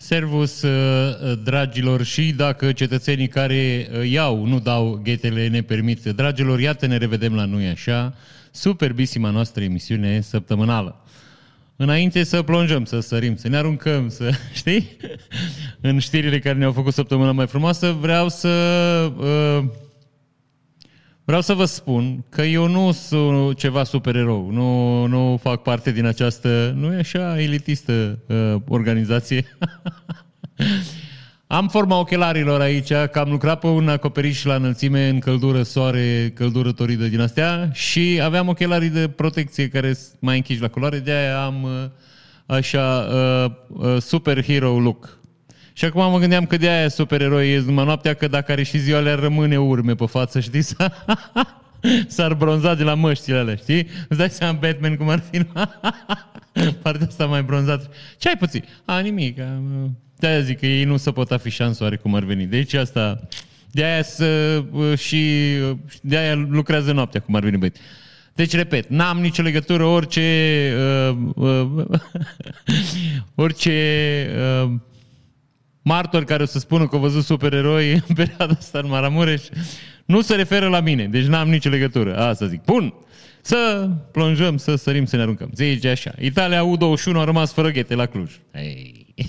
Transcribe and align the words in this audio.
Servus, 0.00 0.62
uh, 0.62 1.38
dragilor, 1.44 2.02
și 2.02 2.32
dacă 2.32 2.72
cetățenii 2.72 3.28
care 3.28 3.88
uh, 3.92 4.10
iau, 4.10 4.44
nu 4.44 4.60
dau 4.60 5.00
ghetele, 5.02 5.48
ne 5.48 5.62
permit. 5.62 6.02
Dragilor, 6.04 6.60
iată, 6.60 6.86
ne 6.86 6.96
revedem 6.96 7.34
la 7.34 7.44
noi 7.44 7.66
așa. 7.66 8.14
Superbisima 8.50 9.30
noastră 9.30 9.62
emisiune 9.62 10.20
săptămânală. 10.20 11.04
Înainte 11.76 12.22
să 12.22 12.42
plonjăm, 12.42 12.84
să 12.84 13.00
sărim, 13.00 13.36
să 13.36 13.48
ne 13.48 13.56
aruncăm, 13.56 14.08
să, 14.08 14.30
știi? 14.60 14.96
În 15.80 15.98
știrile 15.98 16.38
care 16.38 16.58
ne-au 16.58 16.72
făcut 16.72 16.94
săptămâna 16.94 17.32
mai 17.32 17.46
frumoasă, 17.46 17.96
vreau 18.00 18.28
să... 18.28 18.48
Uh, 19.16 19.64
vreau 21.28 21.42
să 21.42 21.54
vă 21.54 21.64
spun 21.64 22.24
că 22.28 22.42
eu 22.42 22.68
nu 22.68 22.92
sunt 22.92 23.56
ceva 23.56 23.84
supererou, 23.84 24.50
nu, 24.50 25.06
nu 25.06 25.38
fac 25.42 25.62
parte 25.62 25.92
din 25.92 26.04
această, 26.04 26.72
nu 26.76 26.92
e 26.92 26.96
așa, 26.96 27.40
elitistă 27.40 28.18
uh, 28.26 28.54
organizație. 28.68 29.44
Am 31.46 31.68
forma 31.68 31.98
ochelarilor 31.98 32.60
aici, 32.60 32.92
că 32.92 33.18
am 33.18 33.30
lucrat 33.30 33.58
pe 33.58 33.66
un 33.66 33.88
acoperiș 33.88 34.44
la 34.44 34.54
înălțime 34.54 35.08
în 35.08 35.18
căldură, 35.18 35.62
soare, 35.62 36.32
căldură 36.34 36.72
toridă 36.72 37.06
din 37.06 37.20
astea 37.20 37.70
și 37.72 38.20
aveam 38.22 38.48
ochelarii 38.48 38.90
de 38.90 39.08
protecție 39.08 39.68
care 39.68 39.96
mai 40.18 40.36
închiși 40.36 40.60
la 40.60 40.68
culoare, 40.68 40.98
de 40.98 41.10
aia 41.10 41.44
am 41.44 41.62
uh, 41.62 41.70
așa 42.46 43.08
uh, 43.10 43.50
uh, 43.68 44.02
superhero 44.02 44.78
look. 44.78 45.17
Și 45.78 45.84
acum 45.84 46.10
mă 46.10 46.18
gândeam 46.18 46.46
că 46.46 46.56
de 46.56 46.68
aia 46.68 46.88
supereroi 46.88 47.52
e 47.52 47.62
numai 47.66 47.84
noaptea, 47.84 48.14
că 48.14 48.28
dacă 48.28 48.52
are 48.52 48.62
și 48.62 48.78
ziua 48.78 49.00
le 49.00 49.12
rămâne 49.12 49.58
urme 49.58 49.94
pe 49.94 50.06
față, 50.06 50.40
știi? 50.40 50.62
S-ar 52.06 52.34
bronza 52.34 52.74
de 52.74 52.82
la 52.82 52.94
măștile 52.94 53.36
alea, 53.36 53.54
știi? 53.54 53.88
Îți 54.08 54.18
dai 54.18 54.30
seama 54.30 54.58
Batman 54.58 54.96
cum 54.96 55.08
ar 55.08 55.22
fi 55.30 55.44
partea 56.82 57.06
asta 57.06 57.26
mai 57.26 57.42
bronzată. 57.42 57.90
Ce 58.16 58.28
ai 58.28 58.36
puțin? 58.36 58.64
A, 58.84 58.98
nimic. 58.98 59.38
De-aia 60.16 60.40
zic 60.40 60.58
că 60.58 60.66
ei 60.66 60.84
nu 60.84 60.96
se 60.96 61.10
pot 61.10 61.30
afișa 61.30 61.64
în 61.64 61.72
soare 61.72 61.96
cum 61.96 62.14
ar 62.14 62.24
veni. 62.24 62.46
Deci 62.46 62.74
asta... 62.74 63.28
De-aia 63.70 64.02
să, 64.02 64.62
și 64.96 65.54
de-aia 66.02 66.34
lucrează 66.34 66.92
noaptea, 66.92 67.20
cum 67.20 67.34
ar 67.34 67.42
veni 67.42 67.56
băieți. 67.56 67.80
Deci, 68.34 68.54
repet, 68.54 68.88
n-am 68.88 69.18
nicio 69.20 69.42
legătură, 69.42 69.84
orice 69.84 70.72
uh, 71.08 71.16
uh, 71.34 71.86
orice 73.44 74.26
uh, 74.64 74.70
martor 75.88 76.24
care 76.24 76.42
o 76.42 76.46
să 76.46 76.58
spună 76.58 76.86
că 76.86 76.94
au 76.94 77.00
văzut 77.00 77.24
supereroi 77.24 77.92
în 77.92 78.14
perioada 78.20 78.54
asta 78.58 78.78
în 78.78 78.88
Maramureș, 78.88 79.42
nu 80.04 80.20
se 80.20 80.34
referă 80.34 80.68
la 80.68 80.80
mine, 80.80 81.06
deci 81.06 81.24
n-am 81.24 81.48
nicio 81.48 81.68
legătură. 81.68 82.18
Asta 82.18 82.46
zic. 82.46 82.64
Bun, 82.64 82.94
să 83.40 83.88
plonjăm, 84.12 84.56
să 84.56 84.74
sărim, 84.74 85.04
să 85.04 85.16
ne 85.16 85.22
aruncăm. 85.22 85.50
Zice 85.54 85.88
așa, 85.88 86.12
Italia 86.20 86.62
U21 86.62 87.14
a 87.14 87.24
rămas 87.24 87.52
fără 87.52 87.70
ghete 87.70 87.94
la 87.94 88.06
Cluj. 88.06 88.30
Hey. 88.52 89.06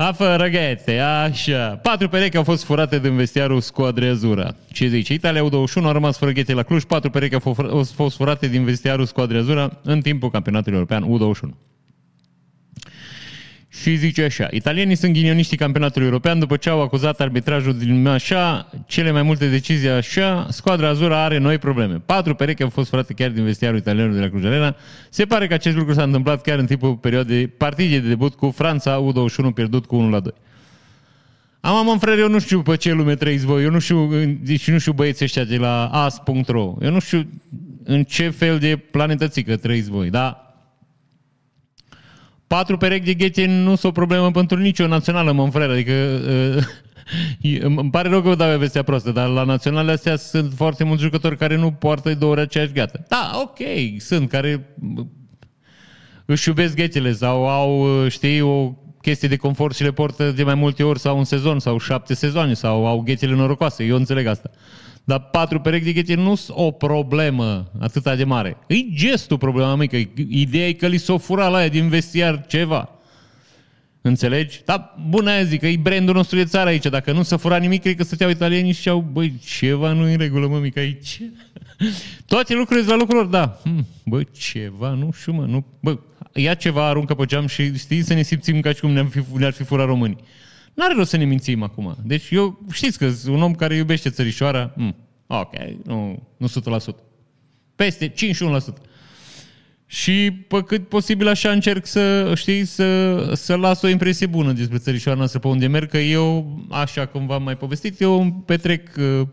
A 0.00 0.12
fără 0.12 0.46
ghete, 0.48 0.98
așa. 0.98 1.78
Patru 1.82 2.08
perechi 2.08 2.36
au 2.36 2.42
fost 2.42 2.64
furate 2.64 2.98
din 2.98 3.16
vestiarul 3.16 3.60
Squadre 3.60 4.08
Azura. 4.08 4.54
Ce 4.72 4.86
zice? 4.86 5.12
Italia 5.12 5.48
U21 5.48 5.82
a 5.82 5.92
rămas 5.92 6.18
fără 6.18 6.30
ghete 6.30 6.52
la 6.52 6.62
Cluj. 6.62 6.82
Patru 6.82 7.10
perechi 7.10 7.34
au 7.34 7.84
fost 7.94 8.16
furate 8.16 8.48
din 8.48 8.64
vestiarul 8.64 9.06
Squadre 9.06 9.38
Azura 9.38 9.80
în 9.82 10.00
timpul 10.00 10.30
campionatului 10.30 10.78
european 10.78 11.34
U21. 11.34 11.67
Și 13.80 13.96
zice 13.96 14.22
așa, 14.22 14.48
italienii 14.50 14.94
sunt 14.94 15.12
ghinioniștii 15.12 15.56
campionatului 15.56 16.06
european 16.06 16.38
după 16.38 16.56
ce 16.56 16.68
au 16.68 16.82
acuzat 16.82 17.20
arbitrajul 17.20 17.78
din 17.78 18.06
așa, 18.06 18.70
cele 18.86 19.10
mai 19.10 19.22
multe 19.22 19.48
decizii 19.48 19.88
așa, 19.88 20.46
squadra 20.50 20.88
Azura 20.88 21.24
are 21.24 21.38
noi 21.38 21.58
probleme. 21.58 21.94
Patru 22.06 22.34
perechi 22.34 22.62
au 22.62 22.68
fost 22.68 22.88
furate 22.88 23.12
chiar 23.12 23.30
din 23.30 23.44
vestiarul 23.44 23.78
italianului 23.78 24.18
de 24.18 24.24
la 24.24 24.30
Cluj 24.30 24.44
Arena. 24.44 24.76
Se 25.10 25.24
pare 25.24 25.46
că 25.46 25.54
acest 25.54 25.76
lucru 25.76 25.92
s-a 25.92 26.02
întâmplat 26.02 26.42
chiar 26.42 26.58
în 26.58 26.66
timpul 26.66 26.96
perioadei 26.96 27.46
partidei 27.46 28.00
de 28.00 28.08
debut 28.08 28.34
cu 28.34 28.50
Franța 28.50 29.04
U21 29.12 29.54
pierdut 29.54 29.86
cu 29.86 29.96
1 29.96 30.10
la 30.10 30.20
2. 30.20 30.32
Am, 31.60 31.84
mă, 31.84 31.96
frere, 32.00 32.20
eu 32.20 32.28
nu 32.28 32.38
știu 32.38 32.62
pe 32.62 32.76
ce 32.76 32.92
lume 32.92 33.14
trăiți 33.14 33.46
voi, 33.46 33.62
eu 33.62 33.70
nu 33.70 33.78
știu, 33.78 34.10
deci 34.42 34.70
nu 34.70 34.78
știu 34.78 34.92
băieții 34.92 35.24
ăștia 35.24 35.44
de 35.44 35.56
la 35.56 35.86
as.ro, 35.86 36.76
eu 36.80 36.90
nu 36.90 37.00
știu 37.00 37.26
în 37.84 38.04
ce 38.04 38.28
fel 38.28 38.58
de 38.58 38.76
planetățică 38.76 39.56
trăiți 39.56 39.90
voi, 39.90 40.10
dar 40.10 40.47
patru 42.48 42.76
perechi 42.76 43.04
de 43.04 43.14
ghete 43.14 43.46
nu 43.46 43.74
sunt 43.74 43.84
o 43.84 44.00
problemă 44.00 44.30
pentru 44.30 44.58
nicio 44.58 44.86
națională, 44.86 45.32
mă 45.32 45.50
frere. 45.50 45.72
Adică 45.72 45.92
uh, 47.42 47.62
îmi 47.76 47.90
pare 47.90 48.08
rău 48.08 48.22
că 48.22 48.28
vă 48.28 48.34
dau 48.34 48.58
vestea 48.58 48.82
proastă, 48.82 49.10
dar 49.10 49.28
la 49.28 49.44
naționale 49.44 49.92
astea 49.92 50.16
sunt 50.16 50.52
foarte 50.56 50.84
mulți 50.84 51.02
jucători 51.02 51.36
care 51.36 51.56
nu 51.56 51.72
poartă 51.72 52.14
două 52.14 52.32
ori 52.32 52.40
aceeași 52.40 52.72
gheată. 52.72 53.04
Da, 53.08 53.30
ok, 53.42 53.58
sunt 53.98 54.28
care 54.28 54.74
uh, 54.96 55.04
își 56.24 56.48
iubesc 56.48 56.74
ghetele 56.74 57.12
sau 57.12 57.48
au, 57.48 58.02
uh, 58.02 58.10
știi, 58.10 58.40
o 58.40 58.72
chestie 59.00 59.28
de 59.28 59.36
confort 59.36 59.74
și 59.74 59.82
le 59.82 59.92
portă 59.92 60.30
de 60.30 60.42
mai 60.42 60.54
multe 60.54 60.82
ori 60.82 60.98
sau 60.98 61.18
un 61.18 61.24
sezon 61.24 61.58
sau 61.58 61.78
șapte 61.78 62.14
sezoane 62.14 62.54
sau 62.54 62.86
au 62.86 63.00
ghetele 63.00 63.34
norocoase. 63.34 63.84
Eu 63.84 63.96
înțeleg 63.96 64.26
asta. 64.26 64.50
Dar 65.08 65.20
patru 65.20 65.60
perechi 65.60 65.84
de 65.84 65.92
ghete 65.92 66.14
nu 66.14 66.34
sunt 66.34 66.56
o 66.56 66.70
problemă 66.70 67.70
atât 67.80 68.16
de 68.16 68.24
mare. 68.24 68.56
E 68.66 68.76
gestul 68.94 69.38
problema 69.38 69.74
mică. 69.74 69.96
Ideea 70.28 70.68
e 70.68 70.72
că 70.72 70.86
li 70.86 70.96
s-o 70.96 71.18
fura 71.18 71.48
la 71.48 71.56
aia 71.56 71.68
din 71.68 71.88
vestiar 71.88 72.46
ceva. 72.46 72.90
Înțelegi? 74.00 74.60
Dar 74.64 74.94
bună 75.08 75.30
aia 75.30 75.42
zic, 75.42 75.60
că 75.60 75.66
e 75.66 75.76
brandul 75.76 76.14
nostru 76.14 76.36
de 76.36 76.44
țară 76.44 76.68
aici. 76.68 76.86
Dacă 76.86 77.12
nu 77.12 77.22
s-a 77.22 77.36
furat 77.36 77.60
nimic, 77.60 77.82
cred 77.82 77.96
că 77.96 78.02
stăteau 78.02 78.30
italienii 78.30 78.72
și 78.72 78.88
au, 78.88 79.00
băi, 79.12 79.40
ceva 79.44 79.92
nu 79.92 80.08
e 80.08 80.12
în 80.12 80.18
regulă, 80.18 80.46
mă, 80.46 80.58
mică, 80.58 80.78
aici. 80.78 81.20
Toate 82.26 82.54
lucrurile 82.54 82.86
la 82.86 82.96
lucruri, 82.96 83.30
da. 83.30 83.60
Hm, 83.62 83.86
bă, 84.04 84.22
ceva, 84.22 84.90
nu 84.90 85.10
știu, 85.20 85.32
mă, 85.32 85.44
nu, 85.44 85.64
bă, 85.80 85.98
ia 86.34 86.54
ceva, 86.54 86.86
aruncă 86.86 87.14
pe 87.14 87.24
geam 87.24 87.46
și 87.46 87.78
știi 87.78 88.02
să 88.02 88.14
ne 88.14 88.22
simțim 88.22 88.60
ca 88.60 88.72
și 88.72 88.80
cum 88.80 88.90
ne-ar 88.90 89.06
fi, 89.10 89.22
ne-ar 89.36 89.52
fi 89.52 89.64
furat 89.64 89.86
românii. 89.86 90.18
N-are 90.78 90.94
rost 90.94 91.10
să 91.10 91.16
ne 91.16 91.24
mințim 91.24 91.62
acum. 91.62 91.96
Deci 92.04 92.30
eu, 92.30 92.66
știți 92.72 92.98
că 92.98 93.10
un 93.26 93.42
om 93.42 93.54
care 93.54 93.74
iubește 93.74 94.10
țărișoara, 94.10 94.72
mm, 94.76 94.94
ok, 95.26 95.52
nu, 95.84 96.22
nu 96.36 96.46
100%. 96.46 96.94
Peste 97.76 98.08
51%. 98.08 98.14
Și 99.86 100.30
pe 100.48 100.62
cât 100.62 100.88
posibil 100.88 101.28
așa 101.28 101.50
încerc 101.50 101.86
să, 101.86 102.32
știi, 102.34 102.64
să, 102.64 103.34
să 103.34 103.56
las 103.56 103.82
o 103.82 103.88
impresie 103.88 104.26
bună 104.26 104.52
despre 104.52 104.78
țărișoara 104.78 105.18
noastră 105.18 105.38
pe 105.38 105.48
unde 105.48 105.66
merg, 105.66 105.90
că 105.90 105.98
eu, 105.98 106.58
așa 106.70 107.06
cum 107.06 107.26
v-am 107.26 107.42
mai 107.42 107.56
povestit, 107.56 108.00
eu 108.00 108.42
petrec 108.46 108.88
uh, 108.96 109.26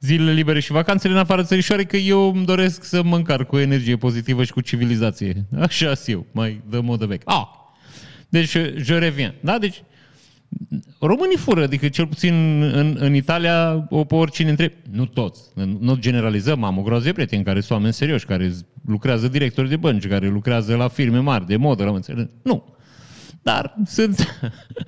zilele 0.00 0.32
libere 0.32 0.60
și 0.60 0.72
vacanțele 0.72 1.12
în 1.12 1.18
afară 1.18 1.42
țărișoare, 1.42 1.84
că 1.84 1.96
eu 1.96 2.34
îmi 2.34 2.44
doresc 2.44 2.84
să 2.84 3.02
mă 3.02 3.16
încarc 3.16 3.46
cu 3.46 3.58
energie 3.58 3.96
pozitivă 3.96 4.44
și 4.44 4.52
cu 4.52 4.60
civilizație. 4.60 5.44
Așa 5.60 5.92
eu, 6.06 6.26
mai 6.32 6.62
dă 6.68 6.80
modă 6.80 7.06
vechi. 7.06 7.22
Ah! 7.24 7.58
Deci, 8.28 8.56
je 8.76 8.98
reviens. 8.98 9.34
Da? 9.40 9.58
Deci, 9.58 9.82
Românii 11.00 11.36
fură, 11.36 11.62
adică 11.62 11.88
cel 11.88 12.06
puțin 12.06 12.62
în, 12.62 12.96
în 12.98 13.14
Italia, 13.14 13.86
o 13.88 14.04
pe 14.04 14.14
oricine 14.14 14.50
întreb. 14.50 14.72
Nu 14.90 15.06
toți, 15.06 15.40
nu 15.80 15.94
generalizăm, 15.94 16.64
am 16.64 16.78
o 16.78 16.82
groază 16.82 17.04
de 17.04 17.12
prieteni 17.12 17.44
care 17.44 17.60
sunt 17.60 17.70
oameni 17.70 17.92
serioși, 17.92 18.26
care 18.26 18.52
lucrează 18.86 19.28
directori 19.28 19.68
de 19.68 19.76
bănci, 19.76 20.06
care 20.06 20.28
lucrează 20.28 20.76
la 20.76 20.88
firme 20.88 21.18
mari 21.18 21.46
de 21.46 21.56
modă, 21.56 21.84
la 21.84 21.90
înțeleg. 21.90 22.30
Nu. 22.42 22.78
Dar 23.42 23.74
sunt 23.84 24.40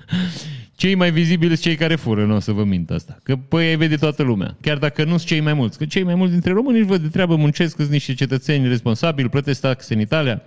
cei 0.75 0.95
mai 0.95 1.11
vizibili 1.11 1.57
cei 1.57 1.75
care 1.75 1.95
fură, 1.95 2.25
nu 2.25 2.35
o 2.35 2.39
să 2.39 2.51
vă 2.51 2.63
mint 2.63 2.91
asta. 2.91 3.17
Că 3.23 3.35
păi 3.35 3.69
ei 3.69 3.75
vede 3.75 3.95
toată 3.95 4.23
lumea, 4.23 4.57
chiar 4.61 4.77
dacă 4.77 5.03
nu 5.03 5.09
sunt 5.09 5.25
cei 5.25 5.39
mai 5.39 5.53
mulți. 5.53 5.77
Că 5.77 5.85
cei 5.85 6.03
mai 6.03 6.15
mulți 6.15 6.31
dintre 6.31 6.51
români 6.51 6.77
își 6.77 6.87
văd 6.87 7.01
de 7.01 7.07
treabă, 7.07 7.35
muncesc, 7.35 7.75
sunt 7.75 7.89
niște 7.89 8.13
cetățeni 8.13 8.67
responsabili, 8.67 9.29
plătesc 9.29 9.61
taxe 9.61 9.93
în 9.93 9.99
Italia, 9.99 10.41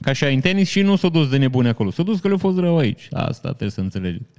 ca 0.00 0.12
și 0.12 0.24
în 0.24 0.40
tenis 0.40 0.68
și 0.68 0.82
nu 0.82 0.96
s-a 0.96 1.08
dus 1.08 1.28
de 1.28 1.36
nebune 1.36 1.68
acolo. 1.68 1.90
S-a 1.90 2.02
dus 2.02 2.20
că 2.20 2.28
le-a 2.28 2.36
fost 2.36 2.58
rău 2.58 2.78
aici. 2.78 3.08
Asta 3.10 3.48
trebuie 3.48 3.70
să 3.70 3.80
înțelegeți. 3.80 4.30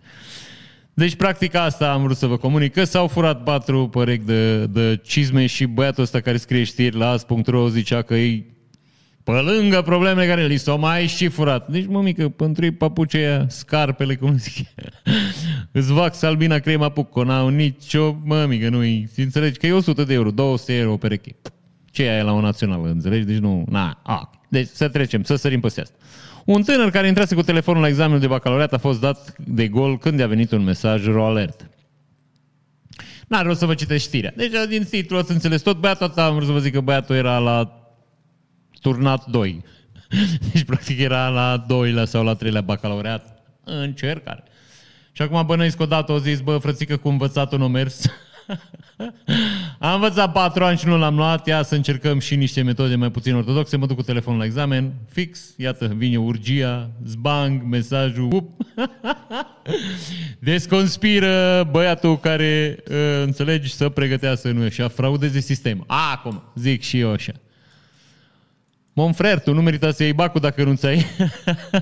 Deci, 0.93 1.15
practic, 1.15 1.55
asta 1.55 1.91
am 1.91 2.03
vrut 2.03 2.17
să 2.17 2.27
vă 2.27 2.37
comunic, 2.37 2.73
că 2.73 2.83
s-au 2.83 3.07
furat 3.07 3.43
patru 3.43 3.87
părechi 3.87 4.25
de, 4.25 4.65
de 4.65 4.99
cizme 5.03 5.45
și 5.45 5.65
băiatul 5.65 6.03
ăsta 6.03 6.19
care 6.19 6.37
scrie 6.37 6.63
știri 6.63 6.97
la 6.97 7.09
as.ro 7.09 7.69
zicea 7.69 8.01
că 8.01 8.15
e 8.15 8.43
pe 9.23 9.31
lângă 9.31 9.81
problemele 9.81 10.27
care 10.27 10.45
li 10.45 10.57
s-au 10.57 10.79
mai 10.79 11.07
și 11.07 11.27
furat. 11.27 11.69
Deci, 11.69 11.85
mă 11.87 12.01
mică, 12.01 12.29
pentru 12.29 12.63
ei 12.63 12.71
papuce 12.71 13.45
scarpele, 13.49 14.15
cum 14.15 14.37
zic, 14.37 14.67
îți 15.71 15.91
vax 15.93 16.21
albina 16.21 16.59
crema 16.59 16.89
pucco, 16.89 17.23
n-au 17.23 17.47
nicio, 17.47 18.15
mă 18.23 18.45
mică, 18.45 18.69
nu-i, 18.69 19.09
înțelegi 19.15 19.59
că 19.59 19.67
e 19.67 19.71
100 19.71 20.03
de 20.03 20.13
euro, 20.13 20.31
200 20.31 20.73
euro 20.73 20.91
o 20.91 20.97
pereche. 20.97 21.35
Ce 21.91 22.03
e 22.03 22.21
la 22.21 22.31
o 22.31 22.41
națională, 22.41 22.89
înțelegi? 22.89 23.25
Deci 23.25 23.37
nu, 23.37 23.65
na, 23.69 23.99
a, 24.03 24.38
deci 24.49 24.67
să 24.67 24.87
trecem, 24.87 25.23
să 25.23 25.35
sărim 25.35 25.59
peste 25.59 25.81
asta. 25.81 25.95
Un 26.45 26.63
tânăr 26.63 26.89
care 26.89 27.07
intrase 27.07 27.35
cu 27.35 27.41
telefonul 27.41 27.81
la 27.81 27.87
examenul 27.87 28.19
de 28.19 28.27
bacalaureat 28.27 28.73
a 28.73 28.77
fost 28.77 28.99
dat 28.99 29.35
de 29.37 29.67
gol 29.67 29.97
când 29.97 30.19
i-a 30.19 30.27
venit 30.27 30.51
un 30.51 30.63
mesaj 30.63 31.05
ro 31.05 31.25
alert. 31.25 31.69
N-are 33.27 33.47
rost 33.47 33.59
să 33.59 33.65
vă 33.65 33.73
citești 33.73 34.07
știrea. 34.07 34.33
Deci 34.35 34.51
din 34.69 34.83
titlu 34.83 35.17
ați 35.17 35.31
înțeles 35.31 35.61
tot. 35.61 35.77
Băiatul 35.77 36.05
ăsta, 36.05 36.25
am 36.25 36.33
vrut 36.33 36.47
să 36.47 36.51
vă 36.51 36.59
zic 36.59 36.73
că 36.73 36.81
băiatul 36.81 37.15
era 37.15 37.37
la 37.37 37.89
turnat 38.81 39.25
2. 39.25 39.63
Deci 40.51 40.63
practic 40.63 40.99
era 40.99 41.27
la 41.27 41.65
2 41.67 42.07
sau 42.07 42.23
la 42.23 42.33
3 42.33 42.61
bacalaureat. 42.61 43.43
Încercare. 43.63 44.43
Și 45.11 45.21
acum 45.21 45.45
bănăiesc 45.45 45.79
odată 45.79 46.11
o 46.11 46.17
zis, 46.17 46.39
bă, 46.39 46.57
frățică, 46.57 46.97
cu 46.97 47.07
învățatul 47.07 47.57
nu 47.57 47.67
mers. 47.67 48.05
Am 49.81 49.93
învățat 49.93 50.31
patru 50.31 50.63
ani 50.63 50.77
și 50.77 50.87
nu 50.87 50.97
l-am 50.97 51.15
luat, 51.15 51.47
ia 51.47 51.63
să 51.63 51.75
încercăm 51.75 52.19
și 52.19 52.35
niște 52.35 52.61
metode 52.61 52.95
mai 52.95 53.11
puțin 53.11 53.35
ortodoxe, 53.35 53.77
mă 53.77 53.85
duc 53.85 53.95
cu 53.95 54.01
telefonul 54.01 54.39
la 54.39 54.45
examen, 54.45 54.93
fix, 55.11 55.53
iată, 55.57 55.93
vine 55.97 56.17
urgia, 56.17 56.89
zbang, 57.05 57.61
mesajul, 57.63 58.33
up. 58.33 58.49
Desconspiră 60.39 61.67
băiatul 61.71 62.17
care, 62.17 62.77
uh, 62.89 62.95
înțelegi, 63.23 63.73
să 63.73 63.89
pregătească 63.89 64.51
nu 64.51 64.69
și 64.69 64.81
a 64.81 64.87
fraudeze 64.87 65.39
sistemul. 65.39 65.83
Acum, 65.87 66.43
zic 66.55 66.81
și 66.81 66.99
eu 66.99 67.11
așa. 67.11 67.31
Monfrer, 68.99 69.39
tu 69.39 69.53
nu 69.53 69.61
merita 69.61 69.91
să 69.91 70.03
iei 70.03 70.13
bacul 70.13 70.41
dacă 70.41 70.63
nu 70.63 70.75
ți-ai 70.75 71.05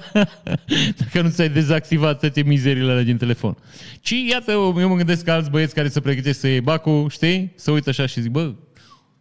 dacă 0.99 1.21
nu 1.21 1.29
ți-ai 1.29 1.49
dezactivat 1.49 2.19
toate 2.19 2.43
mizerile 2.43 2.91
alea 2.91 3.03
din 3.03 3.17
telefon. 3.17 3.57
Ci, 4.01 4.13
iată, 4.29 4.51
eu 4.51 4.87
mă 4.87 4.95
gândesc 4.95 5.23
că 5.23 5.31
alți 5.31 5.49
băieți 5.49 5.73
care 5.73 5.87
se 5.87 5.99
pregătesc 5.99 6.39
să 6.39 6.47
iei 6.47 6.61
bacul, 6.61 7.09
știi? 7.09 7.53
Să 7.55 7.71
uită 7.71 7.89
așa 7.89 8.05
și 8.05 8.21
zic, 8.21 8.31
bă, 8.31 8.53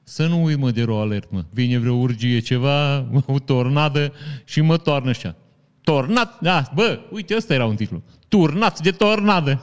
să 0.02 0.26
nu 0.26 0.44
uit, 0.44 0.58
mă, 0.58 0.70
de 0.70 0.82
ro 0.82 1.00
alert, 1.00 1.31
mă. 1.31 1.44
Vine 1.50 1.78
vreo 1.78 1.94
urgie, 1.94 2.38
ceva, 2.38 3.06
o 3.26 3.38
tornadă 3.38 4.12
și 4.44 4.60
mă 4.60 4.76
toarnă 4.76 5.08
așa. 5.08 5.37
Tornat, 5.82 6.40
da, 6.40 6.62
bă, 6.75 7.00
uite, 7.10 7.37
ăsta 7.37 7.54
era 7.54 7.66
un 7.66 7.76
titlu. 7.76 8.02
Turnat 8.28 8.81
de 8.81 8.90
tornadă. 8.90 9.62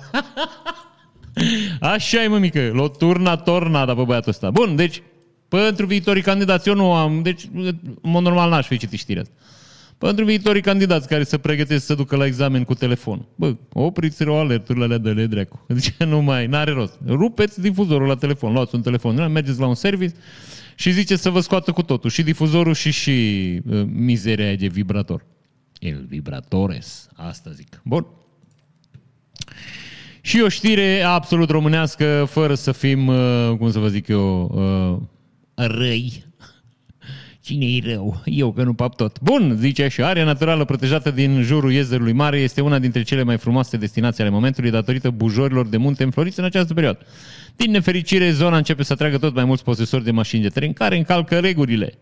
Așa 1.80 2.24
e, 2.24 2.28
mă, 2.28 2.38
mică. 2.38 2.72
L-o 2.74 2.88
turna 2.88 3.36
tornada 3.36 3.96
pe 3.96 4.04
băiatul 4.04 4.32
ăsta. 4.32 4.52
Bun, 4.52 4.76
deci 4.76 5.02
pentru 5.58 5.86
viitorii 5.86 6.22
candidați, 6.22 6.68
eu 6.68 6.76
nu 6.76 6.94
am, 6.94 7.22
deci, 7.22 7.50
în 7.54 7.76
mod 8.02 8.24
normal 8.24 8.50
n-aș 8.50 8.68
fi 8.68 8.78
citit 8.78 9.00
știrea 9.00 9.22
asta. 9.22 9.34
Pentru 9.98 10.26
viitorii 10.26 10.62
candidați 10.62 11.08
care 11.08 11.24
se 11.24 11.38
pregătesc 11.38 11.86
să 11.86 11.96
ducă 11.96 12.16
la 12.16 12.26
examen 12.26 12.64
cu 12.64 12.74
telefon. 12.74 13.26
Bă, 13.36 13.56
opriți 13.74 14.28
o 14.28 14.36
alerturile 14.36 14.84
alea 14.84 14.98
de 14.98 15.12
le 15.12 15.26
dracu. 15.26 15.66
Deci 15.74 15.94
nu 15.98 16.22
mai, 16.22 16.48
n-are 16.48 16.72
rost. 16.72 17.00
Rupeți 17.08 17.62
difuzorul 17.62 18.08
la 18.08 18.16
telefon, 18.16 18.54
luați 18.54 18.76
un 18.76 18.82
telefon, 18.82 19.32
mergeți 19.32 19.60
la 19.60 19.68
un 19.68 19.76
service 19.76 20.16
și 20.76 20.92
ziceți 20.92 21.22
să 21.22 21.30
vă 21.30 21.40
scoată 21.40 21.72
cu 21.72 21.82
totul. 21.82 22.10
Și 22.10 22.24
difuzorul 22.24 22.74
și 22.74 22.92
și 22.92 23.12
uh, 23.70 23.84
mizeria 23.92 24.56
de 24.56 24.68
vibrator. 24.68 25.26
El 25.80 26.06
vibratores, 26.08 27.10
asta 27.16 27.52
zic. 27.52 27.82
Bun. 27.84 28.06
Și 30.22 30.42
o 30.42 30.50
știre 30.50 31.02
absolut 31.02 31.50
românească, 31.50 32.28
fără 32.30 32.56
să 32.56 32.72
fim, 32.72 33.08
uh, 33.08 33.54
cum 33.58 33.72
să 33.72 33.80
vă 33.80 33.88
zic 33.88 34.08
eu, 34.08 34.52
uh, 35.00 35.12
răi. 35.56 36.24
cine 37.42 37.66
e 37.66 37.94
rău? 37.94 38.22
Eu 38.26 38.52
că 38.52 38.64
nu 38.64 38.74
pap 38.74 38.96
tot. 38.96 39.22
Bun, 39.22 39.56
zice 39.60 39.88
și 39.88 40.04
area 40.04 40.24
naturală 40.24 40.66
protejată 40.66 41.12
din 41.12 41.42
jurul 41.42 41.72
iezerului 41.72 42.14
mare 42.14 42.38
este 42.38 42.62
una 42.62 42.80
dintre 42.80 43.02
cele 43.02 43.24
mai 43.24 43.38
frumoase 43.38 43.78
destinații 43.78 44.24
ale 44.24 44.32
momentului 44.32 44.72
datorită 44.72 45.10
bujorilor 45.10 45.68
de 45.68 45.78
munte 45.78 46.04
înfloriți 46.04 46.40
în 46.40 46.46
această 46.46 46.74
perioadă. 46.74 47.00
Din 47.56 47.72
nefericire, 47.72 48.32
zona 48.32 48.58
începe 48.58 48.84
să 48.84 48.94
atragă 48.94 49.18
tot 49.18 49.34
mai 49.34 49.46
mulți 49.46 49.64
posesori 49.64 50.04
de 50.04 50.12
mașini 50.12 50.42
de 50.42 50.50
teren 50.50 50.74
care 50.74 50.98
încalcă 50.98 51.40
regulile. 51.40 51.94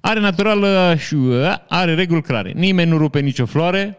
Are 0.00 0.20
naturală 0.20 0.94
și 0.98 1.16
are 1.68 1.94
reguli 1.94 2.22
clare. 2.22 2.52
Nimeni 2.56 2.90
nu 2.90 2.96
rupe 2.96 3.20
nicio 3.20 3.46
floare. 3.46 3.98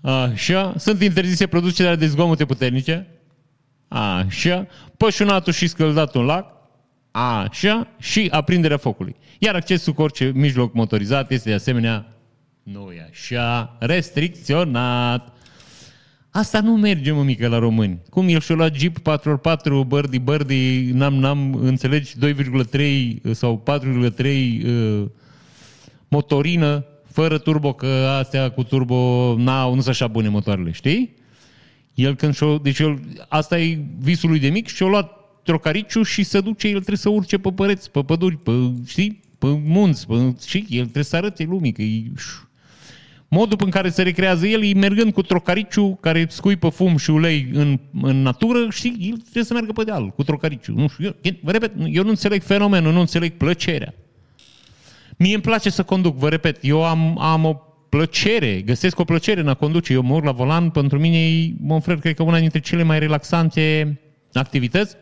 Așa. 0.00 0.74
Sunt 0.76 1.02
interzise 1.02 1.46
producerea 1.46 1.96
de 1.96 2.06
zgomote 2.06 2.44
puternice. 2.44 3.06
Așa. 3.88 4.66
Pășunatul 4.96 5.52
și 5.52 5.66
scăldatul 5.66 6.20
în 6.20 6.26
lac. 6.26 6.57
Așa, 7.18 7.88
și 7.98 8.28
aprinderea 8.30 8.76
focului. 8.76 9.16
Iar 9.38 9.54
accesul 9.54 9.92
cu 9.92 10.02
orice 10.02 10.32
mijloc 10.34 10.74
motorizat 10.74 11.30
este 11.30 11.48
de 11.48 11.54
asemenea, 11.54 12.06
nu 12.62 12.90
e 12.90 13.08
așa, 13.10 13.76
restricționat. 13.78 15.32
Asta 16.30 16.60
nu 16.60 16.76
merge, 16.76 17.12
mă, 17.12 17.22
mică, 17.22 17.48
la 17.48 17.58
români. 17.58 17.98
Cum 18.10 18.28
el 18.28 18.40
și-a 18.40 18.54
luat 18.54 18.74
Jeep 18.74 18.98
4x4, 18.98 19.86
bărdi, 19.86 20.18
bărdi, 20.18 20.90
n-am, 20.92 21.14
n-am, 21.14 21.54
înțelegi, 21.54 22.14
2,3 23.22 23.32
sau 23.32 23.62
4,3 23.82 24.64
uh, 24.64 25.04
motorină, 26.08 26.84
fără 27.12 27.38
turbo, 27.38 27.72
că 27.72 27.86
astea 28.18 28.50
cu 28.50 28.62
turbo 28.62 29.34
n-au, 29.38 29.74
nu 29.74 29.80
sunt 29.80 29.94
așa 29.94 30.06
bune 30.06 30.28
motoarele, 30.28 30.70
știi? 30.70 31.16
El 31.94 32.14
când 32.14 32.34
și-o, 32.34 32.58
deci 32.58 32.78
el, 32.78 33.00
asta 33.28 33.58
e 33.58 33.78
visul 33.98 34.30
lui 34.30 34.38
de 34.38 34.48
mic 34.48 34.68
și-a 34.68 34.86
luat 34.86 35.17
trocariciu 35.48 36.02
și 36.02 36.22
să 36.22 36.40
duce, 36.40 36.66
el 36.66 36.72
trebuie 36.72 36.96
să 36.96 37.08
urce 37.08 37.38
pe 37.38 37.52
păreți, 37.52 37.90
pe 37.90 38.00
păduri, 38.02 38.36
pe, 38.36 38.52
știi, 38.86 39.20
pe 39.38 39.46
munți, 39.64 40.06
pe, 40.06 40.34
și 40.46 40.66
el 40.68 40.82
trebuie 40.82 41.04
să 41.04 41.16
arăte 41.16 41.44
lumii 41.44 41.72
că 41.72 41.82
e... 41.82 42.02
Modul 43.28 43.58
în 43.64 43.70
care 43.70 43.88
se 43.88 44.02
recrează 44.02 44.46
el 44.46 44.64
e 44.64 44.72
mergând 44.74 45.12
cu 45.12 45.22
trocariciu 45.22 45.98
care 46.00 46.26
scuipă 46.28 46.68
fum 46.68 46.96
și 46.96 47.10
ulei 47.10 47.48
în, 47.52 47.80
în 48.02 48.22
natură, 48.22 48.66
știi, 48.70 48.96
el 49.00 49.16
trebuie 49.16 49.44
să 49.44 49.52
meargă 49.52 49.72
pe 49.72 49.84
deal 49.84 50.08
cu 50.08 50.22
trocariciu. 50.22 50.72
Nu 50.74 50.88
știu, 50.88 51.04
eu, 51.04 51.32
vă 51.42 51.50
repet, 51.50 51.72
eu 51.86 52.02
nu 52.02 52.08
înțeleg 52.08 52.42
fenomenul, 52.42 52.92
nu 52.92 53.00
înțeleg 53.00 53.32
plăcerea. 53.32 53.94
Mie 55.16 55.34
îmi 55.34 55.42
place 55.42 55.70
să 55.70 55.82
conduc, 55.82 56.16
vă 56.16 56.28
repet, 56.28 56.58
eu 56.60 56.84
am, 56.84 57.18
am 57.18 57.44
o 57.44 57.54
plăcere, 57.88 58.60
găsesc 58.60 58.98
o 58.98 59.04
plăcere 59.04 59.40
în 59.40 59.48
a 59.48 59.54
conduce. 59.54 59.92
Eu 59.92 60.02
mă 60.02 60.14
urc 60.14 60.24
la 60.24 60.32
volan, 60.32 60.70
pentru 60.70 60.98
mine 60.98 61.18
e, 61.18 61.54
mă 61.60 61.80
cred 61.80 62.14
că 62.14 62.22
una 62.22 62.38
dintre 62.38 62.60
cele 62.60 62.82
mai 62.82 62.98
relaxante 62.98 63.98
activități 64.32 64.96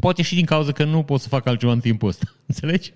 Poate 0.00 0.22
și 0.22 0.34
din 0.34 0.44
cauza 0.44 0.72
că 0.72 0.84
nu 0.84 1.02
pot 1.02 1.20
să 1.20 1.28
fac 1.28 1.46
altceva 1.46 1.72
în 1.72 1.80
timpul 1.80 2.08
ăsta. 2.08 2.32
Înțelegi? 2.46 2.92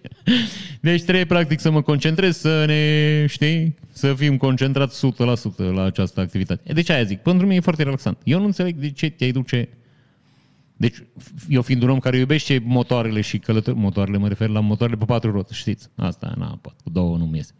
Deci 0.80 1.02
trebuie 1.02 1.24
practic 1.24 1.60
să 1.60 1.70
mă 1.70 1.82
concentrez, 1.82 2.36
să 2.36 2.64
ne, 2.64 3.26
știi, 3.26 3.76
să 3.92 4.14
fim 4.14 4.36
concentrați 4.36 5.06
100% 5.06 5.56
la 5.56 5.82
această 5.82 6.20
activitate. 6.20 6.72
Deci 6.72 6.90
aia 6.90 7.02
zic, 7.02 7.18
pentru 7.18 7.44
mine 7.46 7.56
e 7.56 7.60
foarte 7.60 7.82
relaxant. 7.82 8.18
Eu 8.24 8.38
nu 8.38 8.44
înțeleg 8.44 8.76
de 8.76 8.90
ce 8.90 9.10
te-ai 9.10 9.30
duce... 9.30 9.68
Deci, 10.76 11.02
eu 11.48 11.62
fiind 11.62 11.82
un 11.82 11.90
om 11.90 11.98
care 11.98 12.16
iubește 12.16 12.62
motoarele 12.64 13.20
și 13.20 13.38
călători... 13.38 13.76
Motoarele, 13.76 14.18
mă 14.18 14.28
refer 14.28 14.48
la 14.48 14.60
motoarele 14.60 14.98
pe 14.98 15.04
patru 15.04 15.30
roți, 15.30 15.54
știți? 15.54 15.88
Asta, 15.96 16.34
na, 16.38 16.58
pot, 16.60 16.74
cu 16.84 16.90
două 16.90 17.16
nu 17.16 17.30
iese. 17.34 17.52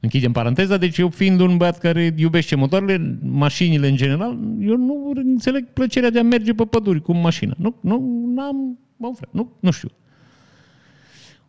Închidem 0.00 0.32
paranteza, 0.32 0.76
deci 0.76 0.98
eu 0.98 1.08
fiind 1.08 1.40
un 1.40 1.56
băiat 1.56 1.78
care 1.78 2.14
iubește 2.16 2.54
motoarele, 2.54 3.18
mașinile 3.22 3.88
în 3.88 3.96
general, 3.96 4.38
eu 4.60 4.76
nu 4.76 5.12
înțeleg 5.14 5.72
plăcerea 5.72 6.10
de 6.10 6.18
a 6.18 6.22
merge 6.22 6.52
pe 6.52 6.64
păduri 6.64 7.02
cu 7.02 7.12
mașina. 7.12 7.54
Nu, 7.58 7.74
nu, 7.80 8.24
n-am, 8.34 8.78
mă, 8.96 9.10
frate, 9.14 9.32
nu, 9.32 9.52
nu 9.60 9.70
știu. 9.70 9.88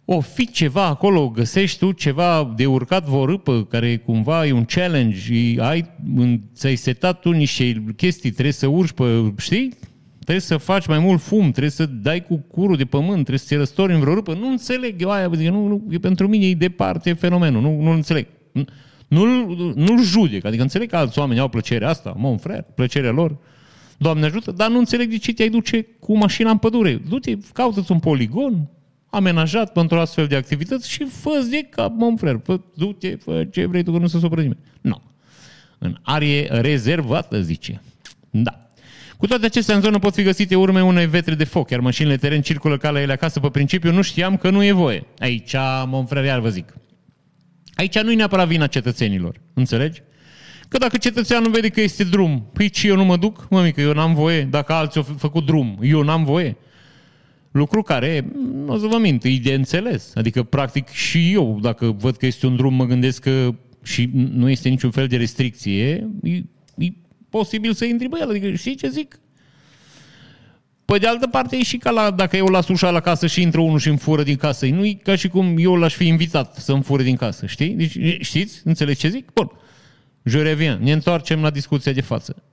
O 0.06 0.20
fi 0.20 0.52
ceva 0.52 0.86
acolo, 0.86 1.30
găsești 1.30 1.80
tu 1.80 1.92
ceva 1.92 2.54
de 2.56 2.66
urcat 2.66 3.08
o 3.12 3.26
râpă 3.26 3.64
care 3.64 3.98
cumva 3.98 4.46
e 4.46 4.52
un 4.52 4.66
challenge, 4.66 5.62
ai, 5.62 5.86
ți-ai 6.54 6.76
setat 6.76 7.20
tu 7.20 7.32
niște 7.32 7.84
chestii, 7.96 8.32
trebuie 8.32 8.54
să 8.54 8.68
urci 8.68 8.92
pe, 8.92 9.34
știi? 9.38 9.74
Trebuie 10.20 10.40
să 10.40 10.58
faci 10.58 10.88
mai 10.88 11.00
mult 11.00 11.22
fum, 11.22 11.50
trebuie 11.52 11.72
să 11.72 11.86
dai 11.86 12.24
cu 12.24 12.38
curul 12.38 12.76
de 12.76 12.86
pământ, 12.86 13.14
trebuie 13.14 13.38
să 13.40 13.46
te 13.48 13.56
răstori 13.56 13.94
în 13.94 14.00
vreo 14.00 14.14
râpă. 14.14 14.34
Nu 14.34 14.50
înțeleg 14.50 15.02
eu 15.02 15.10
aia, 15.10 15.28
nu, 15.28 15.68
nu, 15.68 16.00
pentru 16.00 16.28
mine 16.28 16.46
e 16.46 16.54
departe 16.54 17.14
fenomenul, 17.14 17.62
nu, 17.62 17.82
nu 17.82 17.92
înțeleg. 17.92 18.28
Nu-l, 19.08 19.74
nu-l 19.76 20.04
judec. 20.04 20.46
Adică 20.46 20.62
înțeleg 20.62 20.90
că 20.90 20.98
alți 20.98 21.20
oameni 21.20 21.40
au 21.40 21.48
plăcerea 21.48 21.90
asta, 21.90 22.14
mon 22.18 22.38
frère, 22.38 22.76
plăcerea 22.76 23.12
lor. 23.12 23.38
Doamne 23.98 24.26
ajută, 24.26 24.52
dar 24.52 24.70
nu 24.70 24.78
înțeleg 24.78 25.10
de 25.10 25.18
ce 25.18 25.34
te-ai 25.34 25.50
duce 25.50 25.82
cu 26.00 26.18
mașina 26.18 26.50
în 26.50 26.58
pădure. 26.58 27.02
Du-te, 27.10 27.38
caută-ți 27.54 27.92
un 27.92 28.00
poligon 28.00 28.70
amenajat 29.10 29.72
pentru 29.72 30.00
astfel 30.00 30.28
de 30.28 30.36
activități 30.36 30.90
și 30.90 31.06
fă 31.06 31.48
de 31.50 31.68
cap, 31.70 31.92
mon 31.96 32.16
frère. 32.18 32.44
Fă, 32.44 32.60
du-te, 32.76 33.16
fă 33.16 33.44
ce 33.52 33.66
vrei 33.66 33.84
tu, 33.84 33.92
că 33.92 33.98
nu 33.98 34.08
se 34.08 34.20
supără 34.20 34.42
nimeni. 34.42 34.60
Nu. 34.82 35.02
În 35.78 35.98
arie 36.02 36.48
rezervată, 36.52 37.42
zice. 37.42 37.82
Da. 38.30 38.70
Cu 39.18 39.28
toate 39.28 39.46
acestea, 39.46 39.76
în 39.76 39.82
zonă 39.82 40.00
pot 40.00 40.14
fi 40.14 40.24
găsite 40.24 40.56
urme 40.56 40.84
unei 40.84 41.08
vetre 41.08 41.36
de 41.36 41.44
foc, 41.44 41.70
iar 41.70 41.80
mașinile 41.80 42.18
teren 42.18 42.42
circulă 42.42 42.78
calea 42.78 43.02
ele 43.02 43.14
acasă 43.14 43.40
pe 43.40 43.50
principiu, 43.50 43.92
nu 43.92 44.02
știam 44.02 44.38
că 44.38 44.50
nu 44.50 44.64
e 44.64 44.72
voie. 44.72 45.06
Aici, 45.18 45.56
mon 45.86 46.06
frère, 46.06 46.26
iar 46.26 46.40
vă 46.40 46.50
zic. 46.50 46.74
Aici 47.80 48.00
nu 48.00 48.12
e 48.12 48.16
neapărat 48.16 48.48
vina 48.48 48.68
cetățenilor. 48.68 49.42
Înțelegi? 49.54 50.02
Că 50.68 50.78
dacă 50.78 50.98
cetățeanul 50.98 51.52
vede 51.52 51.70
că 51.70 51.82
este 51.82 52.04
drum, 52.04 52.50
păi 52.54 52.70
ce 52.70 52.88
eu 52.88 52.96
nu 52.96 53.06
mă 53.06 53.18
duc? 53.18 53.48
Mă 53.50 53.62
mică, 53.62 53.82
eu 53.82 53.94
n-am 53.94 54.14
voie. 54.14 54.44
Dacă 54.44 54.74
alții 54.74 55.00
au 55.00 55.16
făcut 55.18 55.46
drum, 55.46 55.78
eu 55.82 56.02
n-am 56.02 56.24
voie. 56.24 56.58
Lucru 57.52 57.82
care, 57.82 58.32
o 58.68 58.78
să 58.78 58.86
vă 58.86 58.98
mint, 58.98 59.24
e 59.24 59.40
de 59.44 59.54
înțeles. 59.54 60.12
Adică, 60.16 60.44
practic, 60.44 60.88
și 60.88 61.32
eu, 61.32 61.60
dacă 61.62 61.96
văd 62.00 62.18
că 62.18 62.26
este 62.26 62.46
un 62.46 62.56
drum, 62.56 62.74
mă 62.74 62.86
gândesc 62.86 63.22
că 63.22 63.56
și 63.84 64.10
nu 64.14 64.50
este 64.50 64.70
niciun 64.70 64.92
fel 64.92 65.08
de 65.08 65.18
restricție, 65.18 66.08
e, 66.24 66.36
e 66.78 66.94
posibil 67.30 67.74
să 67.74 67.86
intri 67.86 68.10
pe 68.10 68.18
el. 68.22 68.30
Adică, 68.30 68.52
știi 68.54 68.76
ce 68.76 68.90
zic? 68.90 69.20
Pe 70.90 70.98
de 70.98 71.08
altă 71.08 71.28
parte, 71.28 71.56
e 71.56 71.64
și 71.64 71.78
ca 71.78 71.90
la, 71.90 72.12
dacă 72.12 72.38
eu 72.38 72.46
las 72.46 72.68
ușa 72.68 72.90
la 72.90 73.00
casă 73.00 73.28
și 73.28 73.42
intră 73.42 73.62
unul 73.62 73.80
și 73.80 73.88
îmi 73.88 73.98
fură 73.98 74.24
din 74.24 74.36
casă. 74.36 74.66
Nu 74.66 74.86
e 74.86 74.94
ca 74.94 75.16
și 75.16 75.28
cum 75.28 75.56
eu 75.58 75.76
l-aș 75.76 75.94
fi 75.94 76.08
invitat 76.08 76.56
să-mi 76.56 76.84
fure 76.84 77.04
din 77.04 77.16
casă, 77.16 77.46
știi? 77.46 77.70
Deci, 77.70 77.98
știți? 78.20 78.62
Înțelegi 78.64 79.00
ce 79.00 79.10
zic? 79.10 79.32
Bun. 79.34 79.52
Je 80.24 80.42
reviens. 80.42 80.80
Ne 80.82 80.92
întoarcem 80.92 81.42
la 81.42 81.50
discuția 81.50 81.92
de 81.92 82.02
față. 82.02 82.44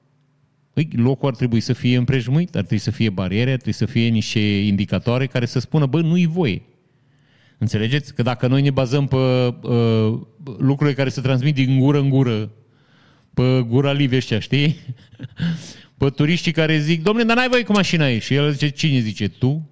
Păi, 0.73 0.89
locul 0.97 1.29
ar 1.29 1.35
trebui 1.35 1.61
să 1.61 1.73
fie 1.73 1.97
împrejmuit, 1.97 2.55
ar 2.55 2.61
trebui 2.61 2.79
să 2.79 2.91
fie 2.91 3.11
bariere, 3.11 3.51
ar 3.51 3.57
trebui 3.57 3.73
să 3.73 3.87
fie 3.87 4.09
niște 4.09 4.41
indicatoare 4.41 5.27
care 5.27 5.47
să 5.47 5.59
spună, 5.59 5.87
bă, 5.87 6.01
nu-i 6.01 6.27
voie. 6.27 6.63
Înțelegeți? 7.59 8.15
Că 8.15 8.23
dacă 8.23 8.47
noi 8.47 8.63
ne 8.63 8.71
bazăm 8.71 9.07
pe 9.07 9.17
uh, 9.17 10.19
lucrurile 10.59 10.97
care 10.97 11.09
se 11.09 11.21
transmit 11.21 11.55
din 11.55 11.79
gură 11.79 11.99
în 11.99 12.09
gură, 12.09 12.51
pe 13.35 13.65
gura 13.69 13.93
live 13.93 14.17
ăștia, 14.17 14.39
știi? 14.39 14.77
pe 15.99 16.11
turiștii 16.11 16.53
care 16.53 16.79
zic, 16.79 17.03
domnule, 17.03 17.27
dar 17.27 17.37
n-ai 17.37 17.49
voie 17.49 17.63
cu 17.63 17.73
mașina 17.73 18.09
ei. 18.09 18.21
Și 18.21 18.35
el 18.35 18.51
zice, 18.51 18.69
cine 18.69 18.99
zice, 18.99 19.29
tu? 19.29 19.71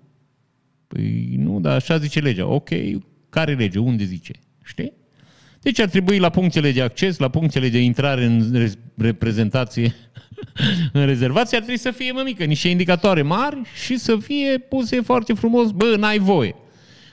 Păi 0.86 1.34
nu, 1.38 1.60
dar 1.60 1.74
așa 1.74 1.98
zice 1.98 2.20
legea. 2.20 2.46
Ok, 2.46 2.68
care 3.28 3.54
lege? 3.54 3.78
Unde 3.78 4.04
zice? 4.04 4.32
Știi? 4.64 4.92
Deci 5.60 5.80
ar 5.80 5.88
trebui 5.88 6.18
la 6.18 6.28
punctele 6.28 6.72
de 6.72 6.82
acces, 6.82 7.18
la 7.18 7.28
punctele 7.28 7.68
de 7.68 7.78
intrare 7.78 8.24
în 8.24 8.68
reprezentație, 8.96 9.94
în 10.92 11.06
rezervație, 11.06 11.56
ar 11.56 11.62
trebui 11.62 11.80
să 11.80 11.90
fie, 11.90 12.12
mămică, 12.12 12.44
niște 12.44 12.68
indicatoare 12.68 13.22
mari 13.22 13.60
și 13.84 13.98
să 13.98 14.16
fie 14.16 14.58
puse 14.58 15.00
foarte 15.00 15.32
frumos, 15.32 15.70
bă, 15.70 15.94
n-ai 15.98 16.18
voie. 16.18 16.54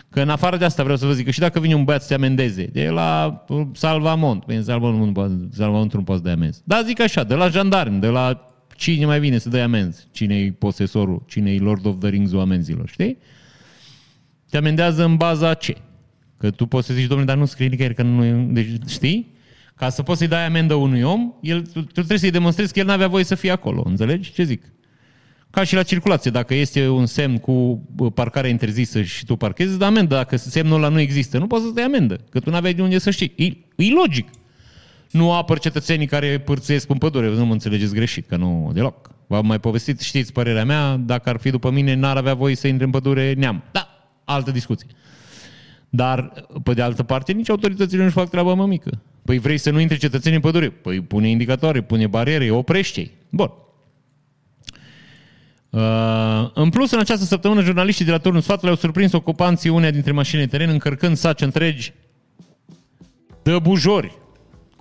Că 0.09 0.21
în 0.21 0.29
afară 0.29 0.57
de 0.57 0.65
asta 0.65 0.83
vreau 0.83 0.97
să 0.97 1.05
vă 1.05 1.13
zic 1.13 1.25
că 1.25 1.31
și 1.31 1.39
dacă 1.39 1.59
vine 1.59 1.75
un 1.75 1.83
băiat 1.83 2.01
să 2.01 2.07
te 2.07 2.13
amendeze, 2.13 2.63
de 2.63 2.89
la 2.89 3.43
Salvamont, 3.73 4.45
bine, 4.45 4.61
Salvamont, 4.61 5.17
Salvamont 5.53 5.93
nu 5.93 6.03
poți 6.03 6.23
de 6.23 6.29
amenzi. 6.29 6.61
Da, 6.63 6.81
zic 6.81 6.99
așa, 6.99 7.23
de 7.23 7.33
la 7.33 7.47
jandarmi, 7.47 7.99
de 7.99 8.07
la 8.07 8.50
cine 8.81 9.05
mai 9.05 9.19
vine 9.19 9.37
să 9.37 9.49
dai 9.49 9.61
amenzi, 9.61 10.07
cine-i 10.11 10.51
posesorul, 10.51 11.23
cine-i 11.27 11.57
Lord 11.57 11.85
of 11.85 11.95
the 11.99 12.09
Rings-ul 12.09 12.39
amenzilor, 12.39 12.89
știi? 12.89 13.17
Te 14.49 14.57
amendează 14.57 15.03
în 15.03 15.15
baza 15.15 15.53
ce? 15.53 15.75
Că 16.37 16.51
tu 16.51 16.65
poți 16.65 16.87
să 16.87 16.93
zici, 16.93 17.07
domnule, 17.07 17.29
dar 17.29 17.37
nu 17.37 17.45
scrie 17.45 17.67
nicăieri 17.67 17.95
că 17.95 18.03
nu 18.03 18.23
e... 18.23 18.31
Deci, 18.31 18.67
știi? 18.87 19.33
Ca 19.75 19.89
să 19.89 20.03
poți 20.03 20.17
să-i 20.17 20.27
dai 20.27 20.45
amendă 20.45 20.73
unui 20.73 21.01
om, 21.01 21.33
el, 21.41 21.61
tu, 21.61 21.81
tu 21.81 21.91
trebuie 21.91 22.17
să-i 22.17 22.31
demonstrezi 22.31 22.73
că 22.73 22.79
el 22.79 22.85
n-avea 22.85 23.07
voie 23.07 23.23
să 23.23 23.35
fie 23.35 23.51
acolo. 23.51 23.83
Înțelegi 23.85 24.31
ce 24.31 24.43
zic? 24.43 24.63
Ca 25.49 25.63
și 25.63 25.75
la 25.75 25.83
circulație. 25.83 26.31
Dacă 26.31 26.53
este 26.53 26.87
un 26.87 27.05
semn 27.05 27.37
cu 27.37 27.85
parcare 28.13 28.49
interzisă 28.49 29.01
și 29.01 29.25
tu 29.25 29.35
parchezi, 29.35 29.77
dă 29.77 29.85
amendă. 29.85 30.15
Dacă 30.15 30.35
semnul 30.35 30.77
ăla 30.77 30.87
nu 30.87 30.99
există, 30.99 31.37
nu 31.37 31.47
poți 31.47 31.63
să 31.63 31.69
dai 31.69 31.83
amendă. 31.83 32.19
Că 32.29 32.39
tu 32.39 32.49
n-aveai 32.49 32.73
de 32.73 32.81
unde 32.81 32.97
să 32.97 33.09
știi. 33.09 33.33
E, 33.35 33.45
e 33.83 33.91
logic. 33.91 34.27
Nu 35.11 35.33
apăr 35.33 35.59
cetățenii 35.59 36.07
care 36.07 36.39
părțesc 36.39 36.89
în 36.89 36.97
pădure. 36.97 37.29
Nu 37.29 37.45
mă 37.45 37.53
înțelegeți 37.53 37.93
greșit, 37.93 38.27
că 38.27 38.35
nu 38.35 38.71
deloc. 38.73 39.11
V-am 39.27 39.45
mai 39.45 39.59
povestit, 39.59 39.99
știți 39.99 40.33
părerea 40.33 40.65
mea, 40.65 40.97
dacă 40.97 41.29
ar 41.29 41.37
fi 41.37 41.49
după 41.49 41.69
mine, 41.69 41.93
n-ar 41.93 42.17
avea 42.17 42.33
voie 42.33 42.55
să 42.55 42.67
intre 42.67 42.85
în 42.85 42.91
pădure 42.91 43.33
neam. 43.33 43.63
Da, 43.71 44.11
altă 44.25 44.51
discuție. 44.51 44.87
Dar, 45.89 46.33
pe 46.63 46.73
de 46.73 46.81
altă 46.81 47.03
parte, 47.03 47.31
nici 47.31 47.49
autoritățile 47.49 48.03
nu-și 48.03 48.15
fac 48.15 48.29
treaba 48.29 48.53
mămică. 48.53 49.01
Păi 49.25 49.39
vrei 49.39 49.57
să 49.57 49.69
nu 49.69 49.79
intre 49.79 49.97
cetățenii 49.97 50.35
în 50.35 50.43
pădure? 50.43 50.69
Păi 50.69 51.01
pune 51.01 51.29
indicatoare, 51.29 51.81
pune 51.81 52.07
bariere, 52.07 52.49
oprește-i. 52.49 53.11
Bun. 53.29 53.51
Uh, 55.69 56.49
în 56.53 56.69
plus, 56.69 56.91
în 56.91 56.99
această 56.99 57.25
săptămână, 57.25 57.61
jurnaliștii 57.61 58.05
de 58.05 58.11
la 58.11 58.17
turnul 58.17 58.41
sfatului 58.41 58.69
au 58.69 58.75
surprins 58.75 59.11
ocupanții 59.11 59.69
uneia 59.69 59.91
dintre 59.91 60.11
mașinile 60.11 60.47
teren 60.47 60.69
încărcând 60.69 61.17
saci 61.17 61.41
întregi 61.41 61.93
de 63.43 63.59
bujori 63.59 64.19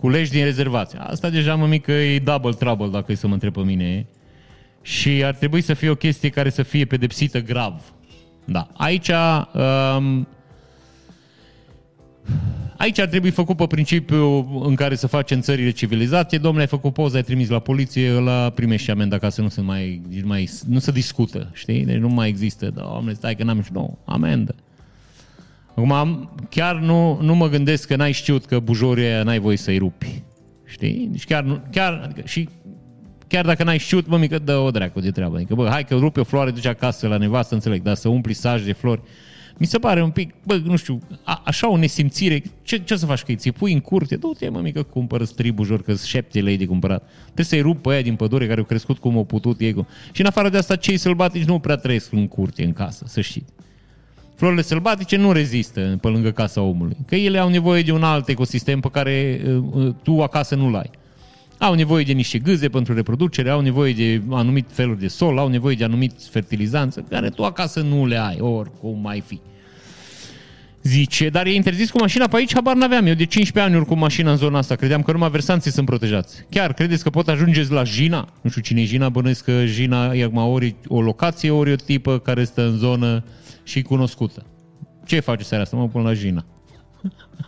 cu 0.01 0.09
leși 0.09 0.31
din 0.31 0.45
rezervație. 0.45 0.99
Asta 0.99 1.31
deja, 1.31 1.55
mă 1.55 1.67
mică, 1.67 1.93
e 1.93 2.19
double 2.19 2.53
trouble, 2.53 2.89
dacă 2.89 3.13
e 3.13 3.15
să 3.15 3.27
mă 3.27 3.33
întreb 3.33 3.53
pe 3.53 3.61
mine. 3.61 4.07
Și 4.83 5.25
ar 5.25 5.35
trebui 5.35 5.61
să 5.61 5.75
fie 5.75 5.89
o 5.91 5.95
chestie 5.95 6.29
care 6.29 6.51
să 6.51 6.63
fie 6.63 6.85
pedepsită 6.85 7.41
grav. 7.41 7.93
Da. 8.45 8.69
Aici 8.77 9.11
um, 9.99 10.27
Aici 12.77 12.99
ar 12.99 13.07
trebui 13.07 13.31
făcut 13.31 13.57
pe 13.57 13.67
principiu 13.67 14.49
în 14.65 14.75
care 14.75 14.95
să 14.95 15.07
facem 15.07 15.41
țările 15.41 15.71
civilizate. 15.71 16.39
Domnule, 16.39 16.63
ai 16.63 16.69
făcut 16.69 16.93
poză, 16.93 17.17
ai 17.17 17.23
trimis 17.23 17.49
la 17.49 17.59
poliție, 17.59 18.17
ăla 18.17 18.51
primește 18.51 18.85
și 18.85 18.91
amenda 18.91 19.19
ca 19.19 19.29
să 19.29 19.41
nu 19.41 19.49
se 19.49 19.61
mai, 19.61 20.03
mai 20.25 20.51
nu 20.67 20.79
se 20.79 20.91
discută, 20.91 21.51
știi? 21.53 21.85
Deci 21.85 21.97
nu 21.97 22.09
mai 22.09 22.29
există, 22.29 22.71
domnule, 22.71 23.15
stai 23.15 23.35
că 23.35 23.45
n-am 23.45 23.63
și 23.63 23.73
nou, 23.73 23.99
amendă. 24.05 24.55
Acum, 25.85 26.31
chiar 26.49 26.77
nu, 26.77 27.19
nu 27.23 27.35
mă 27.35 27.49
gândesc 27.49 27.87
că 27.87 27.97
n-ai 27.97 28.13
știut 28.13 28.45
că 28.45 28.59
bujorii 28.59 29.05
aia 29.05 29.23
n-ai 29.23 29.39
voie 29.39 29.57
să-i 29.57 29.79
rupi. 29.79 30.23
Știi? 30.65 31.09
Deci 31.11 31.25
chiar, 31.25 31.43
nu, 31.43 31.61
chiar 31.71 32.01
adică, 32.05 32.21
și 32.25 32.49
chiar 33.27 33.45
dacă 33.45 33.65
n-ai 33.65 33.79
știut, 33.79 34.07
mă, 34.07 34.17
mică, 34.17 34.39
dă 34.39 34.57
o 34.57 34.71
dracu 34.71 35.01
de 35.01 35.11
treabă. 35.11 35.37
Adică, 35.37 35.55
bă, 35.55 35.69
hai 35.71 35.85
că 35.85 35.95
rupe 35.95 36.21
o 36.21 36.25
floare, 36.25 36.51
duce 36.51 36.69
acasă 36.69 37.09
la 37.09 37.17
nevastă, 37.17 37.55
înțeleg, 37.55 37.83
dar 37.83 37.95
să 37.95 38.09
umpli 38.09 38.33
saj 38.33 38.65
de 38.65 38.73
flori, 38.73 39.01
mi 39.59 39.67
se 39.67 39.79
pare 39.79 40.03
un 40.03 40.11
pic, 40.11 40.35
bă, 40.45 40.61
nu 40.65 40.77
știu, 40.77 40.99
a, 41.23 41.43
așa 41.45 41.71
o 41.71 41.77
nesimțire. 41.77 42.43
Ce, 42.63 42.79
ce 42.79 42.97
să 42.97 43.07
faci 43.07 43.23
că 43.23 43.33
îi 43.43 43.53
pui 43.53 43.73
în 43.73 43.81
curte? 43.81 44.17
Du-te, 44.17 44.49
mă, 44.49 44.61
mică, 44.61 44.83
cumpără 44.83 45.25
stribujor, 45.25 45.83
că 45.83 45.95
șapte 45.95 46.41
lei 46.41 46.57
de 46.57 46.67
cumpărat. 46.67 47.11
Trebuie 47.25 47.45
să-i 47.45 47.61
rup 47.61 47.83
pe 47.83 47.91
aia 47.91 48.03
din 48.03 48.17
pădure 48.17 48.47
care 48.47 48.59
au 48.59 48.67
crescut 48.67 48.99
cum 48.99 49.17
au 49.17 49.25
putut 49.25 49.61
ei. 49.61 49.87
Și 50.13 50.21
în 50.21 50.27
afară 50.27 50.49
de 50.49 50.57
asta, 50.57 50.77
cei 50.77 50.97
sălbatici 50.97 51.45
nu 51.45 51.59
prea 51.59 51.77
trăiesc 51.77 52.13
în 52.13 52.29
curte, 52.29 52.65
în 52.65 52.73
casă, 52.73 53.05
să 53.07 53.21
știți. 53.21 53.53
Florile 54.41 54.63
sălbatice 54.63 55.17
nu 55.17 55.33
rezistă 55.33 55.99
pe 56.01 56.09
lângă 56.09 56.31
casa 56.31 56.61
omului, 56.61 56.97
că 57.07 57.17
ele 57.17 57.39
au 57.39 57.49
nevoie 57.49 57.83
de 57.83 57.93
un 57.93 58.03
alt 58.03 58.29
ecosistem 58.29 58.81
pe 58.81 58.89
care 58.91 59.41
uh, 59.47 59.65
uh 59.73 59.95
tu 60.03 60.23
acasă 60.23 60.55
nu-l 60.55 60.77
ai. 60.77 60.91
Au 61.59 61.75
nevoie 61.75 62.05
de 62.05 62.13
niște 62.13 62.39
gâze 62.39 62.69
pentru 62.69 62.95
reproducere, 62.95 63.51
au 63.51 63.61
nevoie 63.61 63.93
de 63.93 64.23
anumit 64.31 64.67
feluri 64.73 65.01
de 65.01 65.09
sol, 65.09 65.39
au 65.39 65.49
nevoie 65.49 65.75
de 65.75 65.85
anumiți 65.85 66.29
fertilizanți, 66.29 67.01
care 67.09 67.29
tu 67.29 67.45
acasă 67.45 67.81
nu 67.81 68.07
le 68.07 68.17
ai, 68.17 68.41
oricum 68.41 69.01
mai 69.03 69.21
fi. 69.27 69.41
Zice, 70.83 71.29
dar 71.29 71.47
e 71.47 71.55
interzis 71.55 71.91
cu 71.91 71.99
mașina 71.99 72.29
pe 72.29 72.37
aici, 72.37 72.55
habar 72.55 72.77
n-aveam. 72.77 73.07
Eu 73.07 73.15
de 73.15 73.25
15 73.25 73.73
ani 73.73 73.81
urc 73.81 73.89
cu 73.89 73.95
mașina 73.95 74.31
în 74.31 74.37
zona 74.37 74.59
asta. 74.59 74.75
Credeam 74.75 75.03
că 75.03 75.13
numai 75.13 75.31
versanții 75.31 75.71
sunt 75.71 75.87
protejați. 75.87 76.45
Chiar, 76.51 76.73
credeți 76.73 77.03
că 77.03 77.11
pot 77.11 77.29
ajungeți 77.29 77.71
la 77.71 77.85
Jina? 77.85 78.29
Nu 78.41 78.51
știu 78.51 78.63
cine 78.63 78.81
e 78.81 78.85
Jina, 78.85 79.09
bănuiesc 79.09 79.45
că 79.45 79.65
Jina 79.65 80.13
e 80.13 80.25
acum 80.25 80.37
ori 80.37 80.75
o 80.89 81.01
locație, 81.01 81.51
ori 81.51 81.73
o 81.73 81.75
tipă 81.75 82.19
care 82.19 82.45
stă 82.45 82.63
în 82.63 82.77
zonă 82.77 83.25
și 83.65 83.83
cunoscută. 83.83 84.47
Ce 85.07 85.21
face 85.21 85.45
seara 85.45 85.63
asta? 85.63 85.77
Mă 85.77 85.89
pun 85.89 86.03
la 86.03 86.13
Jina. 86.13 86.45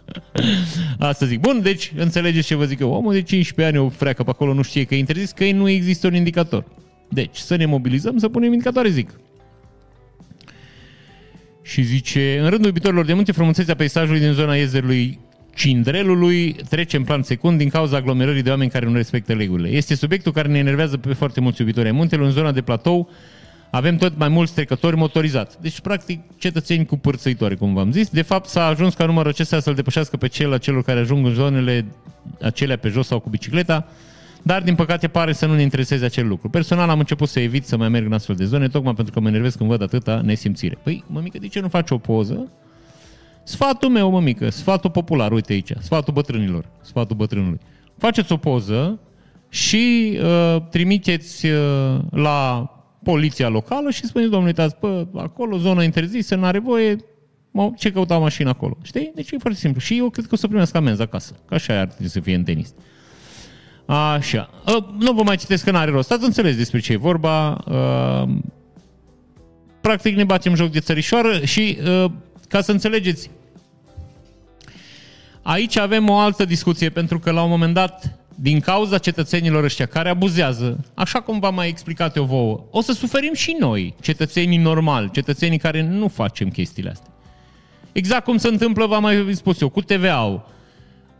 Asta 0.99 1.27
zic. 1.27 1.41
Bun, 1.41 1.61
deci 1.63 1.93
înțelegeți 1.97 2.47
ce 2.47 2.55
vă 2.55 2.65
zic 2.65 2.81
eu. 2.81 2.93
Omul 2.93 3.13
de 3.13 3.23
15 3.23 3.77
ani 3.77 3.87
o 3.87 3.89
freacă 3.89 4.23
pe 4.23 4.31
acolo, 4.31 4.55
nu 4.55 4.63
știe 4.63 4.85
că 4.85 4.95
e 4.95 4.99
interzis, 4.99 5.31
că 5.31 5.51
nu 5.51 5.69
există 5.69 6.07
un 6.07 6.15
indicator. 6.15 6.65
Deci, 7.09 7.37
să 7.37 7.57
ne 7.57 7.67
mobilizăm, 7.67 8.19
să 8.19 8.29
punem 8.29 8.53
indicatoare, 8.53 8.89
zic. 8.89 9.11
Și 11.63 11.83
zice, 11.83 12.39
în 12.39 12.49
rândul 12.49 12.67
iubitorilor 12.67 13.05
de 13.05 13.13
munte, 13.13 13.33
frumusețea 13.33 13.75
peisajului 13.75 14.21
din 14.21 14.33
zona 14.33 14.57
iezerului 14.57 15.19
Cindrelului 15.55 16.57
trece 16.69 16.97
în 16.97 17.05
plan 17.05 17.23
secund 17.23 17.59
din 17.59 17.69
cauza 17.69 17.97
aglomerării 17.97 18.43
de 18.43 18.51
oameni 18.51 18.71
care 18.71 18.87
nu 18.87 18.95
respectă 18.95 19.33
regulile. 19.33 19.69
Este 19.69 19.95
subiectul 19.95 20.33
care 20.33 20.49
ne 20.49 20.59
enervează 20.59 20.97
pe 20.97 21.13
foarte 21.13 21.41
mulți 21.41 21.61
iubitori 21.61 21.87
ai 21.87 21.93
muntelui. 21.93 22.27
În 22.27 22.33
zona 22.33 22.53
de 22.53 22.63
platou 22.63 23.11
avem 23.71 23.97
tot 23.97 24.19
mai 24.19 24.29
mulți 24.29 24.55
trecători 24.55 24.97
motorizați. 24.97 25.57
Deci, 25.61 25.81
practic, 25.81 26.21
cetățeni 26.39 26.87
cu 26.87 26.97
părțăitoare, 26.97 27.55
cum 27.55 27.75
v-am 27.75 27.93
zis. 27.93 28.09
De 28.09 28.23
fapt, 28.23 28.49
s-a 28.49 28.67
ajuns 28.67 28.95
ca 28.95 29.07
numărul 29.07 29.31
acesta 29.31 29.61
să-l 29.61 29.75
depășească 29.75 30.17
pe 30.17 30.29
cel 30.29 30.53
a 30.53 30.59
celor 30.59 30.83
care 30.83 31.01
ajung 31.01 31.27
în 31.27 31.33
zonele 31.33 31.87
acelea 32.41 32.77
pe 32.77 32.89
jos 32.89 33.07
sau 33.07 33.21
cu 33.21 33.29
bicicleta, 33.29 33.89
dar, 34.43 34.63
din 34.63 34.75
păcate, 34.75 35.09
pare 35.09 35.33
să 35.33 35.47
nu 35.47 35.55
ne 35.55 35.63
intereseze 35.63 36.05
acel 36.05 36.29
lucru. 36.29 36.49
Personal 36.49 36.89
am 36.89 36.99
început 36.99 37.29
să 37.29 37.41
evit 37.41 37.67
să 37.67 37.77
mai 37.77 37.89
merg 37.89 38.07
în 38.07 38.13
astfel 38.13 38.35
de 38.37 38.45
zone, 38.45 38.69
tocmai 38.69 38.95
pentru 38.95 39.13
că 39.13 39.21
mă 39.21 39.29
enervez 39.29 39.55
când 39.55 39.71
văd 39.71 39.83
atâta 39.83 40.21
nesimțire. 40.25 40.79
Păi, 40.83 41.05
mămică, 41.07 41.39
de 41.39 41.49
ce 41.49 41.61
nu 41.61 41.69
faci 41.69 41.91
o 41.91 41.99
poză? 41.99 42.53
Sfatul 43.45 43.89
meu, 43.89 44.11
mămică, 44.11 44.51
sfatul 44.51 44.91
popular, 44.91 45.33
uite 45.33 45.53
aici, 45.53 45.73
sfatul 45.81 46.13
bătrânilor, 46.13 46.65
sfatul 46.81 47.17
bătrânului. 47.17 47.59
Faceți 47.99 48.33
o 48.33 48.37
poză 48.37 49.01
și 49.49 50.19
uh, 50.23 50.63
trimiteți 50.71 51.47
uh, 51.47 51.99
la 52.11 52.71
poliția 53.03 53.49
locală 53.49 53.91
și 53.91 54.07
spuneți, 54.07 54.31
domnule, 54.31 54.53
uitați, 54.57 54.77
pă, 54.77 55.07
acolo, 55.17 55.57
zonă 55.57 55.83
interzisă, 55.83 56.35
nu 56.35 56.45
are 56.45 56.59
voie, 56.59 56.97
mă, 57.51 57.73
ce 57.77 57.93
căuta 57.93 58.19
mașina 58.19 58.51
acolo? 58.51 58.77
Știi? 58.83 59.13
Deci 59.15 59.31
e 59.31 59.39
foarte 59.39 59.59
simplu. 59.59 59.81
Și 59.81 59.99
eu 59.99 60.11
cred 60.11 60.25
că 60.25 60.35
o 60.35 60.37
să 60.37 60.49
primesc 60.49 60.75
amenzi 60.75 61.03
acasă. 61.03 61.35
Ca 61.49 61.55
așa 61.55 61.81
ar 61.81 61.87
trebui 61.87 62.09
să 62.09 62.21
fie 62.21 62.35
în 62.35 62.45
tenis. 62.45 62.75
Așa. 63.87 64.51
Uh, 64.67 64.85
nu 64.99 65.13
vă 65.13 65.23
mai 65.23 65.37
citesc 65.37 65.65
că 65.65 65.71
n-are 65.71 65.91
rost. 65.91 66.13
Ați 66.13 66.25
înțeles 66.25 66.57
despre 66.57 66.81
ce 66.81 66.93
e 66.93 66.97
vorba. 66.97 67.65
Uh, 67.67 68.29
practic 69.81 70.17
ne 70.17 70.25
batem 70.25 70.55
joc 70.55 70.71
de 70.71 70.81
țărișoară 70.81 71.45
și 71.45 71.79
uh, 72.05 72.11
ca 72.49 72.61
să 72.61 72.73
înțelegeți, 72.73 73.31
aici 75.43 75.77
avem 75.77 76.09
o 76.09 76.19
altă 76.19 76.45
discuție, 76.45 76.89
pentru 76.89 77.19
că 77.19 77.31
la 77.31 77.43
un 77.43 77.51
moment 77.51 77.75
dat, 77.75 78.19
din 78.35 78.61
cauza 78.61 78.99
cetățenilor 78.99 79.65
ăștia 79.65 79.87
care 79.87 80.09
abuzează, 80.09 80.85
așa 80.95 81.21
cum 81.21 81.39
v-am 81.39 81.55
mai 81.55 81.69
explicat 81.69 82.17
eu 82.17 82.25
vouă, 82.25 82.65
o 82.71 82.81
să 82.81 82.93
suferim 82.93 83.35
și 83.35 83.57
noi, 83.59 83.95
cetățenii 84.01 84.59
normali, 84.59 85.11
cetățenii 85.11 85.59
care 85.59 85.83
nu 85.83 86.09
facem 86.09 86.49
chestiile 86.49 86.91
astea. 86.91 87.11
Exact 87.93 88.25
cum 88.25 88.37
se 88.37 88.49
întâmplă, 88.49 88.87
v-am 88.87 89.03
mai 89.03 89.29
spus 89.33 89.61
eu, 89.61 89.69
cu 89.69 89.81
TVA-ul 89.81 90.49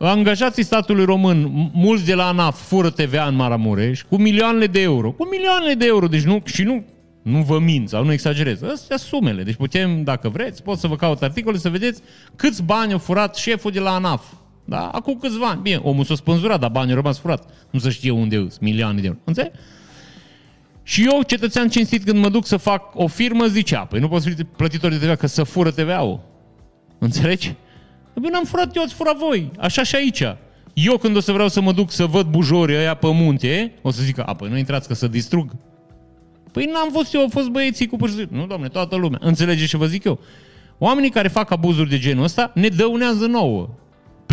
angajații 0.09 0.63
statului 0.63 1.05
român, 1.05 1.71
mulți 1.73 2.05
de 2.05 2.15
la 2.15 2.27
ANAF, 2.27 2.67
fură 2.67 2.91
TVA 2.91 3.27
în 3.27 3.35
Maramureș, 3.35 4.03
cu 4.03 4.17
milioane 4.17 4.67
de 4.67 4.81
euro. 4.81 5.11
Cu 5.11 5.29
milioane 5.29 5.75
de 5.75 5.87
euro, 5.87 6.07
deci 6.07 6.23
nu, 6.23 6.43
și 6.45 6.63
nu, 6.63 6.85
nu 7.23 7.43
vă 7.43 7.59
mint 7.59 7.89
sau 7.89 8.05
nu 8.05 8.13
exagerez. 8.13 8.63
Astea 8.63 8.97
sumele. 8.97 9.43
Deci 9.43 9.55
putem, 9.55 10.03
dacă 10.03 10.29
vreți, 10.29 10.63
pot 10.63 10.79
să 10.79 10.87
vă 10.87 10.97
caut 10.97 11.23
articole 11.23 11.57
să 11.57 11.71
vedeți 11.71 12.03
câți 12.37 12.63
bani 12.63 12.93
a 12.93 12.99
furat 12.99 13.37
șeful 13.37 13.71
de 13.71 13.81
la 13.81 13.95
ANAF. 13.95 14.25
Da? 14.65 14.89
Acum 14.89 15.19
câțiva 15.21 15.47
ani. 15.47 15.61
Bine, 15.63 15.77
omul 15.77 16.05
s-a 16.05 16.15
spânzurat, 16.15 16.61
dar 16.61 16.71
banii 16.71 16.91
au 16.91 16.97
rămas 16.97 17.19
furat. 17.19 17.45
Nu 17.71 17.79
se 17.79 17.91
știe 17.91 18.11
unde 18.11 18.37
sunt, 18.37 18.61
milioane 18.61 19.01
de 19.01 19.07
euro. 19.07 19.19
Înțeleg? 19.25 19.53
Și 20.83 21.05
eu, 21.05 21.23
cetățean 21.23 21.69
cinstit, 21.69 22.05
când 22.05 22.19
mă 22.19 22.29
duc 22.29 22.47
să 22.47 22.57
fac 22.57 22.83
o 22.95 23.07
firmă, 23.07 23.47
zicea, 23.47 23.81
păi 23.81 24.01
nu 24.01 24.09
poți 24.09 24.29
fi 24.29 24.45
plătitor 24.45 24.91
de 24.91 24.97
TVA, 24.97 25.15
că 25.15 25.27
să 25.27 25.43
fură 25.43 25.71
TVA-ul. 25.71 26.21
Înțelegi? 26.99 27.55
Bine, 28.15 28.31
n-am 28.31 28.45
furat 28.45 28.77
eu, 28.77 28.83
ați 28.83 28.95
furat 28.95 29.17
voi. 29.17 29.51
Așa 29.59 29.83
și 29.83 29.97
aici. 29.97 30.23
Eu 30.73 30.97
când 30.97 31.17
o 31.17 31.21
să 31.21 31.33
vreau 31.33 31.49
să 31.49 31.61
mă 31.61 31.73
duc 31.73 31.91
să 31.91 32.07
văd 32.07 32.27
bujorii 32.27 32.77
ăia 32.77 32.95
pe 32.95 33.07
munte, 33.13 33.73
o 33.83 33.91
să 33.91 34.03
zic, 34.03 34.19
a, 34.19 34.35
păi 34.35 34.49
nu 34.49 34.57
intrați 34.59 34.89
că 34.89 34.95
să 34.95 35.07
distrug. 35.09 35.51
Păi 36.53 36.71
n-am 36.73 36.89
fost 36.93 37.15
eu, 37.15 37.21
au 37.21 37.29
fost 37.29 37.49
băieții 37.49 37.87
cu 37.87 37.97
pârși. 37.97 38.27
Nu, 38.31 38.47
domne, 38.47 38.69
toată 38.69 38.97
lumea. 38.97 39.19
Înțelegeți 39.23 39.69
ce 39.69 39.77
vă 39.77 39.87
zic 39.87 40.05
eu? 40.05 40.21
Oamenii 40.79 41.11
care 41.11 41.29
fac 41.29 41.51
abuzuri 41.51 41.89
de 41.89 41.99
genul 41.99 42.25
ăsta 42.25 42.53
ne 42.55 42.69
dăunează 42.69 43.27
nouă. 43.27 43.69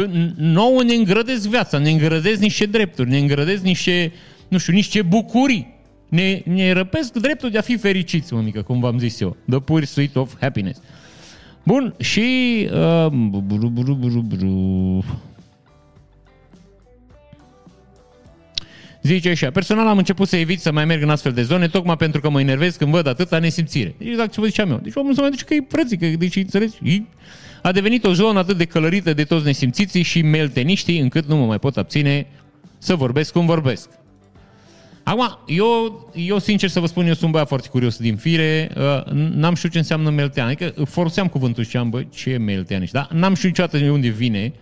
P- 0.01 0.09
nouă 0.36 0.83
ne 0.83 0.93
îngrădesc 0.93 1.48
viața, 1.48 1.77
ne 1.77 1.89
îngrădesc 1.89 2.41
niște 2.41 2.65
drepturi, 2.65 3.09
ne 3.09 3.17
îngrădesc 3.17 3.63
niște, 3.63 4.13
nu 4.48 4.57
știu, 4.57 4.74
niște 4.74 5.01
bucurii. 5.01 5.77
Ne, 6.09 6.41
ne 6.45 6.71
răpesc 6.71 7.13
dreptul 7.13 7.50
de 7.50 7.57
a 7.57 7.62
fi 7.62 7.77
fericiți, 7.77 8.33
mă 8.33 8.41
mică, 8.41 8.62
cum 8.62 8.79
v-am 8.79 9.00
zis 9.00 9.19
eu. 9.19 9.38
The 9.50 9.59
pure 9.59 9.86
sweet 9.86 10.15
of 10.15 10.33
happiness. 10.39 10.81
Bun, 11.63 11.96
și... 12.00 12.68
Uh, 12.72 13.08
bru, 13.42 13.70
bru, 13.70 13.94
bru, 13.94 14.22
bru. 14.22 15.04
Zice 19.01 19.30
așa, 19.30 19.51
personal 19.51 19.88
am 19.88 19.98
început 19.98 20.28
să 20.28 20.36
evit 20.36 20.60
să 20.60 20.72
mai 20.72 20.86
merg 20.86 21.01
în 21.01 21.10
astfel 21.10 21.32
de 21.32 21.44
zone, 21.44 21.68
tocmai 21.68 21.96
pentru 21.96 22.22
că 22.22 22.30
mă 22.30 22.39
enervez 22.39 22.75
când 22.75 22.92
văd 22.92 23.08
atâta 23.08 23.39
nesimțire. 23.39 23.96
Deci 23.98 24.08
exact 24.08 24.32
ce 24.32 24.39
vă 24.39 24.46
ziceam 24.46 24.72
eu. 24.72 24.80
Deci 24.84 24.96
omul 24.96 25.13
să 25.13 25.22
mai 25.22 25.30
duce 25.30 25.46
că 25.46 25.54
e 25.54 25.66
frățică, 25.70 26.06
deci 26.06 26.36
înțelegi? 26.36 27.04
A 27.62 27.72
devenit 27.72 28.06
o 28.06 28.13
zonă 28.13 28.39
atât 28.39 28.58
de 28.58 28.66
călărită 28.66 29.13
de 29.13 29.24
toți 29.24 29.46
nesimțiții 29.46 30.01
și 30.01 30.22
melteniștii, 30.22 31.00
încât 31.00 31.25
nu 31.25 31.36
mă 31.36 31.46
mai 31.46 31.60
pot 31.60 31.78
abține 31.78 32.28
să 32.78 32.96
vorbesc 32.96 33.32
cum 33.32 33.46
vorbesc. 33.46 33.89
Acum, 35.10 35.39
eu, 35.46 36.10
eu 36.13 36.39
sincer 36.39 36.70
să 36.70 36.80
vă 36.80 36.86
spun, 36.86 37.08
eu 37.08 37.13
sunt 37.13 37.32
băiat 37.32 37.48
foarte 37.48 37.68
curios 37.68 37.98
din 37.98 38.16
fire, 38.16 38.72
uh, 38.78 39.12
n-am 39.13 39.56
știut 39.56 39.72
ce 39.72 39.78
înseamnă 39.78 40.10
meltean, 40.10 40.48
adică 40.48 40.84
foloseam 40.86 41.28
cuvântul 41.28 41.63
și 41.63 41.78
am, 41.78 41.89
bă, 41.89 42.04
ce 42.04 42.30
e 42.30 42.38
meltean, 42.38 42.88
da? 42.92 43.08
N-am 43.12 43.34
știut 43.34 43.51
niciodată 43.51 43.78
de 43.78 43.89
unde 43.89 44.08
vine, 44.08 44.54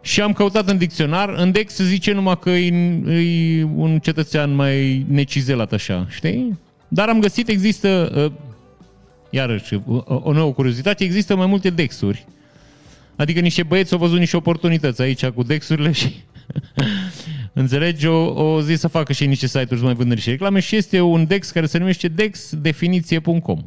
și 0.00 0.20
am 0.20 0.32
căutat 0.32 0.68
în 0.68 0.78
dicționar, 0.78 1.28
în 1.28 1.52
Dex 1.52 1.74
se 1.74 1.84
zice 1.84 2.12
numai 2.12 2.38
că 2.38 2.50
e, 2.50 2.74
e 3.58 3.64
un 3.64 3.98
cetățean 3.98 4.54
mai 4.54 5.06
necizelat 5.08 5.72
așa, 5.72 6.06
știi? 6.10 6.58
Dar 6.88 7.08
am 7.08 7.20
găsit, 7.20 7.48
există, 7.48 8.12
uh, 8.16 8.32
iarăși, 9.30 9.74
o, 9.86 10.02
o 10.06 10.32
nouă 10.32 10.52
curiozitate, 10.52 11.04
există 11.04 11.36
mai 11.36 11.46
multe 11.46 11.70
Dexuri. 11.70 12.26
Adică 13.16 13.40
niște 13.40 13.62
băieți 13.62 13.92
au 13.92 13.98
văzut 13.98 14.18
niște 14.18 14.36
oportunități 14.36 15.02
aici 15.02 15.26
cu 15.26 15.42
Dexurile 15.42 15.92
și 15.92 16.14
Înțelegi? 17.52 18.06
O, 18.06 18.44
o 18.44 18.62
zi 18.62 18.74
să 18.74 18.88
facă 18.88 19.12
și 19.12 19.26
niște 19.26 19.46
site-uri 19.46 19.82
mai 19.82 19.94
vândări 19.94 20.20
și 20.20 20.30
reclame 20.30 20.60
și 20.60 20.76
este 20.76 21.00
un 21.00 21.26
DEX 21.26 21.50
care 21.50 21.66
se 21.66 21.78
numește 21.78 22.08
dexdefiniție.com. 22.08 23.64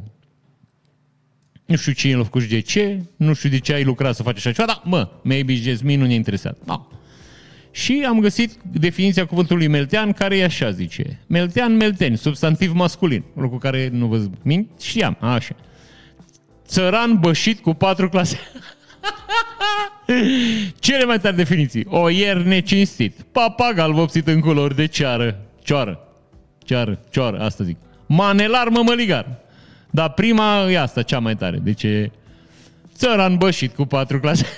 Nu 1.65 1.75
știu 1.75 1.91
cine 1.91 2.15
l-a 2.15 2.23
făcut 2.23 2.41
și 2.41 2.47
de 2.47 2.59
ce, 2.59 3.03
nu 3.15 3.33
știu 3.33 3.49
de 3.49 3.59
ce 3.59 3.73
ai 3.73 3.83
lucrat 3.83 4.15
să 4.15 4.23
faci 4.23 4.37
așa 4.37 4.51
ceva, 4.51 4.67
dar 4.67 4.81
mă, 4.83 5.09
maybe 5.23 5.53
Jasmine 5.53 6.01
nu 6.01 6.07
ne 6.07 6.13
interesat. 6.13 6.57
Da. 6.65 6.87
Și 7.71 8.05
am 8.07 8.19
găsit 8.19 8.51
definiția 8.71 9.25
cuvântului 9.25 9.67
meltean, 9.67 10.11
care 10.11 10.37
e 10.37 10.43
așa, 10.43 10.71
zice. 10.71 11.19
Meltean, 11.27 11.75
melteni, 11.75 12.17
substantiv 12.17 12.71
masculin. 12.73 13.23
Lucru 13.35 13.57
care 13.57 13.89
nu 13.91 14.07
vă 14.07 14.29
mint, 14.43 14.69
știam, 14.81 15.17
așa. 15.19 15.55
Țăran 16.65 17.19
bășit 17.19 17.59
cu 17.59 17.73
patru 17.73 18.09
clase. 18.09 18.37
Cele 20.79 21.05
mai 21.05 21.19
tari 21.19 21.35
definiții. 21.35 21.85
Oier 21.89 22.37
necinstit. 22.37 23.21
Papagal 23.31 23.93
vopsit 23.93 24.27
în 24.27 24.39
culori 24.39 24.75
de 24.75 24.85
ceară. 24.85 25.39
Cioară. 25.63 25.99
Ceară, 26.63 26.99
cioară, 27.09 27.39
asta 27.39 27.63
zic. 27.63 27.77
Manelar 28.05 28.67
mămăligar. 28.67 29.39
Dar 29.89 30.09
prima 30.09 30.69
e 30.69 30.79
asta, 30.79 31.01
cea 31.01 31.19
mai 31.19 31.35
tare. 31.35 31.57
Deci 31.57 31.83
e 31.83 32.11
țăran 32.95 33.35
bășit 33.37 33.75
cu 33.75 33.85
patru 33.85 34.19
clase. 34.19 34.45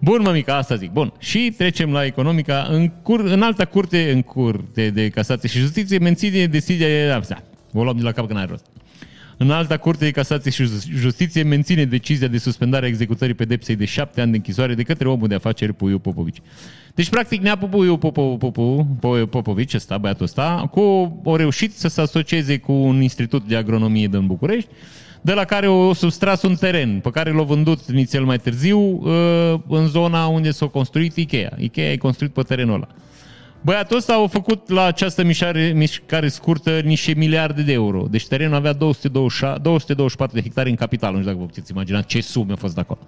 Bun, 0.00 0.22
mămica, 0.22 0.56
asta 0.56 0.74
zic. 0.74 0.90
Bun. 0.90 1.12
Și 1.18 1.54
trecem 1.56 1.92
la 1.92 2.04
economica. 2.04 2.66
În, 2.70 2.88
cur, 2.88 3.20
în 3.20 3.42
alta 3.42 3.64
curte, 3.64 4.10
în 4.10 4.22
curte 4.22 4.90
de 4.90 5.08
casație 5.08 5.48
și 5.48 5.58
justiție, 5.58 5.98
menține 5.98 6.46
deciziile... 6.46 7.20
O 7.72 7.82
luăm 7.82 7.96
de 7.96 8.02
la 8.02 8.12
cap 8.12 8.26
că 8.26 8.32
n-ai 8.32 8.46
rost. 8.46 8.66
În 9.42 9.50
alta 9.50 9.76
curte 9.76 10.04
de 10.04 10.10
casație 10.10 10.50
și 10.50 10.64
justiție 10.94 11.42
menține 11.42 11.84
decizia 11.84 12.26
de 12.26 12.38
suspendare 12.38 12.84
a 12.84 12.88
executării 12.88 13.34
pedepsei 13.34 13.76
de 13.76 13.84
șapte 13.84 14.20
ani 14.20 14.30
de 14.30 14.36
închisoare 14.36 14.74
de 14.74 14.82
către 14.82 15.08
omul 15.08 15.28
de 15.28 15.34
afaceri 15.34 15.72
Puiu 15.72 15.98
Popovici. 15.98 16.40
Deci, 16.94 17.08
practic, 17.08 17.42
Nea 17.42 17.56
Pupuiu 17.56 17.96
Popo, 17.96 18.36
Popo, 18.36 18.86
Popo, 19.00 19.26
Popovici, 19.26 19.74
ăsta, 19.74 19.98
băiatul 19.98 20.24
ăsta, 20.24 20.68
cu, 20.70 20.80
o 21.24 21.36
reușit 21.36 21.72
să 21.72 21.88
se 21.88 22.00
asocieze 22.00 22.58
cu 22.58 22.72
un 22.72 23.02
institut 23.02 23.48
de 23.48 23.56
agronomie 23.56 24.06
din 24.06 24.26
București, 24.26 24.68
de 25.20 25.32
la 25.32 25.44
care 25.44 25.68
o 25.68 25.92
substras 25.92 26.42
un 26.42 26.54
teren 26.54 27.00
pe 27.00 27.10
care 27.10 27.32
l-a 27.32 27.42
vândut 27.42 27.90
nițel 27.90 28.24
mai 28.24 28.38
târziu 28.38 28.78
uh, 28.78 29.54
în 29.68 29.86
zona 29.86 30.26
unde 30.26 30.50
s-a 30.50 30.66
construit 30.66 31.16
Ikea. 31.16 31.56
Ikea 31.58 31.90
e 31.90 31.96
construit 31.96 32.32
pe 32.32 32.42
terenul 32.42 32.74
ăla. 32.74 32.88
Băiatul 33.62 33.96
ăsta 33.96 34.14
a 34.14 34.26
făcut 34.26 34.68
la 34.68 34.84
această 34.84 35.24
mișcare, 35.24 35.72
mișcare 35.76 36.28
scurtă 36.28 36.80
niște 36.80 37.14
miliarde 37.14 37.62
de 37.62 37.72
euro. 37.72 38.06
Deci 38.10 38.26
terenul 38.26 38.54
avea 38.54 38.72
226, 38.72 39.58
224 39.62 40.36
de 40.36 40.42
hectare 40.42 40.68
în 40.68 40.74
capital. 40.74 41.12
Nu 41.12 41.18
știu 41.18 41.30
dacă 41.30 41.42
vă 41.42 41.48
puteți 41.48 41.72
imagina 41.72 42.00
ce 42.00 42.20
sume 42.20 42.52
a 42.52 42.56
fost 42.56 42.74
de 42.74 42.80
acolo. 42.80 42.98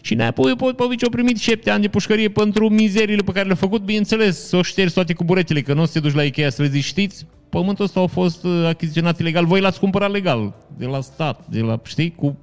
Și 0.00 0.14
Nea 0.14 0.30
Popovici 0.30 1.04
a 1.04 1.08
primit 1.10 1.38
șapte 1.38 1.70
ani 1.70 1.82
de 1.82 1.88
pușcărie 1.88 2.28
pentru 2.28 2.68
mizerile 2.68 3.22
pe 3.22 3.32
care 3.32 3.46
le-a 3.46 3.54
făcut, 3.54 3.82
bineînțeles, 3.82 4.46
să 4.48 4.56
o 4.56 4.62
ștergi 4.62 4.94
toate 4.94 5.12
cu 5.12 5.24
buretele, 5.24 5.60
că 5.60 5.74
nu 5.74 5.82
o 5.82 5.84
să 5.84 5.92
te 5.92 6.00
duci 6.00 6.14
la 6.14 6.22
Ikea 6.22 6.50
să 6.50 6.62
le 6.62 6.68
zici, 6.68 6.84
știți, 6.84 7.26
pământul 7.48 7.84
ăsta 7.84 8.00
a 8.00 8.06
fost 8.06 8.44
uh, 8.44 8.64
achiziționat 8.66 9.18
ilegal, 9.18 9.46
voi 9.46 9.60
l-ați 9.60 9.78
cumpărat 9.78 10.10
legal, 10.10 10.54
de 10.76 10.86
la 10.86 11.00
stat, 11.00 11.46
de 11.48 11.60
la, 11.60 11.80
știi, 11.84 12.14
cu 12.16 12.36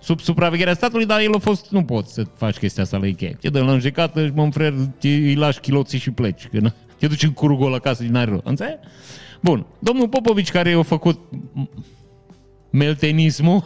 sub 0.00 0.20
supravegherea 0.20 0.74
statului, 0.74 1.06
dar 1.06 1.20
el 1.20 1.34
a 1.34 1.38
fost, 1.38 1.70
nu 1.70 1.84
poți 1.84 2.12
să 2.12 2.24
faci 2.36 2.56
chestia 2.56 2.82
asta 2.82 2.96
la 2.96 3.06
Ikea. 3.06 3.30
Te 3.40 3.48
dă 3.48 3.62
la 3.62 3.72
înjecată, 3.72 4.30
mă 4.34 4.48
frer, 4.50 4.74
îi 5.00 5.34
lași 5.34 5.60
chiloții 5.60 5.98
și 5.98 6.10
pleci, 6.10 6.46
că 6.46 6.58
te 7.02 7.08
duci 7.08 7.22
în 7.22 7.32
curul 7.32 7.56
gol 7.56 7.74
acasă 7.74 8.02
din 8.02 8.14
aerul. 8.14 8.40
Înțeleg? 8.44 8.78
Bun. 9.40 9.66
Domnul 9.78 10.08
Popovici, 10.08 10.50
care 10.50 10.72
a 10.72 10.82
făcut 10.82 11.20
meltenismul, 12.70 13.64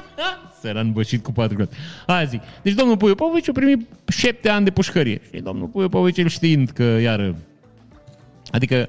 s-a 0.62 0.80
îmbășit 0.80 1.22
cu 1.22 1.32
patru 1.32 1.56
grade. 1.56 1.76
Aia 2.06 2.24
zic. 2.24 2.40
Deci 2.62 2.72
domnul 2.72 2.96
Puiu 2.96 3.14
Popovici 3.14 3.48
a 3.48 3.52
primit 3.52 3.88
șapte 4.08 4.48
ani 4.48 4.64
de 4.64 4.70
pușcărie. 4.70 5.20
Și 5.34 5.40
domnul 5.40 5.66
Puiu 5.66 5.88
Popovici, 5.88 6.18
el 6.18 6.28
știind 6.28 6.70
că, 6.70 6.82
iară, 6.82 7.36
adică 8.50 8.88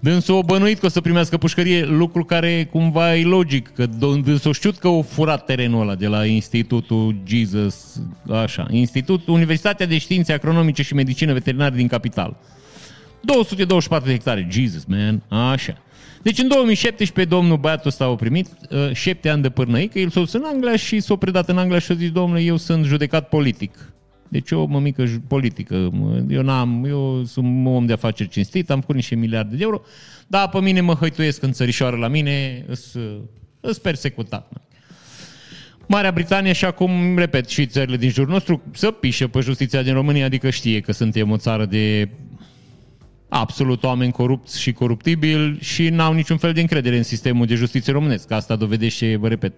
Dânsul 0.00 0.34
o 0.34 0.42
bănuit 0.42 0.78
că 0.78 0.86
o 0.86 0.88
să 0.88 1.00
primească 1.00 1.36
pușcărie, 1.36 1.84
lucru 1.84 2.24
care 2.24 2.64
cumva 2.64 3.16
e 3.16 3.24
logic, 3.24 3.68
că 3.68 3.86
dânsul 3.86 4.52
știut 4.52 4.76
că 4.76 4.88
o 4.88 5.02
furat 5.02 5.44
terenul 5.44 5.80
ăla 5.80 5.94
de 5.94 6.06
la 6.06 6.24
Institutul 6.24 7.16
Jesus, 7.26 8.02
așa, 8.30 8.66
Institut, 8.70 9.26
Universitatea 9.26 9.86
de 9.86 9.98
Științe 9.98 10.32
Acronomice 10.32 10.82
și 10.82 10.94
Medicină 10.94 11.32
Veterinară 11.32 11.74
din 11.74 11.86
capital. 11.86 12.36
224 13.32 14.06
de 14.06 14.12
hectare, 14.12 14.46
Jesus, 14.50 14.84
man, 14.84 15.22
așa. 15.28 15.82
Deci 16.22 16.38
în 16.38 16.48
2017 16.48 17.34
domnul 17.34 17.56
băiatul 17.56 17.88
ăsta 17.88 18.04
a 18.04 18.14
primit 18.14 18.48
uh, 18.70 18.92
șapte 18.92 19.28
ani 19.28 19.42
de 19.42 19.50
pârnăică, 19.50 19.98
el 19.98 20.08
s-a 20.08 20.20
dus 20.20 20.32
în 20.32 20.42
Anglia 20.44 20.76
și 20.76 21.00
s-a 21.00 21.16
predat 21.16 21.48
în 21.48 21.58
Anglia 21.58 21.78
și 21.78 21.92
a 21.92 21.94
zis, 21.94 22.10
domnule, 22.10 22.42
eu 22.42 22.56
sunt 22.56 22.84
judecat 22.84 23.28
politic. 23.28 23.92
Deci 24.28 24.50
eu, 24.50 24.66
mă 24.66 24.80
mică 24.80 25.04
politică, 25.26 25.90
eu, 26.28 26.42
n-am, 26.42 26.84
eu 26.84 27.24
sunt 27.24 27.46
un 27.46 27.66
om 27.66 27.86
de 27.86 27.92
afaceri 27.92 28.28
cinstit, 28.28 28.70
am 28.70 28.80
făcut 28.80 28.94
niște 28.94 29.14
miliarde 29.14 29.56
de 29.56 29.62
euro, 29.62 29.82
dar 30.26 30.48
pe 30.48 30.60
mine 30.60 30.80
mă 30.80 30.94
hăituiesc 30.94 31.42
în 31.42 31.52
țărișoară 31.52 31.96
la 31.96 32.08
mine, 32.08 32.64
îs 33.60 33.78
persecutat. 33.78 34.52
Marea 35.86 36.10
Britanie, 36.10 36.50
așa 36.50 36.70
cum, 36.70 37.16
repet, 37.16 37.48
și 37.48 37.66
țările 37.66 37.96
din 37.96 38.10
jurul 38.10 38.32
nostru, 38.32 38.62
să 38.72 38.90
pișe 38.90 39.28
pe 39.28 39.40
justiția 39.40 39.82
din 39.82 39.92
România, 39.92 40.24
adică 40.24 40.50
știe 40.50 40.80
că 40.80 40.92
suntem 40.92 41.30
o 41.30 41.36
țară 41.36 41.64
de 41.64 42.08
absolut 43.28 43.82
oameni 43.82 44.12
corupți 44.12 44.60
și 44.60 44.72
coruptibili 44.72 45.58
și 45.60 45.88
n-au 45.88 46.12
niciun 46.12 46.36
fel 46.36 46.52
de 46.52 46.60
încredere 46.60 46.96
în 46.96 47.02
sistemul 47.02 47.46
de 47.46 47.54
justiție 47.54 47.92
românesc. 47.92 48.30
Asta 48.30 48.56
dovedește, 48.56 49.16
vă 49.16 49.28
repet, 49.28 49.52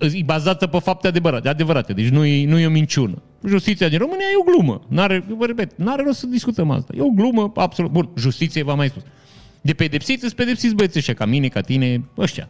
e 0.00 0.22
bazată 0.24 0.66
pe 0.66 0.78
fapte 0.78 1.06
adevărate, 1.06 1.48
adevărate 1.48 1.92
deci 1.92 2.08
nu 2.08 2.24
e, 2.24 2.46
nu 2.46 2.58
e 2.58 2.66
o 2.66 2.70
minciună. 2.70 3.22
Justiția 3.46 3.88
din 3.88 3.98
România 3.98 4.26
e 4.32 4.36
o 4.40 4.52
glumă. 4.52 4.80
N-are, 4.88 5.24
vă 5.38 5.46
repet, 5.46 5.72
n-are 5.76 6.02
rost 6.02 6.18
să 6.18 6.26
discutăm 6.26 6.70
asta. 6.70 6.92
E 6.96 7.00
o 7.00 7.08
glumă 7.08 7.52
absolut. 7.54 7.90
Bun, 7.90 8.08
justiție, 8.16 8.62
v-am 8.62 8.76
mai 8.76 8.88
spus. 8.88 9.02
De 9.60 9.72
pedepsiți, 9.72 10.24
îți 10.24 10.34
pedepsiți 10.34 10.74
băieții 10.74 10.98
ăștia, 10.98 11.14
ca 11.14 11.24
mine, 11.24 11.48
ca 11.48 11.60
tine, 11.60 12.04
ăștia. 12.18 12.48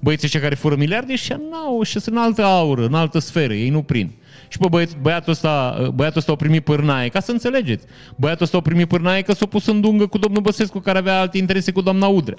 Băieții 0.00 0.26
ăștia 0.26 0.40
care 0.40 0.54
fură 0.54 0.76
miliarde, 0.76 1.12
ăștia 1.12 1.40
n-au, 1.50 1.78
ăștia 1.78 2.00
sunt 2.00 2.14
în 2.14 2.20
altă 2.20 2.42
aură, 2.42 2.86
în 2.86 2.94
altă 2.94 3.18
sferă, 3.18 3.54
ei 3.54 3.68
nu 3.68 3.82
prind. 3.82 4.10
Și 4.54 4.60
pe 4.60 4.68
băiat, 4.68 4.96
băiatul 5.00 5.32
ăsta, 5.32 5.76
băiatul 5.94 6.18
ăsta 6.18 6.32
o 6.32 6.36
primit 6.36 6.64
pârnaie, 6.64 7.08
ca 7.08 7.20
să 7.20 7.32
înțelegeți. 7.32 7.84
Băiatul 8.16 8.44
ăsta 8.44 8.56
o 8.56 8.60
primit 8.60 8.88
pârnaie 8.88 9.22
că 9.22 9.32
s-a 9.32 9.46
pus 9.46 9.66
în 9.66 9.80
dungă 9.80 10.06
cu 10.06 10.18
domnul 10.18 10.42
Băsescu, 10.42 10.78
care 10.78 10.98
avea 10.98 11.20
alte 11.20 11.38
interese 11.38 11.72
cu 11.72 11.80
doamna 11.80 12.06
Udrea. 12.06 12.38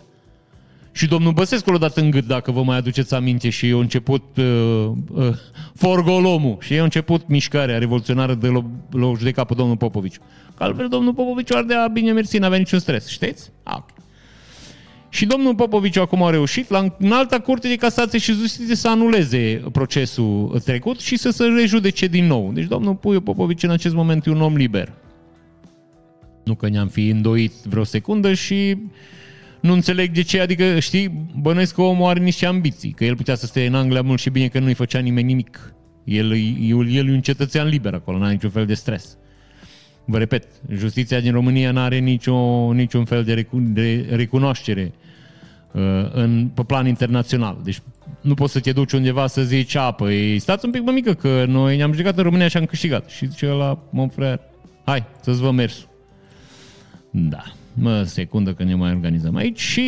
Și 0.91 1.07
domnul 1.07 1.31
Băsescu 1.31 1.71
l-a 1.71 1.77
dat 1.77 1.97
în 1.97 2.09
gât, 2.09 2.25
dacă 2.25 2.51
vă 2.51 2.63
mai 2.63 2.77
aduceți 2.77 3.13
aminte, 3.13 3.49
și 3.49 3.65
a 3.65 3.77
început 3.77 4.23
uh, 4.37 4.91
uh, 5.13 5.35
Forgolomul 5.73 6.57
și 6.59 6.79
a 6.79 6.83
început 6.83 7.27
mișcarea 7.27 7.77
revoluționară 7.77 8.33
de 8.33 8.47
l-a 8.89 9.13
judecat 9.17 9.47
pe 9.47 9.53
domnul 9.53 9.77
Popovici. 9.77 10.17
Că 10.57 10.63
altfel 10.63 10.87
domnul 10.87 11.13
Popovici 11.13 11.53
ardea 11.53 11.87
bine 11.93 12.11
mersi, 12.11 12.37
n-avea 12.37 12.57
niciun 12.57 12.79
stres, 12.79 13.07
știți? 13.07 13.51
Ah, 13.63 13.75
okay. 13.77 13.94
Și 15.15 15.25
domnul 15.25 15.55
Popovici 15.55 15.97
acum 15.97 16.23
a 16.23 16.29
reușit 16.29 16.69
la 16.69 16.95
în 16.97 17.11
alta 17.11 17.39
curte 17.39 17.67
de 17.67 17.75
casație 17.75 18.19
și 18.19 18.33
justiție 18.33 18.75
să 18.75 18.89
anuleze 18.89 19.61
procesul 19.71 20.61
trecut 20.65 20.99
și 20.99 21.17
să 21.17 21.29
se 21.29 21.43
rejudece 21.43 22.07
din 22.07 22.25
nou. 22.25 22.51
Deci 22.53 22.65
domnul 22.65 22.95
Puiu 22.95 23.21
Popovici 23.21 23.63
în 23.63 23.69
acest 23.69 23.93
moment 23.93 24.25
e 24.25 24.29
un 24.29 24.41
om 24.41 24.55
liber. 24.55 24.93
Nu 26.43 26.55
că 26.55 26.69
ne-am 26.69 26.87
fi 26.87 27.09
îndoit 27.09 27.51
vreo 27.51 27.83
secundă 27.83 28.33
și 28.33 28.77
nu 29.59 29.73
înțeleg 29.73 30.11
de 30.11 30.21
ce, 30.21 30.39
adică, 30.39 30.79
știi, 30.79 31.27
bănuiesc 31.41 31.75
că 31.75 31.81
omul 31.81 32.09
are 32.09 32.19
niște 32.19 32.45
ambiții, 32.45 32.91
că 32.91 33.05
el 33.05 33.15
putea 33.15 33.35
să 33.35 33.45
stea 33.45 33.65
în 33.65 33.75
Anglia 33.75 34.01
mult 34.01 34.19
și 34.19 34.29
bine 34.29 34.47
că 34.47 34.59
nu-i 34.59 34.73
făcea 34.73 34.99
nimeni 34.99 35.27
nimic. 35.27 35.73
El, 36.03 36.31
el, 36.61 36.93
el 36.93 37.07
e 37.07 37.11
un 37.11 37.21
cetățean 37.21 37.67
liber 37.67 37.93
acolo, 37.93 38.17
n-are 38.17 38.33
niciun 38.33 38.49
fel 38.49 38.65
de 38.65 38.73
stres. 38.73 39.17
Vă 40.05 40.17
repet, 40.17 40.47
justiția 40.73 41.19
din 41.19 41.31
România 41.31 41.71
nu 41.71 41.79
are 41.79 41.97
nicio, 41.97 42.73
niciun 42.73 43.05
fel 43.05 43.23
de, 43.23 43.33
recu- 43.33 43.63
de 43.73 44.07
recunoaștere 44.09 44.91
uh, 44.93 45.04
în, 46.13 46.49
pe 46.53 46.63
plan 46.63 46.87
internațional. 46.87 47.57
Deci 47.63 47.81
nu 48.21 48.33
poți 48.33 48.53
să 48.53 48.59
te 48.59 48.71
duci 48.71 48.91
undeva 48.91 49.27
să 49.27 49.43
zici, 49.43 49.75
a, 49.75 49.91
păi 49.91 50.39
stați 50.39 50.65
un 50.65 50.71
pic, 50.71 50.81
mă 50.81 50.91
mică, 50.91 51.13
că 51.13 51.45
noi 51.47 51.77
ne-am 51.77 51.93
jucat 51.93 52.17
în 52.17 52.23
România 52.23 52.47
și 52.47 52.57
am 52.57 52.65
câștigat. 52.65 53.09
Și 53.09 53.27
zice 53.27 53.45
la 53.45 53.79
mon 53.89 54.09
frère, 54.09 54.39
hai, 54.85 55.03
să-ți 55.21 55.41
vă 55.41 55.51
mersul. 55.51 55.87
Da, 57.09 57.43
mă, 57.73 58.03
secundă 58.03 58.53
că 58.53 58.63
ne 58.63 58.75
mai 58.75 58.91
organizăm 58.91 59.35
aici 59.35 59.59
și, 59.59 59.83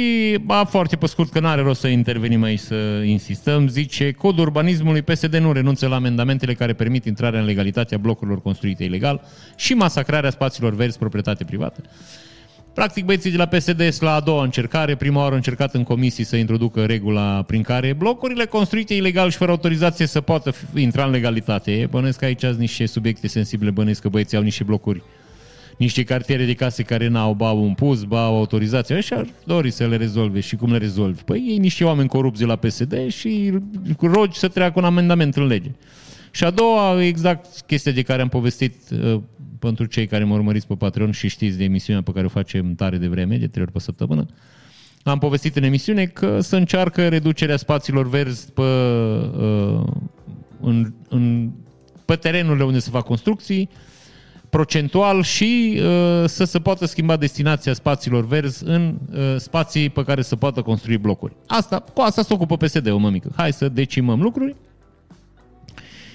ba, 0.46 0.64
foarte 0.64 0.96
pe 0.96 1.06
scurt, 1.06 1.32
că 1.32 1.40
n-are 1.40 1.62
rost 1.62 1.80
să 1.80 1.88
intervenim 1.88 2.44
aici 2.44 2.60
să 2.60 2.76
insistăm, 3.06 3.68
zice, 3.68 4.12
codul 4.12 4.46
urbanismului 4.46 5.02
PSD 5.02 5.36
nu 5.36 5.52
renunță 5.52 5.88
la 5.88 5.96
amendamentele 5.96 6.54
care 6.54 6.74
permit 6.74 7.06
intrarea 7.06 7.40
în 7.40 7.46
legalitate 7.46 7.96
a 7.96 7.98
blocurilor 7.98 8.42
construite 8.42 8.84
ilegal 8.84 9.22
și 9.56 9.74
masacrarea 9.74 10.30
spațiilor 10.30 10.74
verzi 10.74 10.98
proprietate 10.98 11.44
privată. 11.44 11.82
Practic, 12.78 13.06
băieții 13.06 13.32
de 13.32 13.38
la 13.38 13.46
PSD 13.46 13.80
sunt 13.80 14.02
la 14.02 14.14
a 14.14 14.20
doua 14.20 14.44
încercare. 14.44 14.96
Prima 14.96 15.18
oară 15.18 15.30
au 15.30 15.36
încercat 15.36 15.74
în 15.74 15.84
comisii 15.84 16.24
să 16.24 16.36
introducă 16.36 16.86
regula 16.86 17.42
prin 17.42 17.62
care 17.62 17.94
blocurile 17.94 18.46
construite 18.46 18.94
ilegal 18.94 19.30
și 19.30 19.38
fără 19.38 19.52
autorizație 19.52 20.06
să 20.06 20.22
poată 20.22 20.54
intra 20.76 21.06
în 21.06 21.12
legalitate. 21.12 21.88
Bănesc 21.90 22.20
că 22.20 22.26
aici 22.26 22.40
sunt 22.40 22.58
niște 22.58 22.86
subiecte 22.86 23.28
sensibile, 23.28 23.72
bănesc 23.72 24.02
că 24.02 24.10
băieții 24.10 24.38
au 24.38 24.44
niște 24.44 24.64
blocuri 24.64 25.04
niște 25.78 26.04
cartiere 26.04 26.46
de 26.46 26.54
case 26.54 26.84
care 26.84 27.08
n-au 27.08 27.34
ba 27.34 27.52
un 27.52 27.74
pus, 27.74 28.04
ba 28.04 28.30
o 28.30 28.36
autorizație, 28.36 28.96
așa 28.96 29.16
ar 29.16 29.28
dori 29.46 29.72
să 29.72 29.88
le 29.88 29.96
rezolve 29.96 30.40
și 30.40 30.56
cum 30.56 30.72
le 30.72 30.78
rezolvi. 30.78 31.22
Păi 31.22 31.46
ei 31.48 31.58
niște 31.58 31.84
oameni 31.84 32.08
corupți 32.08 32.40
de 32.40 32.46
la 32.46 32.56
PSD 32.56 33.08
și 33.08 33.54
rogi 34.00 34.38
să 34.38 34.48
treacă 34.48 34.80
un 34.80 34.86
amendament 34.86 35.36
în 35.36 35.48
lege. 35.48 35.72
Și 36.32 36.44
a 36.44 36.50
doua, 36.50 37.04
exact 37.04 37.62
chestia 37.66 37.92
de 37.92 38.02
care 38.02 38.22
am 38.22 38.30
povestit 38.30 38.76
uh, 38.92 39.22
pentru 39.60 39.86
cei 39.86 40.08
care 40.08 40.24
mă 40.24 40.34
urmăriți 40.34 40.68
pe 40.68 40.76
Patreon 40.76 41.12
și 41.12 41.28
știți 41.28 41.58
de 41.58 41.64
emisiunea 41.64 42.02
pe 42.02 42.12
care 42.12 42.26
o 42.26 42.30
facem 42.30 42.76
tare 42.76 42.98
de 42.98 43.08
vreme, 43.08 43.38
de 43.38 43.48
trei 43.48 43.64
ori 43.64 43.72
pe 43.72 43.80
săptămână, 43.80 44.26
am 45.04 45.20
povestit 45.20 45.56
în 45.56 45.64
emisiune 45.64 46.06
că 46.06 46.40
să 46.40 46.56
încearcă 46.56 47.08
reducerea 47.08 47.58
spațiilor 47.58 48.10
verzi 48.10 48.52
pe, 48.52 48.62
uh, 48.62 49.84
în, 50.62 50.94
în, 51.10 51.52
pe 52.06 52.16
terenurile 52.16 52.64
unde 52.64 52.80
se 52.80 52.90
fac 52.90 53.04
construcții, 53.04 53.70
procentual 54.50 55.24
și 55.24 55.80
uh, 55.80 56.24
să 56.26 56.44
se 56.44 56.60
poată 56.60 56.86
schimba 56.86 57.18
destinația 57.18 57.74
spațiilor 57.74 58.26
verzi 58.26 58.64
în 58.66 58.98
uh, 59.14 59.36
spații 59.38 59.90
pe 59.90 60.04
care 60.04 60.22
să 60.22 60.36
poată 60.36 60.62
construi 60.62 60.98
blocuri. 60.98 61.36
Asta, 61.48 61.80
cu 61.80 62.02
asta 62.02 62.22
se 62.22 62.34
ocupă 62.34 62.58
PSD-ul, 62.58 63.00
mămică. 63.00 63.32
Hai 63.36 63.54
să 63.54 63.70
decimăm 63.70 64.22
lucruri. 64.22 64.56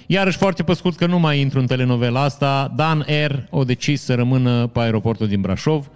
Iarăși 0.07 0.37
foarte 0.37 0.63
pe 0.63 0.73
scurt 0.73 0.97
că 0.97 1.05
nu 1.05 1.19
mai 1.19 1.39
intru 1.39 1.59
în 1.59 1.65
telenovela 1.65 2.23
asta, 2.23 2.73
Dan 2.75 3.05
Air 3.07 3.47
o 3.49 3.63
decis 3.63 4.01
să 4.01 4.15
rămână 4.15 4.67
pe 4.67 4.79
aeroportul 4.79 5.27
din 5.27 5.41
Brașov. 5.41 5.89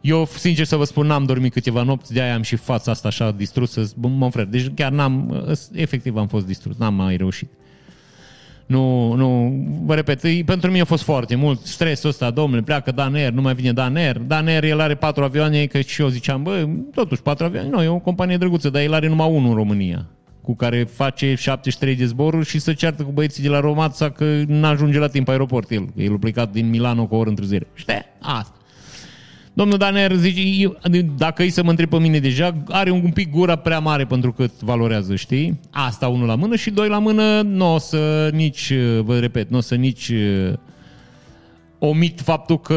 Eu, 0.00 0.26
sincer 0.26 0.64
să 0.64 0.76
vă 0.76 0.84
spun, 0.84 1.06
n-am 1.06 1.24
dormit 1.24 1.52
câteva 1.52 1.82
nopți, 1.82 2.12
de-aia 2.12 2.34
am 2.34 2.42
și 2.42 2.56
fața 2.56 2.90
asta 2.90 3.08
așa 3.08 3.30
distrusă. 3.30 3.90
Mă 3.96 4.30
fred, 4.30 4.48
deci 4.48 4.70
chiar 4.74 4.90
n-am, 4.90 5.44
efectiv 5.72 6.16
am 6.16 6.26
fost 6.26 6.46
distrus, 6.46 6.76
n-am 6.76 6.94
mai 6.94 7.16
reușit. 7.16 7.50
Nu, 8.66 9.12
nu, 9.12 9.54
vă 9.84 9.94
repet, 9.94 10.44
pentru 10.44 10.70
mine 10.70 10.80
a 10.80 10.84
fost 10.84 11.02
foarte 11.02 11.34
mult 11.34 11.60
stresul 11.60 12.08
ăsta, 12.08 12.30
domnule, 12.30 12.62
pleacă 12.62 12.90
Dan 12.90 13.14
Air, 13.14 13.32
nu 13.32 13.40
mai 13.40 13.54
vine 13.54 13.72
Dan 13.72 13.96
Air. 13.96 14.18
Dan 14.18 14.46
Air, 14.46 14.64
el 14.64 14.80
are 14.80 14.94
patru 14.94 15.24
avioane, 15.24 15.66
că 15.66 15.80
și 15.80 16.00
eu 16.00 16.08
ziceam, 16.08 16.42
bă, 16.42 16.68
totuși 16.94 17.22
patru 17.22 17.44
avioane, 17.44 17.68
nu, 17.68 17.82
e 17.82 17.88
o 17.88 17.98
companie 17.98 18.36
drăguță, 18.36 18.70
dar 18.70 18.82
el 18.82 18.92
are 18.92 19.08
numai 19.08 19.28
unul 19.30 19.48
în 19.48 19.54
România 19.54 20.06
cu 20.42 20.54
care 20.54 20.84
face 20.84 21.34
73 21.34 21.94
de 21.94 22.04
zboruri 22.04 22.46
și 22.46 22.58
să 22.58 22.72
ceartă 22.72 23.02
cu 23.02 23.12
băieții 23.12 23.42
de 23.42 23.48
la 23.48 23.60
Romața 23.60 24.10
că 24.10 24.42
n-ajunge 24.46 24.98
la 24.98 25.08
timp 25.08 25.28
aeroport 25.28 25.70
el. 25.70 25.88
El 25.96 26.12
a 26.12 26.18
plecat 26.18 26.52
din 26.52 26.68
Milano 26.68 27.06
cu 27.06 27.14
o 27.14 27.18
oră 27.18 27.28
întârziere. 27.28 27.66
Știi? 27.74 28.04
Asta. 28.20 28.56
Domnul 29.54 29.78
Daner 29.78 30.12
zice, 30.12 30.72
dacă 31.16 31.42
îi 31.42 31.50
să 31.50 31.62
mă 31.62 31.70
întreb 31.70 31.88
pe 31.88 31.98
mine 31.98 32.18
deja, 32.18 32.62
are 32.68 32.90
un 32.90 33.10
pic 33.10 33.30
gura 33.30 33.56
prea 33.56 33.78
mare 33.78 34.04
pentru 34.04 34.32
cât 34.32 34.60
valorează, 34.60 35.14
știi? 35.14 35.60
Asta 35.70 36.08
unul 36.08 36.26
la 36.26 36.34
mână 36.34 36.56
și 36.56 36.70
doi 36.70 36.88
la 36.88 36.98
mână, 36.98 37.40
nu 37.42 37.74
o 37.74 37.78
să 37.78 38.30
nici, 38.32 38.72
vă 39.00 39.18
repet, 39.18 39.50
nu 39.50 39.56
o 39.56 39.60
să 39.60 39.74
nici 39.74 40.08
uh, 40.08 40.52
omit 41.78 42.20
faptul 42.20 42.60
că 42.60 42.74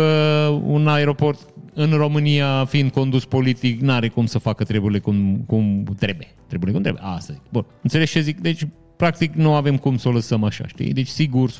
un 0.64 0.88
aeroport 0.88 1.40
în 1.76 1.92
România, 1.92 2.66
fiind 2.66 2.92
condus 2.92 3.26
politic, 3.26 3.82
n-are 3.82 4.08
cum 4.08 4.26
să 4.26 4.40
facă 4.40 4.64
treburile 4.64 5.00
cum, 5.00 5.44
cum 5.48 5.84
trebuie. 6.00 6.28
Treburile 6.48 6.74
cum 6.74 6.82
trebuie. 6.82 7.04
Asta 7.06 7.34
zic. 7.34 7.42
Bun. 7.52 7.66
Înțelegi 7.82 8.12
ce 8.12 8.22
zic? 8.22 8.40
Deci, 8.40 8.62
practic, 8.98 9.34
nu 9.34 9.54
avem 9.54 9.78
cum 9.78 9.98
să 9.98 10.08
o 10.08 10.12
lăsăm 10.12 10.44
așa, 10.44 10.68
știi? 10.68 10.94
Deci, 10.94 11.08
sigur, 11.08 11.52
100% 11.52 11.54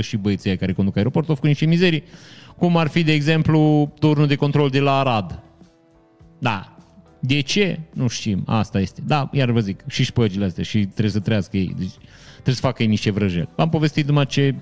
și 0.00 0.16
băieții 0.16 0.56
care 0.56 0.72
conduc 0.72 0.96
aeroportul 0.96 1.30
au 1.30 1.34
făcut 1.34 1.50
niște 1.50 1.66
mizerii, 1.66 2.02
cum 2.56 2.76
ar 2.76 2.88
fi, 2.88 3.02
de 3.02 3.12
exemplu, 3.12 3.92
turnul 3.98 4.26
de 4.26 4.34
control 4.34 4.68
de 4.68 4.80
la 4.80 4.98
Arad. 4.98 5.42
Da. 6.38 6.76
De 7.20 7.40
ce? 7.40 7.80
Nu 7.92 8.08
știm. 8.08 8.42
Asta 8.46 8.80
este. 8.80 9.02
Da, 9.06 9.28
iar 9.32 9.50
vă 9.50 9.60
zic, 9.60 9.84
și 9.88 10.04
șpăgile 10.04 10.44
astea 10.44 10.64
și 10.64 10.78
trebuie 10.84 11.10
să 11.10 11.20
trăiască 11.20 11.56
ei. 11.56 11.74
Deci, 11.78 11.94
trebuie 12.32 12.54
să 12.54 12.60
facă 12.60 12.82
ei 12.82 12.88
niște 12.88 13.10
vrăjeli. 13.10 13.48
Am 13.56 13.68
povestit 13.68 14.06
numai 14.06 14.26
ce 14.26 14.54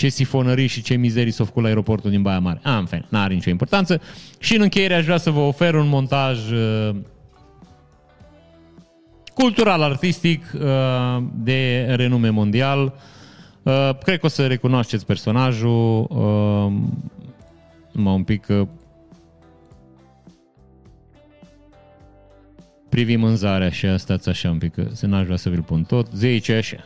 ce 0.00 0.08
sifonării 0.08 0.66
și 0.66 0.82
ce 0.82 0.94
mizerii 0.94 1.32
s-au 1.32 1.44
făcut 1.44 1.62
la 1.62 1.68
aeroportul 1.68 2.10
din 2.10 2.22
Baia 2.22 2.38
Mare. 2.38 2.60
A, 2.62 2.76
în 2.76 2.84
fel, 2.84 3.06
n-are 3.08 3.34
nicio 3.34 3.50
importanță. 3.50 4.00
Și 4.38 4.56
în 4.56 4.62
încheiere 4.62 4.94
aș 4.94 5.04
vrea 5.04 5.16
să 5.16 5.30
vă 5.30 5.40
ofer 5.40 5.74
un 5.74 5.88
montaj 5.88 6.50
uh, 6.50 6.96
cultural, 9.34 9.82
artistic, 9.82 10.52
uh, 10.54 11.22
de 11.34 11.86
renume 11.88 12.28
mondial. 12.28 12.94
Uh, 13.62 13.90
cred 14.02 14.18
că 14.18 14.26
o 14.26 14.28
să 14.28 14.46
recunoașteți 14.46 15.06
personajul. 15.06 16.06
Uh, 16.08 16.72
mă 17.92 18.10
un 18.10 18.22
pic 18.22 18.46
uh, 18.48 18.66
privim 22.88 23.24
în 23.24 23.36
zarea 23.36 23.70
și 23.70 23.98
stați 23.98 24.28
așa 24.28 24.50
un 24.50 24.58
pic, 24.58 24.74
că 24.74 24.86
să 24.92 25.06
n-aș 25.06 25.24
vrea 25.24 25.36
să 25.36 25.48
vi-l 25.48 25.62
pun 25.62 25.82
tot. 25.82 26.06
Zice 26.14 26.52
așa. 26.52 26.84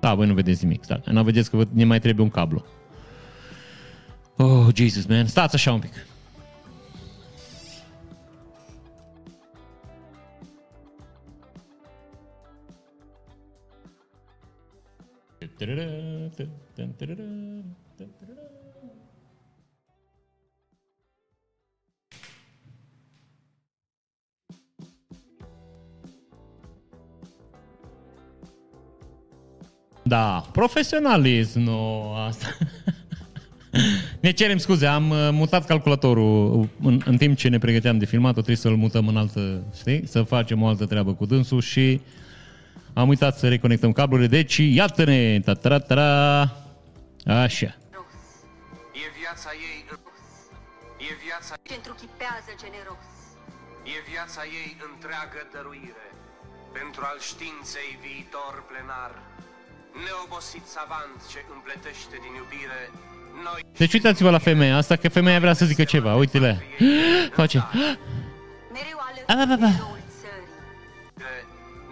Da, 0.00 0.14
voi 0.14 0.26
nu 0.26 0.34
vedeți 0.34 0.64
nimic. 0.64 0.86
Da. 0.86 1.00
Nu 1.10 1.22
vedeți 1.22 1.50
că 1.50 1.64
ne 1.72 1.84
mai 1.84 2.00
trebuie 2.00 2.24
un 2.24 2.30
cablu. 2.30 2.64
Oh, 4.36 4.66
Jesus, 4.74 5.06
man. 5.06 5.26
Stați 5.26 5.54
așa 5.54 5.72
un 5.72 5.80
pic. 5.80 5.92
Da, 30.08 30.44
profesionalism, 30.52 31.60
nu 31.60 32.12
asta. 32.12 32.46
ne 34.20 34.30
cerem 34.30 34.58
scuze, 34.58 34.86
am 34.86 35.10
uh, 35.10 35.28
mutat 35.32 35.66
calculatorul 35.66 36.68
în, 36.82 37.00
în 37.04 37.16
timp 37.16 37.36
ce 37.36 37.48
ne 37.48 37.58
pregăteam 37.58 37.98
de 37.98 38.04
filmat, 38.04 38.32
trebuie 38.32 38.56
să-l 38.56 38.76
mutăm 38.76 39.08
în 39.08 39.16
altă, 39.16 39.62
știi? 39.78 40.06
Să 40.06 40.22
facem 40.22 40.62
o 40.62 40.66
altă 40.66 40.86
treabă 40.86 41.14
cu 41.14 41.26
dânsul 41.26 41.60
și 41.60 42.00
am 42.92 43.08
uitat 43.08 43.38
să 43.38 43.48
reconectăm 43.48 43.92
cablurile, 43.92 44.28
deci 44.28 44.56
iată-ne! 44.56 45.40
ta 45.40 45.54
ta 45.54 45.78
ta 45.78 46.42
Așa. 47.24 47.76
E 49.02 49.06
viața 49.20 49.50
ei, 49.70 49.84
e 51.08 51.10
viața 51.26 51.54
Pentru 51.74 51.92
chipează 52.00 52.52
generos. 52.64 53.06
E 53.94 53.96
viața 54.12 54.42
ei 54.60 54.70
întreagă 54.90 55.40
dăruire 55.52 56.06
pentru 56.78 57.02
al 57.10 57.18
științei 57.30 57.90
viitor 58.04 58.54
plenar 58.68 59.12
Deci 63.76 63.92
uitați-vă 63.92 64.30
la 64.30 64.38
femeia 64.38 64.76
asta, 64.76 64.96
că 64.96 65.08
femeia 65.08 65.38
vrea 65.38 65.52
să 65.52 65.64
zică 65.64 65.84
ceva, 65.84 66.14
uite-le. 66.14 66.62
Face. 67.40 67.58
Mereu 68.72 68.98
A, 69.26 69.34
ba, 69.34 69.34
ba, 69.34 69.40
alături 69.42 69.60
ba. 69.60 69.66
de 69.66 69.76
noul 69.78 69.98
țării. 70.20 71.46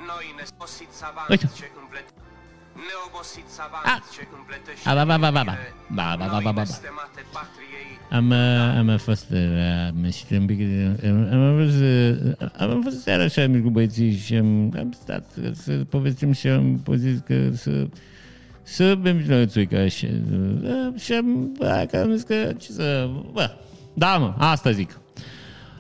Noi 0.07 0.35
neobosit 0.37 0.89
savant 0.91 1.29
Uite. 1.29 1.51
ce 1.57 1.71
împletește 1.81 2.15
Neobosit 2.89 3.49
savant 3.59 3.85
A. 3.87 4.03
ce 4.15 4.27
împletește 4.39 4.89
A, 4.89 4.95
ba, 4.95 5.05
ba, 5.05 5.17
ba, 5.17 5.31
ba, 5.31 5.43
ba. 5.45 5.53
din 5.53 5.61
iubire 5.61 5.75
Ba, 5.89 6.15
ba, 6.19 6.25
ba, 6.27 6.33
noi 6.33 6.43
ba, 6.45 6.53
ba, 6.53 6.63
ba. 8.11 8.19
nestemate 8.19 8.35
patriei 8.35 8.79
Am, 8.79 8.87
uh, 8.87 8.92
am 8.92 8.97
fost, 8.97 9.31
uh, 9.31 9.38
am 9.88 10.05
ieșit 10.05 10.31
un 10.31 10.47
pic, 10.47 10.59
de- 10.59 11.09
am, 11.09 11.29
am 11.33 11.64
fost, 11.64 11.81
uh, 11.81 12.49
am 12.59 12.81
fost 12.83 13.01
seara 13.03 13.23
așa 13.23 13.47
mic 13.47 13.62
cu 13.62 13.71
băieții 13.71 14.16
și 14.16 14.35
am, 14.35 14.75
am 14.79 14.92
stat 14.92 15.25
să 15.53 15.73
povestim 15.73 16.33
și 16.33 16.49
am 16.49 16.83
zis 16.95 17.19
că 17.27 17.51
să, 17.53 17.87
să 18.62 18.95
bem 18.95 19.23
și 19.23 19.29
noi 19.29 19.42
o 19.42 19.47
țuică 19.47 19.87
și, 19.87 20.07
uh, 20.62 21.01
și 21.01 21.12
am, 21.12 21.53
bă, 21.59 21.87
că 21.90 21.97
am 21.97 22.12
zis 22.12 22.23
că 22.23 22.53
ce 22.59 22.73
să, 22.73 23.11
bă, 23.33 23.51
da 23.95 24.16
mă, 24.16 24.35
asta 24.38 24.71
zic. 24.71 25.01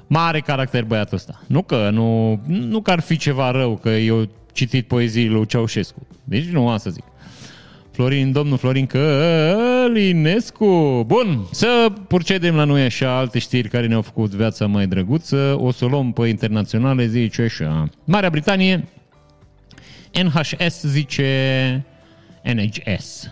Mare 0.06 0.40
caracter 0.40 0.84
băiatul 0.84 1.16
ăsta. 1.16 1.42
Nu 1.46 1.62
că, 1.62 1.90
nu, 1.90 2.40
nu 2.46 2.80
că 2.80 2.90
ar 2.90 3.00
fi 3.00 3.16
ceva 3.16 3.50
rău, 3.50 3.76
că 3.76 3.88
eu 3.88 4.28
citit 4.52 4.86
poezii 4.86 5.28
lui 5.28 5.46
Ceaușescu. 5.46 6.06
Deci 6.24 6.44
nu 6.44 6.68
am 6.68 6.78
să 6.78 6.90
zic. 6.90 7.04
Florin, 7.96 8.32
domnul 8.32 8.58
Florin 8.58 8.86
Călinescu. 8.86 10.64
Bun, 11.06 11.46
să 11.50 11.92
procedem 12.08 12.54
la 12.54 12.64
noi 12.64 12.82
așa 12.82 13.18
alte 13.18 13.38
știri 13.38 13.68
care 13.68 13.86
ne-au 13.86 14.02
făcut 14.02 14.30
viața 14.30 14.66
mai 14.66 14.86
drăguță. 14.86 15.56
O 15.60 15.70
să 15.70 15.84
o 15.84 15.88
luăm 15.88 16.12
pe 16.12 16.26
internaționale, 16.26 17.06
zice 17.06 17.42
așa. 17.42 17.88
Marea 18.04 18.30
Britanie, 18.30 18.88
NHS 20.22 20.82
zice 20.82 21.84
NHS. 22.42 23.30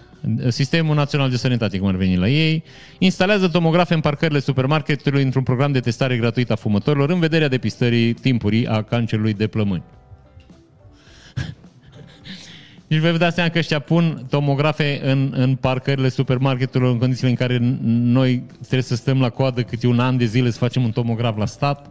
Sistemul 0.49 0.95
Național 0.95 1.31
de 1.31 1.37
Sănătate, 1.37 1.79
cum 1.79 1.89
ar 1.89 1.97
veni 1.97 2.17
la 2.17 2.29
ei, 2.29 2.65
instalează 2.99 3.49
tomografe 3.49 3.95
în 3.95 4.01
parcările 4.01 4.39
supermarketului 4.39 5.23
într-un 5.23 5.43
program 5.43 5.73
de 5.73 5.81
testare 5.81 6.17
gratuit 6.17 6.51
a 6.51 6.55
fumătorilor 6.55 7.11
în 7.11 7.19
vederea 7.21 7.49
depistării 7.49 8.13
timpurii 8.13 8.67
a 8.67 8.83
cancerului 8.83 9.33
de 9.33 9.47
plămâni. 9.47 9.83
Deci 12.95 13.03
vă 13.03 13.17
dați 13.19 13.35
seama 13.35 13.51
că 13.51 13.59
ăștia 13.59 13.79
pun 13.79 14.27
tomografe 14.31 15.01
în, 15.03 15.33
în 15.37 15.55
parcările 15.55 16.09
supermarketurilor 16.09 16.93
în 16.93 16.99
condițiile 16.99 17.31
în 17.31 17.37
care 17.37 17.59
noi 17.83 18.43
trebuie 18.59 18.83
să 18.83 18.95
stăm 18.95 19.21
la 19.21 19.29
coadă 19.29 19.63
câte 19.63 19.87
un 19.87 19.99
an 19.99 20.17
de 20.17 20.25
zile 20.25 20.51
să 20.51 20.59
facem 20.59 20.85
un 20.85 20.91
tomograf 20.91 21.37
la 21.37 21.47
stat. 21.47 21.91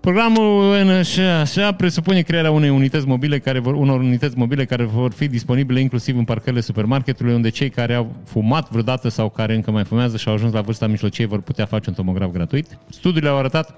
Programul 0.00 0.74
în 0.74 0.88
așa, 0.88 1.40
așa 1.40 1.72
presupune 1.72 2.20
crearea 2.20 2.50
unei 2.50 2.70
unități 2.70 3.06
mobile 3.06 3.38
care 3.38 3.58
vor, 3.58 3.74
unor 3.74 4.00
unități 4.00 4.38
mobile 4.38 4.64
care 4.64 4.84
vor 4.84 5.12
fi 5.12 5.28
disponibile 5.28 5.80
inclusiv 5.80 6.16
în 6.16 6.24
parcările 6.24 6.60
supermarketului 6.60 7.34
unde 7.34 7.48
cei 7.48 7.70
care 7.70 7.94
au 7.94 8.12
fumat 8.24 8.70
vreodată 8.70 9.08
sau 9.08 9.30
care 9.30 9.54
încă 9.54 9.70
mai 9.70 9.84
fumează 9.84 10.16
și 10.16 10.28
au 10.28 10.34
ajuns 10.34 10.52
la 10.52 10.60
vârsta 10.60 10.86
mijlocie 10.86 11.26
vor 11.26 11.40
putea 11.40 11.66
face 11.66 11.88
un 11.88 11.94
tomograf 11.94 12.30
gratuit. 12.30 12.78
Studiile 12.88 13.28
au 13.28 13.38
arătat 13.38 13.74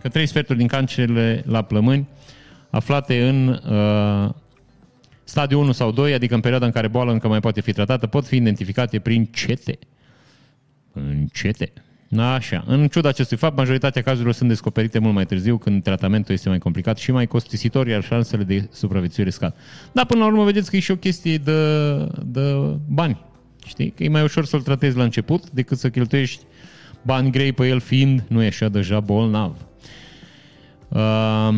că 0.00 0.08
trei 0.08 0.26
sferturi 0.26 0.58
din 0.58 0.66
cancerele 0.66 1.42
la 1.46 1.62
plămâni 1.62 2.08
aflate 2.70 3.28
în 3.28 3.48
uh, 3.48 4.30
stadiul 5.28 5.60
1 5.60 5.72
sau 5.72 5.90
2, 5.90 6.12
adică 6.12 6.34
în 6.34 6.40
perioada 6.40 6.66
în 6.66 6.72
care 6.72 6.88
boala 6.88 7.12
încă 7.12 7.28
mai 7.28 7.40
poate 7.40 7.60
fi 7.60 7.72
tratată, 7.72 8.06
pot 8.06 8.26
fi 8.26 8.36
identificate 8.36 8.98
prin 8.98 9.24
cete. 9.24 9.78
În 10.92 11.26
cete. 11.32 11.72
Așa. 12.16 12.64
În 12.66 12.88
ciuda 12.88 13.08
acestui 13.08 13.36
fapt, 13.36 13.56
majoritatea 13.56 14.02
cazurilor 14.02 14.34
sunt 14.34 14.48
descoperite 14.48 14.98
mult 14.98 15.14
mai 15.14 15.26
târziu, 15.26 15.58
când 15.58 15.82
tratamentul 15.82 16.34
este 16.34 16.48
mai 16.48 16.58
complicat 16.58 16.98
și 16.98 17.10
mai 17.10 17.26
costisitor, 17.26 17.86
iar 17.86 18.02
șansele 18.02 18.42
de 18.42 18.68
supraviețuire 18.72 19.30
scad. 19.30 19.54
Dar 19.92 20.06
până 20.06 20.20
la 20.20 20.26
urmă 20.26 20.44
vedeți 20.44 20.70
că 20.70 20.76
e 20.76 20.80
și 20.80 20.90
o 20.90 20.96
chestie 20.96 21.36
de, 21.36 21.52
de 22.24 22.54
bani. 22.88 23.24
Știi? 23.66 23.90
Că 23.90 24.04
e 24.04 24.08
mai 24.08 24.22
ușor 24.22 24.44
să-l 24.44 24.62
tratezi 24.62 24.96
la 24.96 25.02
început 25.02 25.50
decât 25.50 25.78
să 25.78 25.90
cheltuiești 25.90 26.42
bani 27.02 27.30
grei 27.30 27.52
pe 27.52 27.66
el 27.66 27.80
fiind, 27.80 28.24
nu 28.28 28.42
e 28.42 28.46
așa 28.46 28.68
deja 28.68 29.00
bolnav. 29.00 29.56
Uh, 30.88 31.56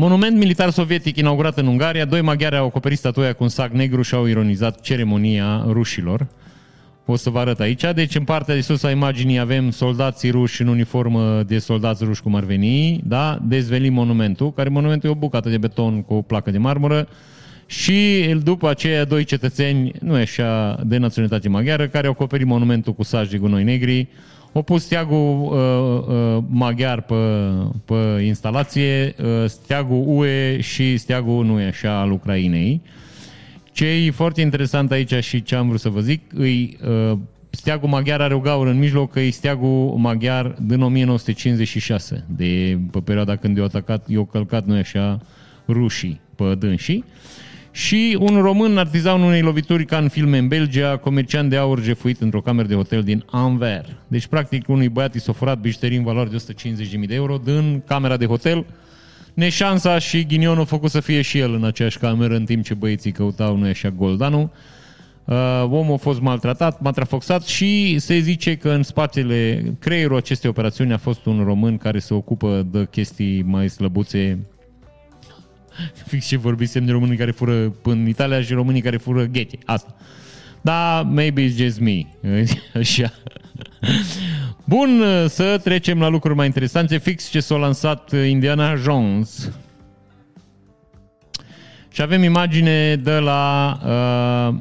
Monument 0.00 0.36
militar 0.36 0.70
sovietic 0.70 1.16
inaugurat 1.16 1.58
în 1.58 1.66
Ungaria, 1.66 2.04
doi 2.04 2.20
maghiari 2.20 2.56
au 2.56 2.66
acoperit 2.66 2.98
statuia 2.98 3.32
cu 3.32 3.42
un 3.42 3.48
sac 3.48 3.70
negru 3.70 4.02
și 4.02 4.14
au 4.14 4.26
ironizat 4.26 4.80
ceremonia 4.80 5.64
rușilor. 5.68 6.26
O 7.06 7.16
să 7.16 7.30
vă 7.30 7.38
arăt 7.38 7.60
aici. 7.60 7.84
Deci 7.94 8.14
în 8.14 8.24
partea 8.24 8.54
de 8.54 8.60
sus 8.60 8.82
a 8.82 8.90
imaginii 8.90 9.38
avem 9.38 9.70
soldații 9.70 10.30
ruși 10.30 10.62
în 10.62 10.68
uniformă 10.68 11.42
de 11.46 11.58
soldați 11.58 12.04
ruși 12.04 12.22
cum 12.22 12.34
ar 12.34 12.44
veni, 12.44 13.00
da? 13.04 13.38
Dezvelim 13.42 13.92
monumentul, 13.92 14.52
care 14.52 14.68
monumentul 14.68 15.08
e 15.08 15.12
o 15.12 15.16
bucată 15.16 15.48
de 15.48 15.58
beton 15.58 16.02
cu 16.02 16.14
o 16.14 16.22
placă 16.22 16.50
de 16.50 16.58
marmură 16.58 17.08
și 17.66 18.26
după 18.42 18.68
aceea 18.68 19.04
doi 19.04 19.24
cetățeni, 19.24 19.92
nu 20.00 20.18
e 20.18 20.20
așa, 20.20 20.80
de 20.86 20.96
naționalitate 20.96 21.48
maghiară, 21.48 21.88
care 21.88 22.06
au 22.06 22.12
acoperit 22.12 22.46
monumentul 22.46 22.94
cu 22.94 23.02
saj 23.02 23.28
de 23.28 23.38
gunoi 23.38 23.64
negri, 23.64 24.08
au 24.52 24.62
pus 24.62 24.84
steagul 24.84 25.40
uh, 25.40 26.14
uh, 26.14 26.44
maghiar 26.48 27.00
pe, 27.00 27.14
pe 27.84 28.22
instalație, 28.24 29.14
uh, 29.22 29.48
steagul 29.48 30.04
UE 30.06 30.60
și 30.60 30.96
steagul 30.96 31.44
nu 31.44 31.60
e 31.60 31.66
așa 31.66 32.00
al 32.00 32.10
Ucrainei. 32.10 32.80
Ce 33.72 33.86
e 33.86 34.10
foarte 34.10 34.40
interesant 34.40 34.90
aici 34.90 35.14
și 35.14 35.42
ce 35.42 35.54
am 35.54 35.68
vrut 35.68 35.80
să 35.80 35.88
vă 35.88 36.00
zic, 36.00 36.22
îi, 36.34 36.78
uh, 37.10 37.18
steagul 37.50 37.88
maghiar 37.88 38.20
are 38.20 38.34
o 38.34 38.40
gaură 38.40 38.70
în 38.70 38.78
mijloc, 38.78 39.12
că 39.12 39.20
e 39.20 39.30
steagul 39.30 39.94
maghiar 39.96 40.56
din 40.60 40.82
1956, 40.82 42.24
de 42.36 42.78
pe 42.90 43.00
perioada 43.00 43.36
când 43.36 43.56
i-au 43.56 43.66
atacat, 43.66 44.08
i-au 44.08 44.24
călcat, 44.24 44.66
nu 44.66 44.74
așa, 44.74 45.20
rușii 45.68 46.20
pe 46.34 46.54
dânsii. 46.54 47.04
Și 47.70 48.16
un 48.20 48.40
român 48.40 48.78
artizan 48.78 49.22
unei 49.22 49.40
lovituri 49.40 49.84
ca 49.84 49.98
în 49.98 50.08
filme 50.08 50.38
în 50.38 50.48
Belgia, 50.48 50.96
comerciant 50.96 51.50
de 51.50 51.56
aur 51.56 51.82
jefuit 51.82 52.20
într-o 52.20 52.40
cameră 52.40 52.68
de 52.68 52.74
hotel 52.74 53.02
din 53.02 53.24
Anver. 53.30 53.96
Deci, 54.08 54.26
practic, 54.26 54.68
unui 54.68 54.88
băiat 54.88 55.14
i 55.14 55.20
s-a 55.20 55.32
furat 55.32 55.58
bijuterii 55.58 55.96
în 55.96 56.04
valoare 56.04 56.28
de 56.28 56.44
150.000 57.00 57.06
de 57.06 57.14
euro 57.14 57.36
din 57.44 57.82
camera 57.86 58.16
de 58.16 58.26
hotel. 58.26 58.66
Neșansa 59.34 59.98
și 59.98 60.26
ghinionul 60.26 60.66
făcut 60.66 60.90
să 60.90 61.00
fie 61.00 61.22
și 61.22 61.38
el 61.38 61.54
în 61.54 61.64
aceeași 61.64 61.98
cameră 61.98 62.34
în 62.34 62.44
timp 62.44 62.64
ce 62.64 62.74
băieții 62.74 63.12
căutau, 63.12 63.56
nu 63.56 63.66
așa, 63.66 63.90
goldanul. 63.90 64.50
Uh, 65.24 65.62
omul 65.70 65.94
a 65.94 65.96
fost 65.96 66.20
maltratat, 66.20 66.80
matrafoxat 66.80 67.44
și 67.44 67.98
se 67.98 68.18
zice 68.18 68.56
că 68.56 68.70
în 68.70 68.82
spatele 68.82 69.64
creierul 69.78 70.16
acestei 70.16 70.50
operațiuni 70.50 70.92
a 70.92 70.96
fost 70.96 71.26
un 71.26 71.44
român 71.44 71.76
care 71.76 71.98
se 71.98 72.14
ocupă 72.14 72.66
de 72.70 72.86
chestii 72.90 73.42
mai 73.42 73.68
slăbuțe 73.68 74.38
Fix 76.08 76.26
ce 76.26 76.36
vorbisem 76.36 76.84
de 76.84 76.92
românii 76.92 77.16
care 77.16 77.30
fură 77.30 77.74
în 77.82 78.06
Italia 78.06 78.42
și 78.42 78.52
românii 78.52 78.80
care 78.80 78.96
fură 78.96 79.24
ghete. 79.24 79.58
Asta. 79.64 79.94
Da, 80.60 81.02
maybe 81.02 81.48
it's 81.48 81.56
just 81.56 81.80
me. 81.80 82.06
Așa. 82.80 83.12
Bun, 84.64 85.02
să 85.28 85.60
trecem 85.64 86.00
la 86.00 86.08
lucruri 86.08 86.36
mai 86.36 86.46
interesante. 86.46 86.98
Fix 86.98 87.28
ce 87.28 87.40
s-a 87.40 87.56
lansat 87.56 88.12
Indiana 88.12 88.74
Jones. 88.74 89.50
Și 91.92 92.02
avem 92.02 92.22
imagine 92.22 92.96
de 92.96 93.18
la 93.18 93.72
uh, 93.84 94.60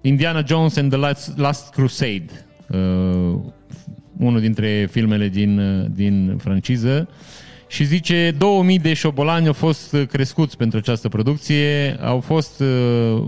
Indiana 0.00 0.42
Jones 0.46 0.76
and 0.76 0.90
the 0.90 1.00
Last, 1.00 1.38
Last 1.38 1.72
Crusade. 1.72 2.26
Uh, 2.68 3.40
unul 4.18 4.40
dintre 4.40 4.88
filmele 4.90 5.28
din, 5.28 5.58
uh, 5.58 5.86
din 5.90 6.36
franciză. 6.38 7.08
Uh, 7.10 7.16
și 7.68 7.84
zice 7.84 8.34
2000 8.38 8.78
de 8.78 8.94
șobolani 8.94 9.46
au 9.46 9.52
fost 9.52 9.92
uh, 9.92 10.06
crescuți 10.06 10.56
pentru 10.56 10.78
această 10.78 11.08
producție, 11.08 11.96
au 12.00 12.20
fost 12.20 12.60
uh, 12.60 13.24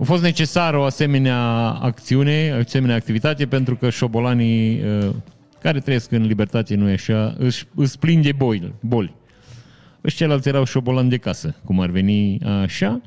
a 0.00 0.02
fost 0.02 0.22
necesară 0.22 0.78
o 0.78 0.82
asemenea 0.82 1.38
acțiune, 1.70 2.52
o 2.54 2.58
asemenea 2.58 2.96
activitate, 2.96 3.46
pentru 3.46 3.76
că 3.76 3.90
șobolanii 3.90 4.82
uh, 4.82 5.10
care 5.62 5.80
trăiesc 5.80 6.12
în 6.12 6.26
libertate, 6.26 6.74
nu 6.74 6.88
e 6.88 6.92
așa, 6.92 7.34
își, 7.38 7.64
își 7.74 7.98
plin 7.98 8.22
de 8.22 8.32
boli. 8.32 8.74
boli. 8.80 9.14
Ăștia 10.04 10.26
ceilalți 10.26 10.48
erau 10.48 10.64
șobolani 10.64 11.08
de 11.08 11.16
casă, 11.16 11.54
cum 11.64 11.80
ar 11.80 11.90
veni 11.90 12.38
așa. 12.62 13.00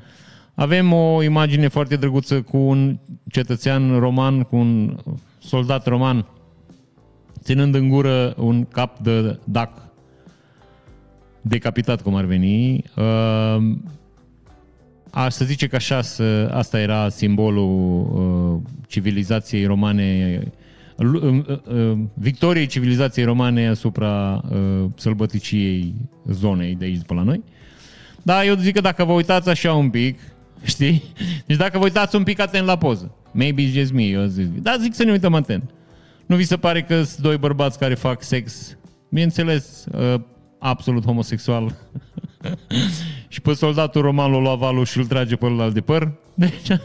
Avem 0.54 0.92
o 0.92 1.22
imagine 1.22 1.68
foarte 1.68 1.96
drăguță 1.96 2.42
cu 2.42 2.56
un 2.56 2.98
cetățean 3.30 3.98
roman, 3.98 4.42
cu 4.42 4.56
un 4.56 4.96
soldat 5.38 5.86
roman 5.86 6.26
ținând 7.44 7.74
în 7.74 7.88
gură 7.88 8.34
un 8.38 8.64
cap 8.64 8.98
de 8.98 9.38
dac 9.44 9.84
decapitat, 11.40 12.02
cum 12.02 12.14
ar 12.14 12.24
veni. 12.24 12.84
Uh, 12.96 13.76
aș 15.10 15.32
să 15.32 15.44
zice 15.44 15.66
că 15.66 15.76
așa, 15.76 16.02
să, 16.02 16.50
asta 16.52 16.80
era 16.80 17.08
simbolul 17.08 18.00
uh, 18.12 18.70
civilizației 18.86 19.64
romane, 19.64 20.40
uh, 20.96 21.20
uh, 21.22 21.44
uh, 21.66 21.98
victoriei 22.14 22.66
civilizației 22.66 23.24
romane 23.24 23.68
asupra 23.68 24.42
uh, 24.50 24.84
sălbăticiei 24.96 25.94
zonei 26.30 26.74
de 26.74 26.84
aici 26.84 27.02
pe 27.06 27.14
la 27.14 27.22
noi. 27.22 27.42
Da, 28.22 28.44
eu 28.44 28.54
zic 28.54 28.74
că 28.74 28.80
dacă 28.80 29.04
vă 29.04 29.12
uitați 29.12 29.48
așa 29.48 29.74
un 29.74 29.90
pic, 29.90 30.18
știi? 30.62 31.02
Deci 31.46 31.56
dacă 31.56 31.78
vă 31.78 31.84
uitați 31.84 32.16
un 32.16 32.22
pic 32.22 32.40
atent 32.40 32.66
la 32.66 32.76
poză, 32.76 33.14
maybe 33.32 33.62
it's 33.62 33.72
just 33.72 33.92
me, 33.92 34.02
eu 34.02 34.24
zic. 34.24 34.62
Da, 34.62 34.76
zic 34.80 34.94
să 34.94 35.04
ne 35.04 35.10
uităm 35.10 35.34
atent. 35.34 35.70
Nu 36.26 36.36
vi 36.36 36.44
se 36.44 36.56
pare 36.56 36.82
că 36.82 37.02
sunt 37.02 37.22
doi 37.22 37.36
bărbați 37.36 37.78
care 37.78 37.94
fac 37.94 38.22
sex, 38.22 38.76
bineînțeles, 39.08 39.84
uh, 39.92 40.20
absolut 40.58 41.04
homosexual, 41.04 41.76
și 43.28 43.40
pe 43.40 43.52
soldatul 43.52 44.02
roman 44.02 44.30
l-a 44.30 44.38
luat 44.38 44.58
valul 44.58 44.84
și 44.84 44.98
îl 44.98 45.06
trage 45.06 45.36
pe 45.36 45.46
ălalt 45.46 45.74
de 45.74 45.80
păr? 45.80 46.12
Deci... 46.34 46.68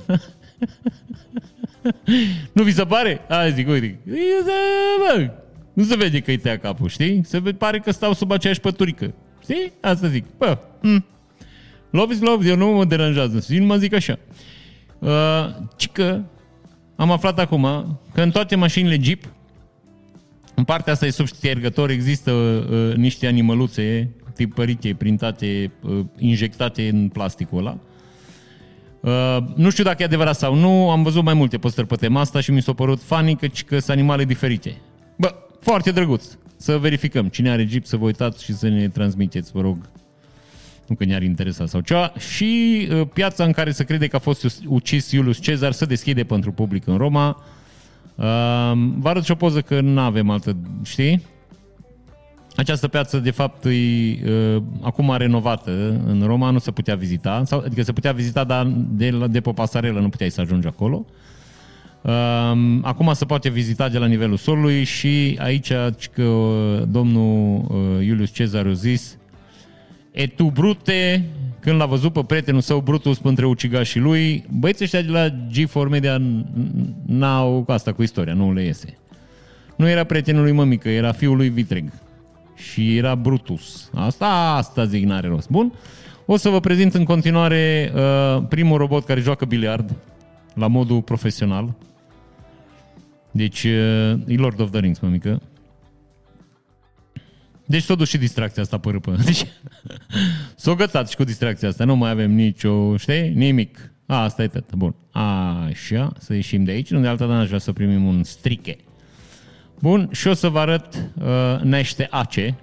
nu 2.54 2.64
vi 2.64 2.72
se 2.72 2.84
pare? 2.84 3.22
Hai 3.30 3.52
zic, 3.54 3.68
uite, 3.68 4.00
bă, 5.00 5.32
nu 5.74 5.84
se 5.84 5.96
vede 5.96 6.20
că 6.20 6.32
îi 6.32 6.38
tăia 6.38 6.58
capul, 6.58 6.88
știi? 6.88 7.22
Se 7.26 7.40
pare 7.40 7.80
că 7.80 7.92
stau 7.92 8.14
sub 8.14 8.32
aceeași 8.32 8.60
păturică. 8.60 9.14
Știi? 9.42 9.72
Asta 9.82 10.08
zic. 10.08 10.26
Bă, 10.38 10.58
hm. 10.82 11.06
love 11.90 12.14
is 12.14 12.20
love, 12.20 12.50
eu 12.50 12.56
nu 12.56 12.68
mă 12.68 12.86
deranjează. 12.86 13.46
Nu 13.48 13.66
mă 13.66 13.76
zic 13.76 13.94
așa. 13.94 14.20
Uh, 15.00 15.10
cică, 15.78 16.26
am 17.00 17.12
aflat 17.12 17.40
acum 17.40 17.62
că 18.14 18.22
în 18.22 18.32
toate 18.32 18.56
mașinile 18.56 18.98
Jeep, 19.02 19.24
în 20.56 20.64
partea 20.64 20.94
asta 20.94 21.06
de 21.06 21.12
sub 21.12 21.28
ștergător, 21.28 21.90
există 21.90 22.32
uh, 22.32 22.96
niște 22.96 23.28
animăluțe 23.28 24.10
tipărite, 24.36 24.96
printate, 24.98 25.72
uh, 25.82 26.06
injectate 26.18 26.88
în 26.88 27.10
plasticul 27.10 27.58
ăla. 27.58 27.78
Uh, 29.00 29.38
nu 29.56 29.70
știu 29.70 29.84
dacă 29.84 30.02
e 30.02 30.06
adevărat 30.06 30.36
sau 30.36 30.56
nu, 30.56 30.90
am 30.90 31.04
văzut 31.04 31.24
mai 31.24 31.34
multe 31.34 31.58
postări 31.58 31.88
pe 31.88 31.96
tema 31.96 32.20
asta 32.20 32.40
și 32.40 32.52
mi 32.52 32.62
s-a 32.62 32.74
părut 32.74 33.02
funny 33.02 33.36
căci 33.36 33.64
că 33.64 33.78
sunt 33.78 33.90
animale 33.90 34.26
diferite. 34.26 34.78
Bă, 35.16 35.36
foarte 35.60 35.92
drăguț. 35.92 36.26
Să 36.56 36.78
verificăm. 36.78 37.28
Cine 37.28 37.50
are 37.50 37.66
Jeep 37.70 37.86
să 37.86 37.98
vă 37.98 38.06
uitați 38.06 38.44
și 38.44 38.54
să 38.54 38.68
ne 38.68 38.90
transmiteți, 38.90 39.52
vă 39.52 39.62
rog. 39.62 39.78
Nu 40.90 40.96
că 40.96 41.06
ne-ar 41.06 41.24
interesa 41.24 41.66
sau 41.66 41.80
ceva. 41.80 42.14
Și 42.18 42.88
uh, 42.92 43.08
piața 43.14 43.44
în 43.44 43.52
care 43.52 43.72
se 43.72 43.84
crede 43.84 44.08
că 44.08 44.16
a 44.16 44.20
fost 44.20 44.64
ucis 44.68 45.12
Iulius 45.12 45.40
Cezar 45.40 45.72
se 45.72 45.86
deschide 45.86 46.24
pentru 46.24 46.52
public 46.52 46.88
în 46.88 46.98
Roma. 46.98 47.44
Uh, 48.16 48.26
vă 48.98 49.10
arăt 49.10 49.24
și 49.24 49.32
o 49.32 49.36
poză 49.36 49.62
că 49.62 49.82
nu 49.82 50.00
avem 50.00 50.30
altă, 50.30 50.58
știi? 50.84 51.22
Această 52.56 52.88
piață, 52.88 53.20
de 53.20 53.32
fapt, 53.32 53.66
e 53.66 53.70
uh, 53.70 54.62
acum 54.82 55.16
renovată 55.18 56.02
în 56.06 56.24
Roma, 56.26 56.50
nu 56.50 56.60
se 56.60 56.72
putea 56.72 56.96
vizita, 56.96 57.44
sau, 57.46 57.60
adică 57.66 57.82
se 57.82 57.92
putea 57.92 58.12
vizita, 58.12 58.44
dar 58.44 58.72
de, 58.90 59.28
de 59.30 59.42
pe 59.42 59.52
pasarelă 59.52 60.00
nu 60.00 60.10
puteai 60.10 60.30
să 60.30 60.42
ajungi 60.42 60.68
acolo. 60.68 61.06
Uh, 62.02 62.80
acum 62.82 63.14
se 63.14 63.26
poate 63.26 63.50
vizita 63.50 63.90
de 63.90 63.98
la 63.98 64.06
nivelul 64.06 64.38
solului 64.38 64.84
și 64.84 65.38
aici 65.42 65.72
că 66.14 66.32
domnul 66.88 67.66
uh, 67.68 68.06
Iulius 68.06 68.32
Cezar 68.32 68.66
a 68.66 68.72
zis 68.72 69.18
E 70.12 70.28
tu 70.28 70.44
brute, 70.44 71.26
când 71.60 71.80
l-a 71.80 71.86
văzut 71.86 72.14
pe 72.14 72.24
prietenul 72.24 72.62
său 72.62 72.80
Brutus 72.80 73.20
între 73.24 73.46
ucigașii 73.46 74.00
lui, 74.00 74.46
băieții 74.50 74.86
ăștia 74.86 75.02
de 75.02 75.12
la 75.12 75.30
G4 75.30 75.90
Media 75.90 76.22
n-au 77.06 77.66
asta 77.68 77.94
cu 77.94 78.04
istoria, 78.04 78.34
nu 78.34 78.54
le 78.54 78.64
iese. 78.64 78.98
Nu 79.76 79.90
era 79.90 80.04
prietenul 80.04 80.42
lui 80.42 80.52
mămică, 80.52 80.90
era 80.90 81.12
fiul 81.12 81.36
lui 81.36 81.50
Vitreg 81.50 81.92
și 82.56 82.98
era 82.98 83.16
Brutus. 83.16 83.90
Asta, 83.94 84.26
asta 84.58 84.86
zic, 84.86 85.06
n-are 85.06 85.28
rost. 85.28 85.50
Bun? 85.50 85.74
O 86.26 86.38
să 86.38 86.50
vă 86.50 86.60
prezint 86.60 86.94
în 86.94 87.04
continuare 87.04 87.92
uh, 87.96 88.44
primul 88.50 88.78
robot 88.78 89.06
care 89.06 89.20
joacă 89.20 89.46
biliard 89.46 89.96
la 90.54 90.68
modul 90.68 91.02
profesional. 91.02 91.74
Deci, 93.32 93.64
uh, 93.64 94.14
e 94.28 94.36
Lord 94.36 94.60
of 94.60 94.72
the 94.72 94.80
Rings, 94.80 95.00
mămică. 95.00 95.42
Deci 97.70 97.86
totuși 97.86 98.12
și 98.12 98.18
distracția 98.18 98.64
asta 98.64 98.78
pe 98.78 98.90
râpă. 98.90 99.16
Deci, 99.26 99.46
s-o 100.56 100.76
gătat 100.76 101.10
și 101.10 101.16
cu 101.16 101.24
distracția 101.24 101.68
asta. 101.68 101.84
Nu 101.84 101.96
mai 101.96 102.10
avem 102.10 102.32
nicio, 102.32 102.98
știi, 102.98 103.30
nimic. 103.30 103.92
A, 104.06 104.24
asta 104.24 104.44
e 104.44 104.48
tot. 104.48 104.74
Bun. 104.74 104.96
Așa, 105.12 106.14
să 106.18 106.34
ieșim 106.34 106.64
de 106.64 106.72
aici. 106.72 106.90
Unde 106.90 107.08
altă 107.08 107.26
dată 107.26 107.40
aș 107.40 107.48
vrea 107.48 107.60
să 107.60 107.72
primim 107.72 108.06
un 108.06 108.24
striche. 108.24 108.78
Bun, 109.80 110.10
și 110.12 110.28
o 110.28 110.34
să 110.34 110.50
vă 110.50 110.60
arăt 110.60 111.12
uh, 111.22 111.62
nește 111.62 112.08
ace. 112.10 112.56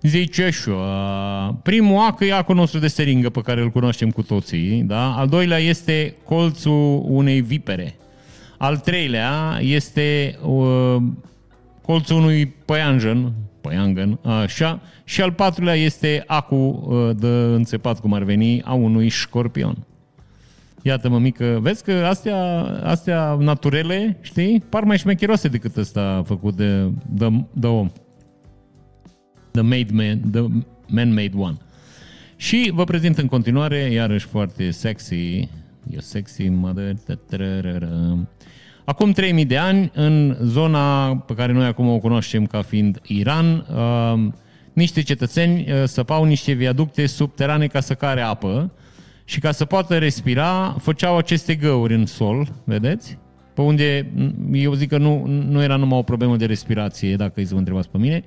Zice 0.00 0.50
și 0.50 0.68
uh, 0.68 1.48
primul 1.62 1.98
ac 1.98 2.20
e 2.20 2.32
acul 2.32 2.54
nostru 2.54 2.78
de 2.78 2.88
seringă 2.88 3.30
pe 3.30 3.40
care 3.40 3.60
îl 3.60 3.70
cunoaștem 3.70 4.10
cu 4.10 4.22
toții, 4.22 4.82
da? 4.82 5.16
Al 5.16 5.28
doilea 5.28 5.58
este 5.58 6.16
colțul 6.24 7.02
unei 7.06 7.40
vipere. 7.40 7.96
Al 8.58 8.76
treilea 8.76 9.58
este 9.60 10.38
uh, 10.42 10.96
colțul 11.82 12.16
unui 12.16 12.46
păianjen, 12.46 13.32
păiangen, 13.62 14.18
așa, 14.22 14.80
și 15.04 15.22
al 15.22 15.32
patrulea 15.32 15.74
este 15.74 16.24
acul 16.26 16.82
uh, 16.86 17.16
de 17.16 17.28
înțepat, 17.28 18.00
cum 18.00 18.12
ar 18.12 18.22
veni, 18.22 18.62
a 18.62 18.72
unui 18.72 19.08
școrpion. 19.08 19.76
Iată, 20.82 21.08
mă 21.08 21.18
mică, 21.18 21.58
vezi 21.60 21.84
că 21.84 21.92
astea, 21.92 22.62
astea 22.82 23.34
naturele, 23.34 24.18
știi, 24.20 24.60
par 24.68 24.84
mai 24.84 24.98
șmecheroase 24.98 25.48
decât 25.48 25.76
ăsta 25.76 26.22
făcut 26.26 26.54
de, 26.56 26.90
de, 27.08 27.44
de 27.52 27.66
om. 27.66 27.90
The 29.50 29.60
made 29.60 29.88
man, 29.92 30.30
the 30.30 30.64
man-made 30.86 31.36
one. 31.36 31.56
Și 32.36 32.70
vă 32.74 32.84
prezint 32.84 33.18
în 33.18 33.26
continuare, 33.26 33.78
iarăși 33.78 34.26
foarte 34.26 34.70
sexy, 34.70 35.48
e 35.90 35.98
sexy 35.98 36.48
mother, 36.48 36.94
Acum 38.92 39.12
3000 39.12 39.44
de 39.44 39.56
ani, 39.56 39.90
în 39.94 40.36
zona 40.42 41.16
pe 41.16 41.34
care 41.34 41.52
noi 41.52 41.66
acum 41.66 41.88
o 41.88 41.98
cunoaștem 41.98 42.46
ca 42.46 42.62
fiind 42.62 43.00
Iran, 43.02 43.66
uh, 43.74 44.32
niște 44.72 45.02
cetățeni 45.02 45.60
uh, 45.60 45.82
săpau 45.84 46.24
niște 46.24 46.52
viaducte 46.52 47.06
subterane 47.06 47.66
ca 47.66 47.80
să 47.80 47.94
care 47.94 48.20
apă 48.20 48.72
și 49.24 49.40
ca 49.40 49.52
să 49.52 49.64
poată 49.64 49.98
respira, 49.98 50.76
făceau 50.80 51.16
aceste 51.16 51.54
găuri 51.54 51.94
în 51.94 52.06
sol, 52.06 52.48
vedeți? 52.64 53.18
Pe 53.54 53.60
unde, 53.60 54.12
eu 54.52 54.72
zic 54.72 54.88
că 54.88 54.98
nu, 54.98 55.26
nu 55.26 55.62
era 55.62 55.76
numai 55.76 55.98
o 55.98 56.02
problemă 56.02 56.36
de 56.36 56.46
respirație, 56.46 57.16
dacă 57.16 57.32
îi 57.34 57.44
să 57.44 57.52
vă 57.52 57.58
întrebați 57.58 57.88
pe 57.88 57.98
mine, 57.98 58.24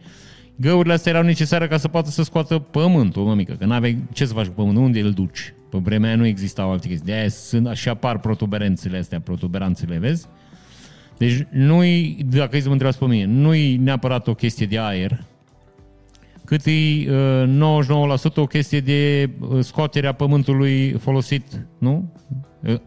găurile 0.55 0.93
astea 0.93 1.11
erau 1.11 1.23
necesare 1.23 1.67
ca 1.67 1.77
să 1.77 1.87
poată 1.87 2.09
să 2.09 2.23
scoată 2.23 2.59
pământul, 2.59 3.23
mă 3.23 3.33
mică, 3.33 3.53
că 3.53 3.65
n-aveai 3.65 4.03
ce 4.13 4.25
să 4.25 4.33
faci 4.33 4.45
cu 4.45 4.53
pământul, 4.53 4.83
unde 4.83 4.99
îl 4.99 5.11
duci? 5.11 5.53
Pe 5.69 5.77
vremea 5.77 6.09
aia 6.09 6.17
nu 6.17 6.25
existau 6.25 6.71
alte 6.71 6.87
chestii. 6.87 7.05
De-aia 7.05 7.29
sunt, 7.29 7.75
și 7.75 7.89
apar 7.89 8.19
protuberențele 8.19 8.97
astea, 8.97 9.19
protuberanțele, 9.19 9.97
vezi? 9.97 10.27
Deci 11.17 11.47
nu-i, 11.49 12.17
dacă 12.29 12.55
îi 12.55 12.61
să 12.61 12.65
mă 12.65 12.71
întrebați 12.71 12.99
pe 12.99 13.05
mine, 13.05 13.25
nu-i 13.25 13.75
neapărat 13.75 14.27
o 14.27 14.33
chestie 14.33 14.65
de 14.65 14.79
aer, 14.79 15.23
cât 16.45 16.65
e 16.65 16.71
uh, 16.71 17.81
99% 18.31 18.35
o 18.35 18.45
chestie 18.45 18.79
de 18.79 19.29
uh, 19.39 19.63
scoaterea 19.63 20.11
pământului 20.11 20.91
folosit, 20.91 21.67
nu? 21.77 22.11
Uh, 22.63 22.79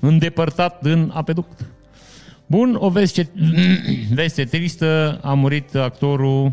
îndepărtat 0.00 0.82
din 0.82 1.10
apeduct. 1.14 1.66
Bun, 2.46 2.76
o 2.78 2.88
veste, 2.88 3.30
veste 4.14 4.44
tristă, 4.44 5.18
a 5.22 5.34
murit 5.34 5.74
actorul 5.74 6.52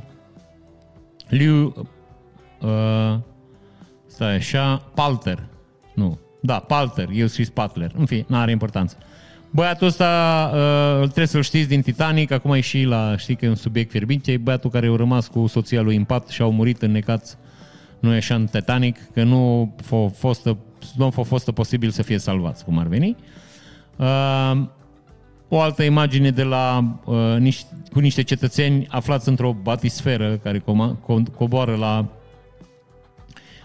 Liu, 1.29 1.73
uh, 2.61 3.19
stai 4.05 4.35
așa, 4.35 4.91
Palter, 4.93 5.47
nu, 5.93 6.19
da, 6.41 6.59
Palter, 6.59 7.09
eu 7.13 7.27
scris 7.27 7.49
Patler, 7.49 7.91
în 7.97 8.05
fine, 8.05 8.25
n-are 8.27 8.51
importanță. 8.51 8.97
Băiatul 9.51 9.87
ăsta 9.87 10.51
uh, 10.53 11.01
trebuie 11.01 11.25
să-l 11.25 11.41
știți 11.41 11.67
din 11.67 11.81
Titanic, 11.81 12.31
acum 12.31 12.51
e 12.51 12.59
și 12.59 12.83
la, 12.83 13.17
știi 13.17 13.35
că 13.35 13.45
e 13.45 13.49
un 13.49 13.55
subiect 13.55 13.91
fierbinte, 13.91 14.31
e 14.31 14.37
băiatul 14.37 14.69
care 14.69 14.87
a 14.87 14.95
rămas 14.95 15.27
cu 15.27 15.47
soția 15.47 15.81
lui 15.81 15.95
în 15.95 16.03
pat 16.03 16.27
și 16.27 16.41
au 16.41 16.51
murit 16.51 16.81
înnecați, 16.81 17.35
nu 17.99 18.13
e 18.13 18.17
așa 18.17 18.35
în 18.35 18.45
Titanic, 18.45 18.97
că 19.13 19.23
nu 19.23 19.73
a 19.91 20.11
fost, 20.15 20.49
nu 20.95 21.05
a 21.05 21.23
fost 21.23 21.51
posibil 21.51 21.89
să 21.89 22.01
fie 22.01 22.17
salvați, 22.17 22.63
cum 22.63 22.77
ar 22.77 22.87
veni. 22.87 23.15
Uh, 23.95 24.61
o 25.47 25.59
altă 25.59 25.83
imagine 25.83 26.31
de 26.31 26.43
la 26.43 26.95
uh, 27.05 27.35
niște, 27.39 27.67
cu 27.91 27.99
niște 27.99 28.23
cetățeni 28.23 28.87
aflați 28.89 29.29
într-o 29.29 29.55
batisferă 29.63 30.37
care 30.37 30.59
co- 30.59 30.95
co- 30.95 31.35
coboară 31.35 31.75
la 31.75 32.05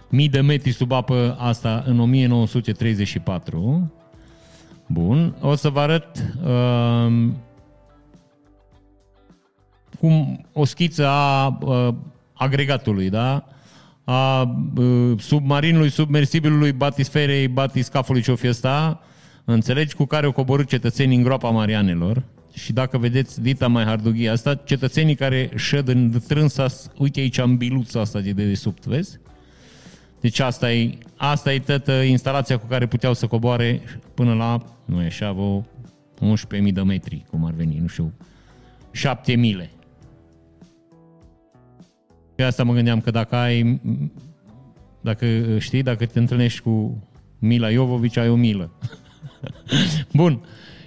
mii 0.09 0.29
de 0.29 0.40
metri 0.40 0.70
sub 0.70 0.92
apă, 0.92 1.37
asta 1.38 1.83
în 1.87 2.01
1934 2.01 3.92
Bun. 4.87 5.37
O 5.40 5.55
să 5.55 5.68
vă 5.68 5.81
arăt 5.81 6.35
uh, 6.44 7.29
cum 9.99 10.44
o 10.53 10.64
schiță 10.64 11.07
a 11.07 11.59
uh, 11.61 11.94
agregatului, 12.33 13.11
da? 13.11 13.44
a 14.05 14.42
uh, 14.77 15.12
submarinului, 15.18 15.90
submersibilului, 15.90 16.73
batisferei, 16.73 17.49
batiscafului 17.49 18.23
ce-o 18.23 18.35
fi 18.35 18.49
ăsta, 18.49 19.01
înțelegi, 19.44 19.94
cu 19.94 20.05
care 20.05 20.27
au 20.27 20.33
coborât 20.33 20.68
cetățenii 20.68 21.16
în 21.16 21.23
groapa 21.23 21.51
Marianelor. 21.51 22.23
Și 22.53 22.73
dacă 22.73 22.99
vedeți 22.99 23.42
dita 23.42 23.66
mai 23.66 23.85
hardughia 23.85 24.33
asta, 24.33 24.55
cetățenii 24.55 25.14
care 25.14 25.51
șed 25.57 25.88
în 25.88 26.20
trânsa, 26.29 26.66
uite 26.99 27.20
aici 27.20 27.38
în 27.38 27.57
biluța 27.57 28.01
asta 28.01 28.20
de 28.20 28.33
dedesubt, 28.33 28.87
vezi? 28.87 29.18
Deci 30.24 30.38
asta 30.38 30.72
e, 30.72 30.98
asta 31.16 31.52
e 31.52 31.58
toată 31.58 31.92
instalația 31.92 32.58
cu 32.58 32.66
care 32.66 32.87
puteau 32.87 33.14
să 33.14 33.26
coboare 33.26 33.80
până 34.14 34.34
la, 34.34 34.62
nu 34.84 35.02
e 35.02 35.06
așa, 35.06 35.32
vreo 35.32 35.66
11.000 36.37 36.72
de 36.72 36.83
metri, 36.83 37.25
cum 37.31 37.44
ar 37.44 37.52
veni, 37.52 37.79
nu 37.79 37.87
știu, 37.87 38.12
7 38.90 39.35
mile. 39.35 39.70
Și 42.38 42.44
asta 42.44 42.64
mă 42.64 42.72
gândeam 42.72 43.00
că 43.00 43.10
dacă 43.10 43.37
ai, 43.37 43.81
dacă 45.00 45.27
știi, 45.58 45.83
dacă 45.83 46.06
te 46.06 46.18
întâlnești 46.18 46.60
cu 46.60 47.02
Mila 47.38 47.70
Iovovici, 47.70 48.16
ai 48.16 48.29
o 48.29 48.35
milă. 48.35 48.70
Bun. 50.12 50.40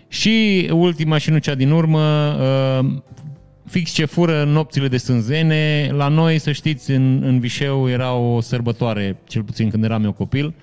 Și 0.08 0.68
ultima 0.74 1.18
și 1.18 1.30
nu 1.30 1.38
cea 1.38 1.56
din 1.56 1.72
urmă, 1.72 2.36
uh, 2.82 3.02
fix 3.68 3.92
ce 3.92 4.06
fură 4.06 4.44
nopțile 4.44 4.88
de 4.88 4.98
sânzene. 4.98 5.90
La 5.94 6.08
noi, 6.08 6.40
să 6.40 6.52
știți, 6.52 6.92
în, 6.92 7.24
în 7.24 7.40
Vișeu 7.40 7.90
era 7.90 8.14
o 8.14 8.42
sărbătoare, 8.42 9.18
cel 9.28 9.44
puțin 9.44 9.70
când 9.70 9.84
eram 9.84 10.04
eu 10.04 10.12
copil. 10.12 10.54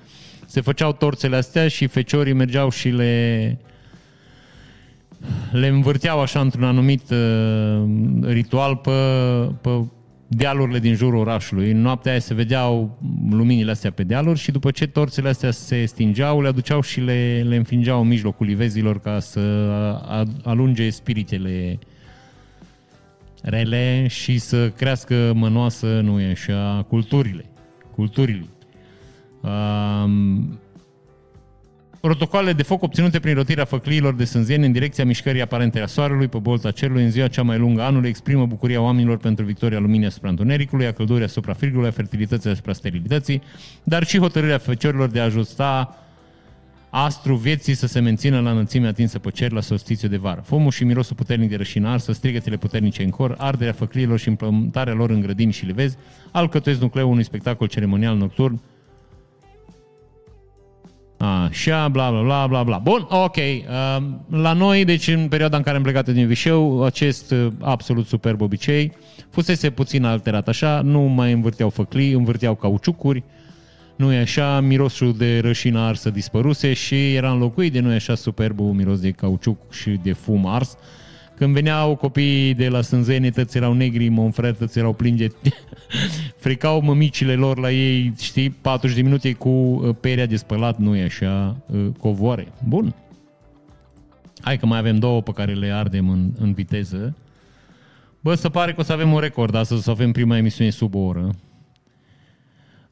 Se 0.47 0.61
făceau 0.61 0.93
torțele 0.93 1.37
astea 1.37 1.69
și 1.69 1.87
feciorii 1.87 2.33
mergeau 2.33 2.71
și 2.71 2.89
le, 2.89 3.59
le 5.53 5.67
învârteau 5.67 6.21
așa 6.21 6.41
într-un 6.41 6.65
anumit 6.65 7.11
uh, 7.11 7.83
ritual 8.23 8.77
pe, 8.77 8.91
pe 9.61 9.85
dealurile 10.27 10.79
din 10.79 10.95
jurul 10.95 11.19
orașului. 11.19 11.71
În 11.71 11.81
noaptea 11.81 12.11
aia 12.11 12.21
se 12.21 12.35
vedeau 12.35 12.99
luminile 13.31 13.71
astea 13.71 13.91
pe 13.91 14.03
dealuri 14.03 14.39
și 14.39 14.51
după 14.51 14.71
ce 14.71 14.87
torțele 14.87 15.29
astea 15.29 15.51
se 15.51 15.85
stingeau, 15.85 16.41
le 16.41 16.49
aduceau 16.49 16.81
și 16.81 17.01
le, 17.01 17.45
le 17.49 17.57
înfingeau 17.57 18.01
în 18.01 18.09
mijlocul 18.09 18.47
livezilor 18.47 19.01
ca 19.01 19.21
să 19.21 19.41
alunge 20.43 20.91
spiritele 20.91 21.79
uh, 21.81 21.93
rele 23.45 24.07
și 24.09 24.39
să 24.39 24.71
crească 24.71 25.33
mănoasă, 25.35 25.87
nu 25.87 26.21
e 26.21 26.31
așa, 26.31 26.87
culturile. 26.89 27.45
Culturile. 27.95 28.47
Um, 29.41 30.59
Protocoale 32.05 32.53
de 32.53 32.63
foc 32.63 32.83
obținute 32.83 33.21
prin 33.21 33.35
rotirea 33.35 33.65
făcliilor 33.65 34.15
de 34.15 34.25
sânzeni 34.25 34.67
în 34.67 34.73
direcția 34.73 35.05
mișcării 35.05 35.41
aparente 35.41 35.81
a 35.81 35.87
soarelui 35.87 36.29
pe 36.29 36.39
bolta 36.39 36.71
cerului 36.71 37.03
în 37.03 37.11
ziua 37.11 37.29
cea 37.29 37.43
mai 37.43 37.59
lungă 37.59 37.83
a 37.83 37.85
anului 37.85 38.09
exprimă 38.09 38.47
bucuria 38.47 38.81
oamenilor 38.81 39.17
pentru 39.17 39.45
victoria 39.45 39.79
luminii 39.79 40.07
asupra 40.07 40.29
întunericului, 40.29 40.87
a 40.87 40.93
căldurii 40.93 41.25
asupra 41.25 41.53
frigului, 41.53 41.89
a 41.89 41.91
fertilității 41.91 42.51
asupra 42.51 42.73
sterilității, 42.73 43.43
dar 43.83 44.05
și 44.05 44.19
hotărârea 44.19 44.59
feciorilor 44.59 45.09
de 45.09 45.21
a 45.21 45.25
ajusta 45.25 45.99
astru 46.97 47.35
vieții 47.35 47.75
să 47.75 47.87
se 47.87 48.01
mențină 48.01 48.41
la 48.41 48.51
înălțimea 48.51 48.89
atinsă 48.89 49.19
pe 49.19 49.31
cer 49.31 49.53
la 49.53 49.61
solstițiu 49.61 50.09
de 50.09 50.17
vară. 50.17 50.43
Fumul 50.45 50.71
și 50.71 50.85
mirosul 50.85 51.17
puternic 51.17 51.49
de 51.49 51.57
rășină 51.57 51.89
arsă, 51.89 52.13
strigătele 52.13 52.57
puternice 52.57 53.03
în 53.03 53.11
cor, 53.11 53.35
arderea 53.39 53.73
făcliilor 53.73 54.19
și 54.19 54.29
implementarea 54.29 54.95
lor 54.95 55.11
în 55.11 55.21
grădini 55.21 55.53
și 55.53 55.65
livezi, 55.65 55.97
alcătuiesc 56.33 56.81
nucleul 56.81 57.11
unui 57.11 57.25
spectacol 57.25 57.67
ceremonial 57.67 58.17
nocturn 58.17 58.61
Așa, 61.17 61.89
bla, 61.89 62.11
bla, 62.11 62.23
bla, 62.23 62.47
bla, 62.47 62.63
bla. 62.63 62.79
Bun, 62.79 63.07
ok. 63.11 63.37
La 64.29 64.53
noi, 64.53 64.85
deci 64.85 65.09
în 65.09 65.29
perioada 65.29 65.57
în 65.57 65.63
care 65.63 65.77
am 65.77 65.83
plecat 65.83 66.09
din 66.09 66.27
Vișeu, 66.27 66.85
acest 66.85 67.31
uh, 67.31 67.47
absolut 67.61 68.07
superb 68.07 68.41
obicei 68.41 68.93
fusese 69.31 69.71
puțin 69.71 70.05
alterat 70.05 70.49
așa, 70.49 70.81
nu 70.85 71.01
mai 71.01 71.33
învârteau 71.33 71.71
făclii, 71.71 72.13
învârteau 72.13 72.55
cauciucuri, 72.55 73.25
nu 73.97 74.13
e 74.13 74.19
așa, 74.19 74.61
mirosul 74.61 75.17
de 75.17 75.39
rășină 75.41 75.81
arsă 75.81 76.11
dispăruse 76.11 76.73
și 76.73 77.15
era 77.15 77.31
înlocuit 77.31 77.73
de 77.73 77.81
nu 77.81 77.93
e 77.93 77.95
așa 77.95 78.15
superbul 78.15 78.73
miros 78.73 79.01
de 79.01 79.11
cauciuc 79.11 79.73
și 79.73 79.91
de 80.03 80.13
fum 80.13 80.47
ars. 80.47 80.77
Când 81.37 81.55
veneau 81.55 81.97
copiii 81.97 82.55
de 82.55 82.69
la 82.69 82.81
Sânzene, 82.81 83.31
toți 83.31 83.57
erau 83.57 83.73
negri, 83.73 84.09
monfrer, 84.09 84.55
toți 84.55 84.79
erau 84.79 84.93
plini 84.93 85.17
de... 85.17 85.31
Fricau 86.43 86.81
mămicile 86.81 87.35
lor 87.35 87.59
la 87.59 87.71
ei, 87.71 88.13
știi, 88.21 88.51
40 88.51 88.97
de 88.97 89.03
minute 89.03 89.33
cu 89.33 89.49
uh, 89.49 89.95
perea 90.01 90.27
de 90.27 90.37
spălat, 90.37 90.79
nu 90.79 90.97
e 90.97 91.03
așa, 91.03 91.57
uh, 91.67 91.87
covoare. 91.99 92.47
Bun. 92.69 92.95
Hai 94.41 94.59
că 94.59 94.67
mai 94.67 94.79
avem 94.79 94.99
două 94.99 95.23
pe 95.23 95.33
care 95.33 95.53
le 95.53 95.71
ardem 95.71 96.09
în, 96.09 96.33
în 96.39 96.53
viteză. 96.53 97.17
Bă, 98.21 98.35
să 98.35 98.49
pare 98.49 98.73
că 98.73 98.81
o 98.81 98.85
să 98.85 98.93
avem 98.93 99.13
un 99.13 99.21
record 99.21 99.55
astăzi, 99.55 99.83
să 99.83 99.91
avem 99.91 100.13
prima 100.13 100.37
emisiune 100.37 100.71
sub 100.71 100.95
o 100.95 100.99
oră. 100.99 101.35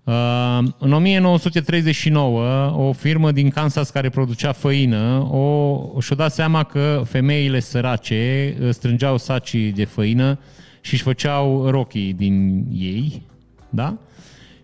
Uh, 0.05 0.59
în 0.79 0.93
1939, 0.93 2.73
o 2.77 2.93
firmă 2.93 3.33
din 3.33 3.51
Kansas 3.51 3.91
care 3.91 4.09
producea 4.09 4.53
făină 4.53 5.29
o, 5.31 6.01
și-a 6.01 6.17
dat 6.17 6.33
seama 6.33 6.63
că 6.63 7.03
femeile 7.05 7.61
sărace 7.61 8.55
uh, 8.61 8.71
strângeau 8.71 9.17
sacii 9.17 9.73
de 9.73 9.85
făină 9.85 10.39
și 10.81 10.93
își 10.93 11.03
făceau 11.03 11.71
rochii 11.71 12.13
din 12.13 12.67
ei, 12.73 13.23
da? 13.69 13.99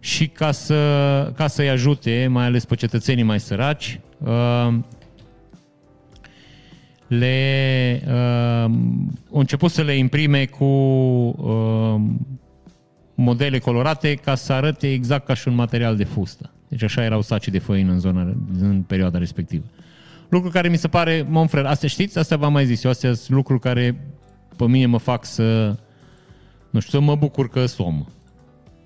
Și 0.00 0.26
ca, 0.26 0.52
să, 0.52 1.32
ca 1.36 1.46
să-i 1.46 1.70
ajute, 1.70 2.28
mai 2.30 2.44
ales 2.44 2.64
pe 2.64 2.74
cetățenii 2.74 3.22
mai 3.22 3.40
săraci, 3.40 4.00
uh, 4.18 4.74
le, 7.06 8.02
uh, 8.06 8.70
au 9.32 9.38
început 9.38 9.70
să 9.70 9.82
le 9.82 9.96
imprime 9.96 10.44
cu 10.44 10.64
uh, 10.64 12.00
modele 13.20 13.58
colorate 13.58 14.14
ca 14.14 14.34
să 14.34 14.52
arate 14.52 14.92
exact 14.92 15.26
ca 15.26 15.34
și 15.34 15.48
un 15.48 15.54
material 15.54 15.96
de 15.96 16.04
fustă. 16.04 16.50
Deci 16.68 16.82
așa 16.82 17.04
erau 17.04 17.22
sacii 17.22 17.52
de 17.52 17.58
făină 17.58 17.92
în, 17.92 17.98
zona, 17.98 18.20
în 18.60 18.82
perioada 18.86 19.18
respectivă. 19.18 19.64
Lucru 20.28 20.50
care 20.50 20.68
mi 20.68 20.76
se 20.76 20.88
pare, 20.88 21.26
Monfrer, 21.28 21.64
astea 21.64 21.88
știți? 21.88 22.18
Asta 22.18 22.36
v-am 22.36 22.52
mai 22.52 22.66
zis 22.66 22.84
eu, 22.84 22.90
astea 22.90 23.14
sunt 23.14 23.36
lucruri 23.36 23.60
care 23.60 24.00
pe 24.56 24.66
mine 24.66 24.86
mă 24.86 24.98
fac 24.98 25.24
să, 25.24 25.76
nu 26.70 26.80
știu, 26.80 26.98
să 26.98 27.04
mă 27.04 27.14
bucur 27.14 27.48
că 27.48 27.66
sunt 27.66 27.86
om. 27.86 28.06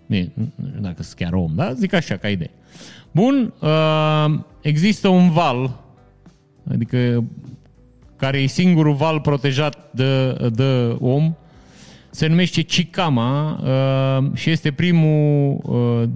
Bine, 0.06 0.32
dacă 0.80 1.02
sunt 1.02 1.16
chiar 1.16 1.32
om, 1.32 1.52
da? 1.54 1.72
Zic 1.72 1.92
așa, 1.92 2.16
ca 2.16 2.28
idee. 2.28 2.50
Bun, 3.10 3.54
uh, 3.60 4.38
există 4.60 5.08
un 5.08 5.30
val, 5.30 5.80
adică 6.70 7.24
care 8.16 8.38
e 8.38 8.46
singurul 8.46 8.94
val 8.94 9.20
protejat 9.20 9.90
de, 9.90 10.32
de 10.48 10.96
om, 11.00 11.34
se 12.14 12.26
numește 12.26 12.62
Chicama 12.62 13.60
uh, 13.62 14.36
și 14.36 14.50
este 14.50 14.72
primul 14.72 15.60
uh, 15.62 16.08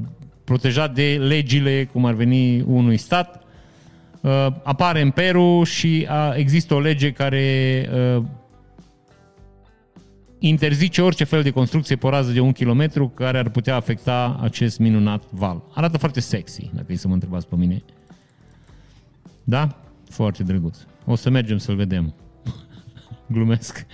protejat 0.45 0.95
de 0.95 1.17
legile, 1.21 1.85
cum 1.93 2.05
ar 2.05 2.15
veni 2.15 2.61
unui 2.61 2.97
stat. 2.97 3.43
Uh, 4.21 4.47
apare 4.63 5.01
în 5.01 5.11
Peru 5.11 5.63
și 5.65 6.07
a, 6.09 6.35
există 6.35 6.75
o 6.75 6.81
lege 6.81 7.13
care 7.13 7.89
uh, 8.17 8.23
interzice 10.39 11.03
orice 11.03 11.25
fel 11.25 11.43
de 11.43 11.51
construcție 11.51 11.97
pe 11.97 12.07
o 12.07 12.11
rază 12.11 12.33
de 12.33 12.41
un 12.41 12.53
kilometru 12.53 13.09
care 13.09 13.39
ar 13.39 13.49
putea 13.49 13.77
afecta 13.77 14.39
acest 14.43 14.79
minunat 14.79 15.23
val. 15.31 15.63
Arată 15.75 15.99
foarte 15.99 16.21
sexy, 16.21 16.71
dacă 16.75 16.93
e 16.93 16.97
să 16.97 17.09
mă 17.09 17.15
întrebați 17.15 17.49
pe 17.49 17.57
mine. 17.57 17.83
Da? 19.45 19.77
Foarte 20.09 20.43
drăguț. 20.43 20.79
O 21.05 21.15
să 21.15 21.31
mergem 21.31 21.59
să-l 21.59 21.77
vedem. 21.77 22.15
Glumesc. 23.27 23.87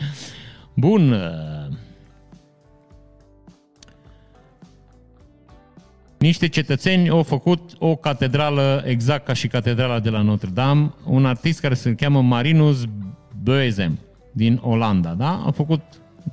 Bun. 0.74 1.14
Niște 6.22 6.48
cetățeni 6.48 7.08
au 7.08 7.22
făcut 7.22 7.70
o 7.78 7.96
catedrală 7.96 8.82
exact 8.86 9.24
ca 9.24 9.32
și 9.32 9.48
catedrala 9.48 10.00
de 10.00 10.10
la 10.10 10.22
Notre 10.22 10.50
Dame, 10.52 10.92
un 11.04 11.26
artist 11.26 11.60
care 11.60 11.74
se 11.74 11.94
cheamă 11.94 12.22
Marinus 12.22 12.84
Boezem 13.42 13.98
din 14.32 14.60
Olanda, 14.62 15.14
da? 15.14 15.42
A 15.46 15.50
făcut 15.50 15.80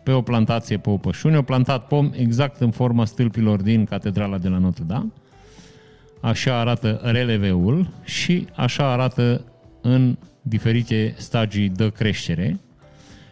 pe 0.04 0.12
o 0.12 0.22
plantație 0.22 0.78
pe 0.78 0.90
o 0.90 0.98
pășune, 0.98 1.36
a 1.36 1.42
plantat 1.42 1.88
pom 1.88 2.10
exact 2.14 2.62
în 2.62 2.72
forma 2.72 3.06
stâlpilor 3.06 3.62
din 3.62 3.86
catedrala 3.86 4.38
de 4.38 4.48
la 4.48 4.58
Notre 4.58 4.84
Dame. 4.88 5.12
Așa 6.22 6.60
arată 6.60 7.00
releveul 7.04 7.90
și 8.04 8.48
așa 8.56 8.92
arată 8.92 9.46
în 9.82 10.18
diferite 10.42 11.16
stagii 11.18 11.70
de 11.70 11.92
creștere. 11.92 12.60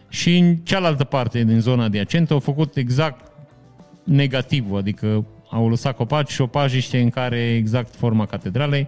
Și 0.08 0.38
în 0.38 0.56
cealaltă 0.56 1.04
parte 1.04 1.44
din 1.44 1.60
zona 1.60 1.84
adiacentă 1.84 2.32
au 2.32 2.40
făcut 2.40 2.76
exact 2.76 3.32
negativ, 4.04 4.72
adică 4.72 5.24
au 5.50 5.68
lăsat 5.68 5.96
copaci 5.96 6.30
și 6.30 6.40
o 6.40 6.46
pajiște 6.46 7.00
în 7.00 7.10
care 7.10 7.54
exact 7.54 7.94
forma 7.94 8.26
catedralei. 8.26 8.86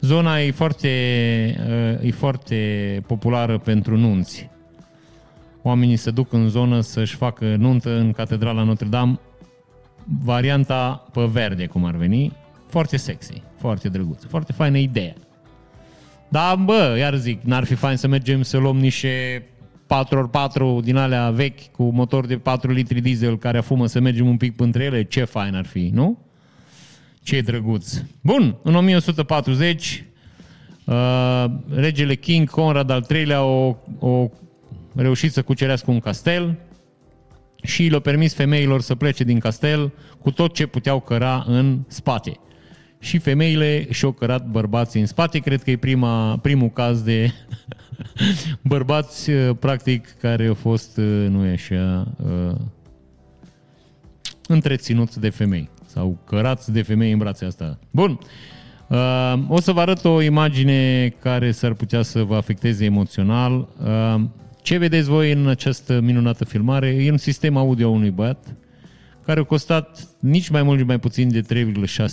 Zona 0.00 0.40
e 0.40 0.50
foarte, 0.50 0.88
uh, 2.00 2.08
e 2.08 2.10
foarte 2.10 2.56
populară 3.06 3.58
pentru 3.58 3.96
nunți. 3.96 4.50
Oamenii 5.62 5.96
se 5.96 6.10
duc 6.10 6.32
în 6.32 6.48
zonă 6.48 6.80
să-și 6.80 7.16
facă 7.16 7.56
nuntă 7.56 7.98
în 7.98 8.12
Catedrala 8.12 8.62
Notre-Dame, 8.62 9.18
varianta 10.24 11.06
pe 11.12 11.24
verde, 11.24 11.66
cum 11.66 11.84
ar 11.84 11.94
veni, 11.94 12.32
foarte 12.68 12.96
sexy, 12.96 13.42
foarte 13.58 13.88
drăguț, 13.88 14.24
foarte 14.24 14.52
faină 14.52 14.78
idee. 14.78 15.14
Dar, 16.28 16.56
bă, 16.56 16.96
iar 16.98 17.14
zic, 17.14 17.42
n-ar 17.42 17.64
fi 17.64 17.74
fain 17.74 17.96
să 17.96 18.08
mergem 18.08 18.42
să 18.42 18.58
luăm 18.58 18.76
niște 18.76 19.46
4x4 19.90 20.82
din 20.82 20.96
alea 20.96 21.30
vechi 21.30 21.66
cu 21.66 21.82
motor 21.82 22.26
de 22.26 22.38
4 22.38 22.72
litri 22.72 23.00
diesel 23.00 23.38
care 23.38 23.58
afumă 23.58 23.86
să 23.86 24.00
mergem 24.00 24.26
un 24.26 24.36
pic 24.36 24.60
între 24.60 24.84
ele, 24.84 25.02
ce 25.02 25.24
fain 25.24 25.54
ar 25.54 25.66
fi, 25.66 25.90
nu? 25.92 26.18
Ce 27.22 27.40
drăguț. 27.40 28.00
Bun, 28.20 28.56
în 28.62 28.74
1140, 28.74 30.04
uh, 30.84 31.44
regele 31.74 32.14
King 32.14 32.50
Conrad 32.50 32.90
al 32.90 33.06
III-lea 33.10 33.44
o, 33.44 33.76
o 33.98 34.28
reușit 34.94 35.32
să 35.32 35.42
cucerească 35.42 35.90
un 35.90 36.00
castel 36.00 36.58
și 37.62 37.86
le-a 37.86 38.00
permis 38.00 38.34
femeilor 38.34 38.80
să 38.80 38.94
plece 38.94 39.24
din 39.24 39.38
castel 39.38 39.92
cu 40.18 40.30
tot 40.30 40.54
ce 40.54 40.66
puteau 40.66 41.00
căra 41.00 41.44
în 41.46 41.78
spate. 41.86 42.40
Și 43.00 43.18
femeile 43.18 43.86
și-au 43.90 44.12
cărat 44.12 44.46
bărbații 44.46 45.00
în 45.00 45.06
spate. 45.06 45.38
Cred 45.38 45.62
că 45.62 45.70
e 45.70 45.76
prima, 45.76 46.36
primul 46.36 46.68
caz 46.68 47.02
de 47.02 47.32
bărbați, 48.72 49.30
uh, 49.30 49.56
practic, 49.58 50.16
care 50.20 50.46
au 50.46 50.54
fost, 50.54 50.96
uh, 50.96 51.26
nu 51.28 51.46
e 51.46 51.52
așa, 51.52 52.06
uh, 52.24 52.56
întreținuți 54.48 55.20
de 55.20 55.28
femei 55.28 55.68
sau 55.86 56.18
cărați 56.26 56.72
de 56.72 56.82
femei 56.82 57.12
în 57.12 57.18
brațe 57.18 57.44
asta. 57.44 57.78
Bun. 57.90 58.18
O 59.48 59.60
să 59.60 59.72
vă 59.72 59.80
arăt 59.80 60.04
o 60.04 60.22
imagine 60.22 61.08
care 61.22 61.50
s-ar 61.50 61.72
putea 61.72 62.02
să 62.02 62.22
vă 62.22 62.36
afecteze 62.36 62.84
emoțional. 62.84 63.68
Ce 64.62 64.78
vedeți 64.78 65.08
voi 65.08 65.32
în 65.32 65.48
această 65.48 66.00
minunată 66.00 66.44
filmare? 66.44 66.88
E 66.88 67.10
un 67.10 67.16
sistem 67.16 67.56
audio 67.56 67.86
a 67.86 67.90
unui 67.90 68.10
băiat 68.10 68.54
care 69.30 69.42
a 69.42 69.48
costat 69.48 70.08
nici 70.18 70.48
mai 70.48 70.62
mult, 70.62 70.78
nici 70.78 70.86
mai 70.86 70.98
puțin 70.98 71.28
de 71.28 71.42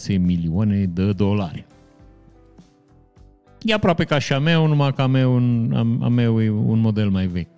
3,6 0.09 0.19
milioane 0.19 0.85
de 0.85 1.11
dolari. 1.11 1.65
E 3.61 3.73
aproape 3.73 4.03
ca 4.03 4.19
și 4.19 4.33
a 4.33 4.39
meu, 4.39 4.67
numai 4.67 4.93
că 4.93 5.01
a 5.01 5.07
meu, 5.07 5.33
un, 5.33 5.71
a, 5.73 6.05
a 6.05 6.07
meu 6.07 6.41
e 6.41 6.49
un 6.49 6.79
model 6.79 7.09
mai 7.09 7.27
vechi. 7.27 7.57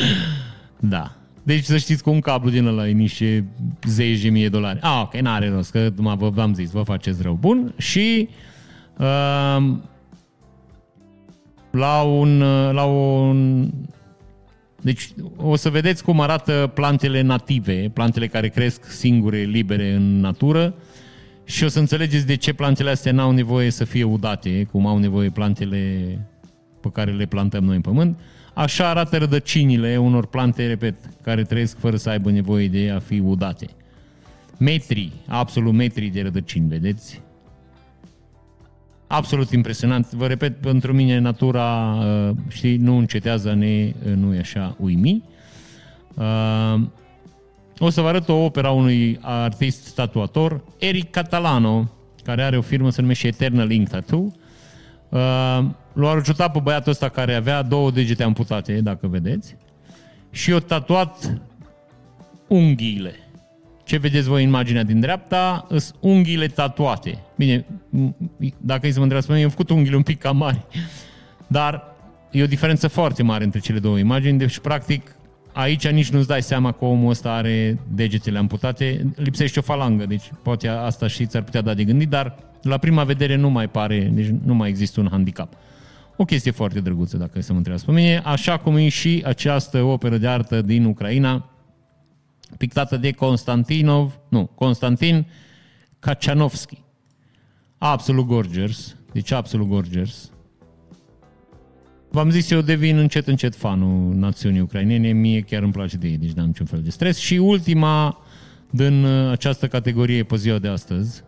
da. 0.94 1.16
Deci 1.42 1.64
să 1.64 1.76
știți 1.76 2.02
că 2.02 2.10
un 2.10 2.20
cablu 2.20 2.50
din 2.50 2.66
ăla 2.66 2.88
e 2.88 2.92
niște 2.92 3.44
zeci 3.86 4.22
de 4.22 4.28
mii 4.28 4.42
de 4.42 4.48
dolari. 4.48 4.78
Ah, 4.80 5.02
ok, 5.04 5.14
n-are 5.14 5.48
rost, 5.48 5.70
că 5.70 5.90
vă, 5.94 6.30
v-am 6.30 6.54
zis, 6.54 6.70
vă 6.70 6.82
faceți 6.82 7.22
rău. 7.22 7.34
Bun, 7.34 7.74
și 7.76 8.28
uh, 8.98 9.72
la 11.70 12.02
un, 12.02 12.38
la 12.72 12.84
un 12.84 13.70
deci 14.84 15.08
o 15.36 15.56
să 15.56 15.70
vedeți 15.70 16.04
cum 16.04 16.20
arată 16.20 16.70
plantele 16.74 17.20
native, 17.20 17.90
plantele 17.92 18.26
care 18.26 18.48
cresc 18.48 18.84
singure, 18.90 19.42
libere 19.42 19.92
în 19.92 20.20
natură 20.20 20.74
și 21.44 21.64
o 21.64 21.68
să 21.68 21.78
înțelegeți 21.78 22.26
de 22.26 22.36
ce 22.36 22.52
plantele 22.52 22.90
astea 22.90 23.12
n-au 23.12 23.30
nevoie 23.30 23.70
să 23.70 23.84
fie 23.84 24.04
udate, 24.04 24.68
cum 24.70 24.86
au 24.86 24.98
nevoie 24.98 25.30
plantele 25.30 26.18
pe 26.80 26.88
care 26.92 27.12
le 27.12 27.26
plantăm 27.26 27.64
noi 27.64 27.76
în 27.76 27.80
pământ. 27.80 28.18
Așa 28.54 28.88
arată 28.88 29.16
rădăcinile 29.16 29.96
unor 29.96 30.26
plante, 30.26 30.66
repet, 30.66 30.94
care 31.22 31.42
trăiesc 31.42 31.78
fără 31.78 31.96
să 31.96 32.10
aibă 32.10 32.30
nevoie 32.30 32.68
de 32.68 32.90
a 32.90 32.98
fi 32.98 33.18
udate. 33.18 33.66
Metri, 34.58 35.12
absolut 35.26 35.72
metri 35.72 36.06
de 36.06 36.22
rădăcini, 36.22 36.68
vedeți? 36.68 37.20
Absolut 39.14 39.50
impresionant. 39.50 40.10
Vă 40.10 40.26
repet, 40.26 40.60
pentru 40.60 40.92
mine 40.92 41.18
natura, 41.18 41.98
uh, 41.98 42.36
știi, 42.48 42.76
nu 42.76 42.96
încetează 42.96 43.50
a 43.50 43.54
ne, 43.54 43.92
uh, 44.06 44.12
nu 44.12 44.34
e 44.34 44.38
așa, 44.38 44.76
uimi. 44.78 45.22
Uh, 46.14 46.80
o 47.78 47.90
să 47.90 48.00
vă 48.00 48.08
arăt 48.08 48.28
o 48.28 48.44
opera 48.44 48.70
unui 48.70 49.18
artist 49.20 49.94
tatuator, 49.94 50.64
Eric 50.78 51.10
Catalano, 51.10 51.90
care 52.24 52.42
are 52.42 52.56
o 52.56 52.60
firmă 52.60 52.90
se 52.90 53.00
numește 53.00 53.26
Eternal 53.26 53.70
Ink 53.70 53.88
Tattoo. 53.88 54.32
L-a 55.92 56.10
ajutat 56.10 56.52
pe 56.52 56.58
băiatul 56.62 56.92
ăsta 56.92 57.08
care 57.08 57.34
avea 57.34 57.62
două 57.62 57.90
degete 57.90 58.22
amputate, 58.22 58.80
dacă 58.80 59.06
vedeți, 59.06 59.56
și 60.30 60.52
a 60.52 60.58
tatuat 60.58 61.40
unghiile. 62.46 63.23
Ce 63.84 63.96
vedeți 63.96 64.28
voi 64.28 64.42
în 64.42 64.48
imaginea 64.48 64.82
din 64.82 65.00
dreapta, 65.00 65.66
sunt 65.68 65.94
unghiile 66.00 66.46
tatuate. 66.46 67.18
Bine, 67.36 67.64
dacă 68.60 68.86
îi 68.86 68.92
să 68.92 68.96
mă 68.96 69.02
întrebați 69.02 69.26
pe 69.26 69.32
mine, 69.32 69.44
am 69.44 69.50
făcut 69.50 69.70
unghiile 69.70 69.96
un 69.96 70.02
pic 70.02 70.18
cam 70.18 70.36
mari, 70.36 70.66
dar 71.46 71.82
e 72.30 72.42
o 72.42 72.46
diferență 72.46 72.88
foarte 72.88 73.22
mare 73.22 73.44
între 73.44 73.60
cele 73.60 73.78
două 73.78 73.98
imagini, 73.98 74.38
deci 74.38 74.58
practic 74.58 75.16
aici 75.52 75.88
nici 75.88 76.10
nu-ți 76.10 76.26
dai 76.26 76.42
seama 76.42 76.72
că 76.72 76.84
omul 76.84 77.10
ăsta 77.10 77.32
are 77.32 77.78
degetele 77.94 78.38
amputate, 78.38 79.12
lipsește 79.16 79.58
o 79.58 79.62
falangă, 79.62 80.06
deci 80.06 80.30
poate 80.42 80.68
asta 80.68 81.06
și 81.06 81.26
ți-ar 81.26 81.42
putea 81.42 81.60
da 81.60 81.74
de 81.74 81.84
gândit, 81.84 82.08
dar 82.08 82.36
la 82.62 82.78
prima 82.78 83.04
vedere 83.04 83.36
nu 83.36 83.50
mai 83.50 83.68
pare, 83.68 84.10
deci 84.12 84.28
nu 84.44 84.54
mai 84.54 84.68
există 84.68 85.00
un 85.00 85.08
handicap. 85.10 85.52
O 86.16 86.24
chestie 86.24 86.50
foarte 86.50 86.80
drăguță, 86.80 87.16
dacă 87.16 87.40
să 87.40 87.52
mă 87.52 87.58
întrebați 87.58 87.84
pe 87.84 87.92
mine, 87.92 88.22
așa 88.24 88.56
cum 88.56 88.76
e 88.76 88.88
și 88.88 89.22
această 89.26 89.82
operă 89.82 90.16
de 90.16 90.28
artă 90.28 90.62
din 90.62 90.84
Ucraina, 90.84 91.48
pictată 92.58 92.96
de 92.96 93.12
Constantinov, 93.12 94.18
nu, 94.28 94.50
Constantin 94.54 95.26
Kachanovski. 95.98 96.82
Absolut 97.78 98.26
gorgeous, 98.26 98.96
deci 99.12 99.30
absolut 99.30 99.68
gorgeous. 99.68 100.30
V-am 102.10 102.30
zis, 102.30 102.50
eu 102.50 102.60
devin 102.60 102.98
încet, 102.98 103.26
încet 103.26 103.56
fanul 103.56 104.14
națiunii 104.14 104.60
ucrainene, 104.60 105.12
mie 105.12 105.40
chiar 105.40 105.62
îmi 105.62 105.72
place 105.72 105.96
de 105.96 106.08
ei, 106.08 106.16
deci 106.16 106.32
n-am 106.32 106.46
niciun 106.46 106.66
fel 106.66 106.82
de 106.82 106.90
stres. 106.90 107.18
Și 107.18 107.34
ultima 107.34 108.18
din 108.70 109.04
uh, 109.04 109.30
această 109.30 109.68
categorie 109.68 110.22
pe 110.22 110.36
ziua 110.36 110.58
de 110.58 110.68
astăzi, 110.68 111.22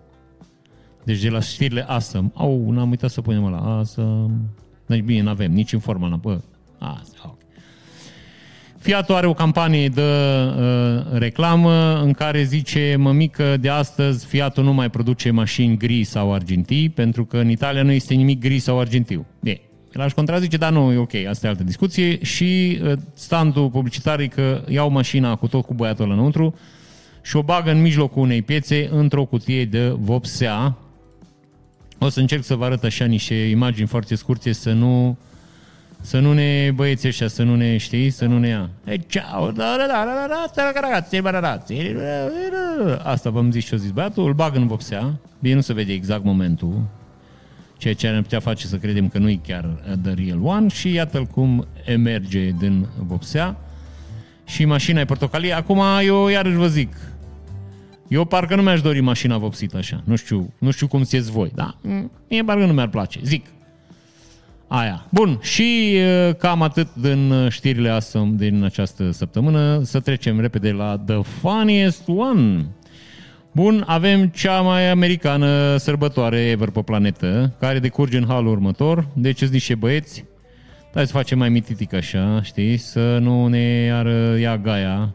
deci 1.04 1.22
de 1.22 1.28
la 1.28 1.40
știrile 1.40 1.84
Awesome. 1.88 2.30
Au, 2.34 2.70
n-am 2.70 2.90
uitat 2.90 3.10
să 3.10 3.20
punem 3.20 3.48
la 3.50 3.58
Awesome. 3.58 4.40
Deci 4.86 5.00
bine, 5.00 5.22
nu 5.22 5.28
avem 5.28 5.52
nici 5.52 5.72
în 5.72 5.78
forma 5.78 6.08
la 6.08 6.16
bă. 6.16 6.40
Asta, 6.78 7.18
ok. 7.24 7.35
Fiat 8.86 9.10
are 9.10 9.26
o 9.26 9.34
campanie 9.34 9.88
de 9.88 10.02
uh, 10.02 11.18
reclamă 11.18 12.00
în 12.02 12.12
care 12.12 12.42
zice, 12.42 12.96
mămică, 12.98 13.56
de 13.56 13.68
astăzi 13.68 14.26
Fiatul 14.26 14.64
nu 14.64 14.72
mai 14.72 14.90
produce 14.90 15.30
mașini 15.30 15.76
gri 15.76 16.04
sau 16.04 16.34
argintii, 16.34 16.88
pentru 16.88 17.24
că 17.24 17.36
în 17.36 17.50
Italia 17.50 17.82
nu 17.82 17.92
este 17.92 18.14
nimic 18.14 18.40
gri 18.40 18.58
sau 18.58 18.80
argintiu. 18.80 19.26
Bine, 19.40 19.60
el 19.94 20.00
aș 20.00 20.12
contrazice, 20.12 20.56
dar 20.56 20.72
nu, 20.72 20.92
e 20.92 20.96
ok, 20.96 21.14
asta 21.28 21.46
e 21.46 21.50
altă 21.50 21.62
discuție. 21.62 22.24
Și 22.24 22.80
uh, 22.82 22.92
standul 23.14 23.70
publicitar 23.70 24.20
e 24.20 24.26
că 24.26 24.64
iau 24.68 24.90
mașina 24.90 25.34
cu 25.34 25.46
tot 25.46 25.64
cu 25.64 25.74
băiatul 25.74 26.10
înăuntru 26.10 26.54
și 27.22 27.36
o 27.36 27.42
bagă 27.42 27.70
în 27.70 27.80
mijlocul 27.80 28.22
unei 28.22 28.42
piețe 28.42 28.88
într-o 28.92 29.24
cutie 29.24 29.64
de 29.64 29.88
vopsea, 29.98 30.76
o 31.98 32.08
să 32.08 32.20
încerc 32.20 32.44
să 32.44 32.54
vă 32.54 32.64
arăt 32.64 32.84
așa 32.84 33.04
niște 33.04 33.34
imagini 33.34 33.86
foarte 33.86 34.14
scurte, 34.14 34.52
să 34.52 34.72
nu 34.72 35.18
să 36.06 36.18
nu 36.18 36.32
ne 36.32 36.70
băieți 36.74 37.06
ăștia, 37.06 37.28
să 37.28 37.42
nu 37.42 37.56
ne 37.56 37.76
știi, 37.76 38.10
să 38.10 38.24
nu 38.26 38.38
ne 38.38 38.48
ia. 38.48 38.70
Hey, 38.84 39.04
ciao, 39.08 39.50
da, 39.50 39.76
da, 39.78 39.86
da, 39.86 40.04
da, 40.04 40.26
da, 40.28 40.44
da, 40.54 40.80
ragazzi, 40.80 41.20
ragazzi. 41.20 41.74
Asta 43.02 43.30
v-am 43.30 43.50
zis 43.50 43.64
și 43.64 43.74
o 43.74 43.76
zis 43.76 43.90
băiatul, 43.90 44.26
îl 44.26 44.32
bag 44.32 44.56
în 44.56 44.66
vopsea, 44.66 45.18
bine 45.38 45.54
nu 45.54 45.60
se 45.60 45.72
vede 45.72 45.92
exact 45.92 46.24
momentul, 46.24 46.82
ceea 47.76 47.94
ce 47.94 48.08
ne 48.08 48.20
putea 48.20 48.40
face 48.40 48.66
să 48.66 48.76
credem 48.76 49.08
că 49.08 49.18
nu 49.18 49.28
e 49.28 49.40
chiar 49.46 49.64
the 50.02 50.14
real 50.14 50.40
one 50.42 50.68
și 50.68 50.92
iată-l 50.92 51.24
cum 51.24 51.66
emerge 51.84 52.50
din 52.58 52.86
vopsea 53.06 53.56
și 54.44 54.64
mașina 54.64 55.00
e 55.00 55.04
portocalie. 55.04 55.52
Acum 55.52 55.80
eu 56.04 56.28
iarăși 56.28 56.56
vă 56.56 56.66
zic, 56.66 56.96
eu 58.08 58.24
parcă 58.24 58.54
nu 58.54 58.62
mi-aș 58.62 58.80
dori 58.80 59.00
mașina 59.00 59.38
vopsită 59.38 59.76
așa. 59.76 60.02
Nu 60.04 60.16
știu, 60.16 60.52
nu 60.58 60.70
știu 60.70 60.86
cum 60.86 61.02
ți 61.02 61.30
voi, 61.30 61.52
da? 61.54 61.76
Mie 62.28 62.42
parcă 62.44 62.66
nu 62.66 62.72
mi-ar 62.72 62.88
place. 62.88 63.20
Zic. 63.22 63.46
Aia. 64.68 65.06
Bun, 65.10 65.38
și 65.42 65.98
cam 66.38 66.62
atât 66.62 66.94
din 66.94 67.48
știrile 67.48 67.88
astea 67.88 68.28
din 68.32 68.64
această 68.64 69.10
săptămână. 69.10 69.80
Să 69.82 70.00
trecem 70.00 70.40
repede 70.40 70.70
la 70.70 71.02
The 71.06 71.22
Funniest 71.22 72.08
One. 72.08 72.66
Bun, 73.52 73.84
avem 73.86 74.26
cea 74.26 74.60
mai 74.60 74.90
americană 74.90 75.76
sărbătoare 75.76 76.40
ever 76.40 76.70
pe 76.70 76.80
planetă, 76.80 77.56
care 77.60 77.78
decurge 77.78 78.16
în 78.16 78.26
halul 78.26 78.50
următor. 78.50 79.08
Deci 79.14 79.42
îți 79.42 79.52
niște 79.52 79.74
băieți, 79.74 80.24
hai 80.94 81.06
să 81.06 81.12
facem 81.12 81.38
mai 81.38 81.48
mititic 81.48 81.92
așa, 81.92 82.42
știi, 82.42 82.76
să 82.76 83.18
nu 83.18 83.46
ne 83.46 83.90
ară 83.92 84.38
ia 84.38 84.56
gaia 84.58 85.14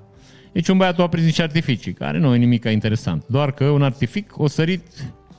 deci 0.52 0.68
un 0.68 0.78
băiat 0.78 1.00
a 1.00 1.08
prins 1.08 1.26
niște 1.26 1.42
artificii, 1.42 1.94
care 1.94 2.18
nu 2.18 2.34
e 2.34 2.38
nimic 2.38 2.66
interesant. 2.66 3.24
Doar 3.28 3.52
că 3.52 3.64
un 3.64 3.82
artific 3.82 4.40
o 4.40 4.48
sărit 4.48 4.84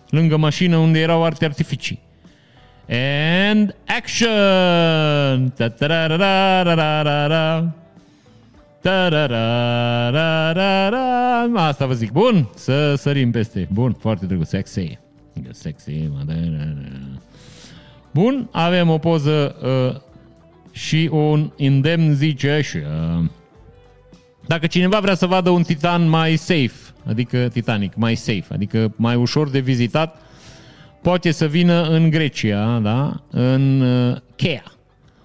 lângă 0.08 0.36
mașină 0.36 0.76
unde 0.76 0.98
erau 0.98 1.24
alte 1.24 1.44
artificii. 1.44 2.00
And 2.88 3.74
action! 3.86 5.52
Asta 11.56 11.86
vă 11.86 11.92
zic. 11.92 12.12
Bun, 12.12 12.48
să 12.54 12.94
sărim 12.94 13.30
peste. 13.30 13.68
Bun, 13.72 13.92
foarte 13.92 14.26
drăguț. 14.26 14.48
Sexy. 14.48 14.98
Sexy. 15.50 16.10
Bun, 18.10 18.48
avem 18.52 18.88
o 18.88 18.98
poză 18.98 19.56
uh, 19.62 20.00
și 20.70 21.08
un 21.12 21.52
indemn 21.56 22.14
zice 22.14 22.50
așa. 22.50 23.30
Dacă 24.46 24.66
cineva 24.66 25.00
vrea 25.00 25.14
să 25.14 25.26
vadă 25.26 25.50
un 25.50 25.62
Titan 25.62 26.08
mai 26.08 26.36
safe, 26.36 26.92
adică 27.06 27.48
Titanic, 27.48 27.94
mai 27.94 28.14
safe, 28.14 28.44
adică 28.48 28.92
mai 28.96 29.14
ușor 29.14 29.50
de 29.50 29.58
vizitat, 29.58 30.20
poate 31.02 31.30
să 31.30 31.46
vină 31.46 31.82
în 31.82 32.10
Grecia, 32.10 32.78
da? 32.78 33.22
în 33.30 33.80
uh, 33.80 34.16
Chea, 34.36 34.62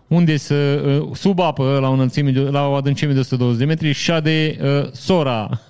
unde 0.07 0.37
să, 0.37 0.55
uh, 0.55 1.15
sub 1.15 1.39
apă, 1.39 1.77
la, 1.81 1.89
o 1.89 1.91
înălțime, 1.91 2.31
la 2.31 2.67
o 2.67 2.73
adâncime 2.73 3.13
de 3.13 3.19
120 3.19 3.59
de 3.59 3.65
metri, 3.65 3.91
șade 3.91 4.57
uh, 4.61 4.91
sora 4.91 5.61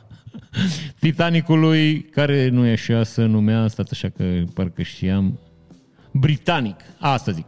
Titanicului, 1.00 2.02
care 2.02 2.50
nu 2.50 2.66
e 2.66 2.72
așa 2.72 3.04
să 3.04 3.26
numea, 3.26 3.68
stați 3.68 3.90
așa 3.92 4.10
că 4.18 4.24
parcă 4.54 4.82
știam, 4.82 5.40
Britanic, 6.12 6.80
asta 7.00 7.32
zic 7.32 7.48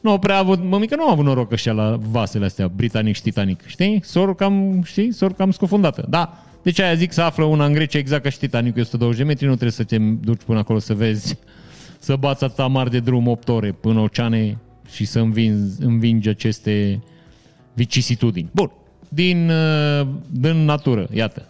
nu 0.00 0.18
prea 0.18 0.34
a 0.34 0.38
avut, 0.38 0.62
mămică 0.62 0.96
nu 0.96 1.08
a 1.08 1.10
avut 1.10 1.24
noroc 1.24 1.52
ăștia 1.52 1.72
la 1.72 1.98
vasele 2.10 2.44
astea, 2.44 2.68
britanic 2.68 3.14
și 3.14 3.22
titanic, 3.22 3.66
știi? 3.66 4.00
Sor 4.04 4.34
cam, 4.34 4.82
știi? 4.82 5.12
Sor 5.12 5.32
cam 5.32 5.50
scufundată. 5.50 6.06
Da, 6.08 6.44
deci 6.62 6.80
aia 6.80 6.94
zic 6.94 7.12
să 7.12 7.22
află 7.22 7.44
una 7.44 7.64
în 7.64 7.72
Grecia 7.72 7.98
exact 7.98 8.22
ca 8.22 8.28
și 8.28 8.38
Titanic, 8.38 8.76
120 8.76 9.18
de 9.18 9.24
metri, 9.24 9.44
nu 9.44 9.50
trebuie 9.50 9.70
să 9.70 9.84
te 9.84 9.98
duci 9.98 10.42
până 10.46 10.58
acolo 10.58 10.78
să 10.78 10.94
vezi, 10.94 11.38
să 12.00 12.16
bați 12.16 12.44
atâta 12.44 12.66
mari 12.66 12.90
de 12.90 13.00
drum 13.00 13.26
8 13.26 13.48
ore 13.48 13.72
până 13.72 14.00
oceane 14.00 14.58
și 14.90 15.04
să 15.04 15.18
învingi, 15.18 15.72
învingi 15.80 16.28
aceste 16.28 17.02
vicisitudini. 17.74 18.48
Bun, 18.52 18.70
din, 19.08 19.50
uh, 19.50 20.06
din 20.30 20.64
natură, 20.64 21.08
iată. 21.12 21.48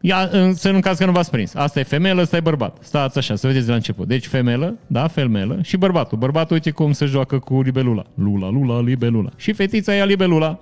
Ia, 0.00 0.30
să 0.52 0.68
în 0.68 0.80
caz 0.80 0.98
că 0.98 1.04
nu 1.04 1.12
v-ați 1.12 1.30
prins. 1.30 1.54
Asta 1.54 1.80
e 1.80 1.82
femelă, 1.82 2.20
ăsta 2.20 2.36
e 2.36 2.40
bărbat. 2.40 2.76
Stați 2.80 3.18
așa, 3.18 3.36
să 3.36 3.46
vedeți 3.46 3.64
de 3.64 3.70
la 3.70 3.76
început. 3.76 4.08
Deci 4.08 4.26
femelă, 4.26 4.78
da, 4.86 5.06
femelă 5.06 5.58
și 5.62 5.76
bărbatul. 5.76 6.18
Bărbatul, 6.18 6.54
uite 6.54 6.70
cum 6.70 6.92
se 6.92 7.04
joacă 7.04 7.38
cu 7.38 7.62
libelula. 7.62 8.04
Lula, 8.14 8.48
lula, 8.48 8.80
libelula. 8.80 9.30
Și 9.36 9.52
fetița 9.52 9.94
ia 9.94 10.04
libelula. 10.04 10.58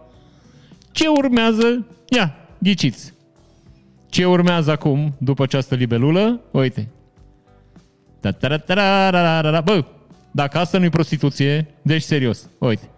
Ce 0.93 1.07
urmează? 1.07 1.87
Ia, 2.09 2.35
ghiciți. 2.59 3.13
Ce 4.09 4.25
urmează 4.25 4.71
acum, 4.71 5.15
după 5.19 5.43
această 5.43 5.75
libelulă? 5.75 6.41
Uite. 6.51 6.89
Bă, 8.21 9.85
dacă 10.31 10.59
asta 10.59 10.79
nu-i 10.79 10.91
prostituție, 10.91 11.67
deci 11.83 12.03
serios, 12.03 12.49
uite. 12.59 12.89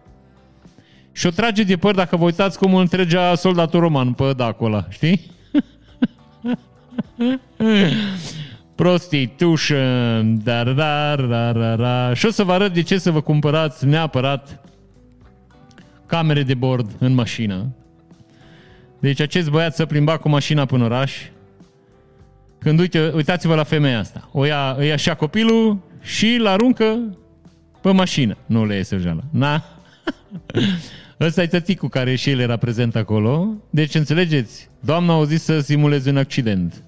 Și 1.12 1.26
o 1.26 1.30
trage 1.30 1.62
de 1.62 1.76
păr 1.76 1.94
dacă 1.94 2.16
vă 2.16 2.24
uitați 2.24 2.58
cum 2.58 2.74
întregea 2.74 3.34
soldatul 3.34 3.80
roman 3.80 4.12
pe 4.12 4.34
acolo, 4.38 4.84
știi? 4.88 5.30
Prostitution, 8.74 10.42
da, 10.44 10.64
da, 10.64 11.16
da, 11.16 11.52
da, 11.52 11.76
da. 11.76 12.14
Și 12.14 12.26
o 12.26 12.30
să 12.30 12.44
vă 12.44 12.52
arăt 12.52 12.72
de 12.72 12.82
ce 12.82 12.98
să 12.98 13.10
vă 13.10 13.20
cumpărați 13.20 13.86
neapărat 13.86 14.60
camere 16.06 16.42
de 16.42 16.54
bord 16.54 16.90
în 16.98 17.14
mașină. 17.14 17.74
Deci 19.00 19.20
acest 19.20 19.50
băiat 19.50 19.74
să 19.74 19.86
plimba 19.86 20.16
cu 20.16 20.28
mașina 20.28 20.64
până 20.64 20.84
oraș 20.84 21.12
Când 22.60 22.78
uite, 22.78 23.12
uitați-vă 23.14 23.54
la 23.54 23.62
femeia 23.62 23.98
asta. 23.98 24.28
O 24.32 24.44
ia, 24.44 24.74
îi 24.78 24.92
așa 24.92 25.14
copilul 25.14 25.78
și 26.00 26.34
îl 26.34 26.46
aruncă 26.46 27.16
pe 27.80 27.90
mașină. 27.90 28.36
Nu 28.46 28.66
le 28.66 28.74
iese 28.76 28.96
jala. 28.96 29.22
Na? 29.30 29.64
Ăsta 31.20 31.42
e 31.42 31.46
tăticul 31.46 31.88
care 31.88 32.14
și 32.14 32.30
el 32.30 32.38
era 32.38 32.56
prezent 32.56 32.96
acolo. 32.96 33.54
Deci 33.70 33.94
înțelegeți, 33.94 34.68
doamna 34.80 35.12
au 35.12 35.24
zis 35.24 35.42
să 35.42 35.60
simuleze 35.60 36.10
un 36.10 36.16
accident. 36.16 36.82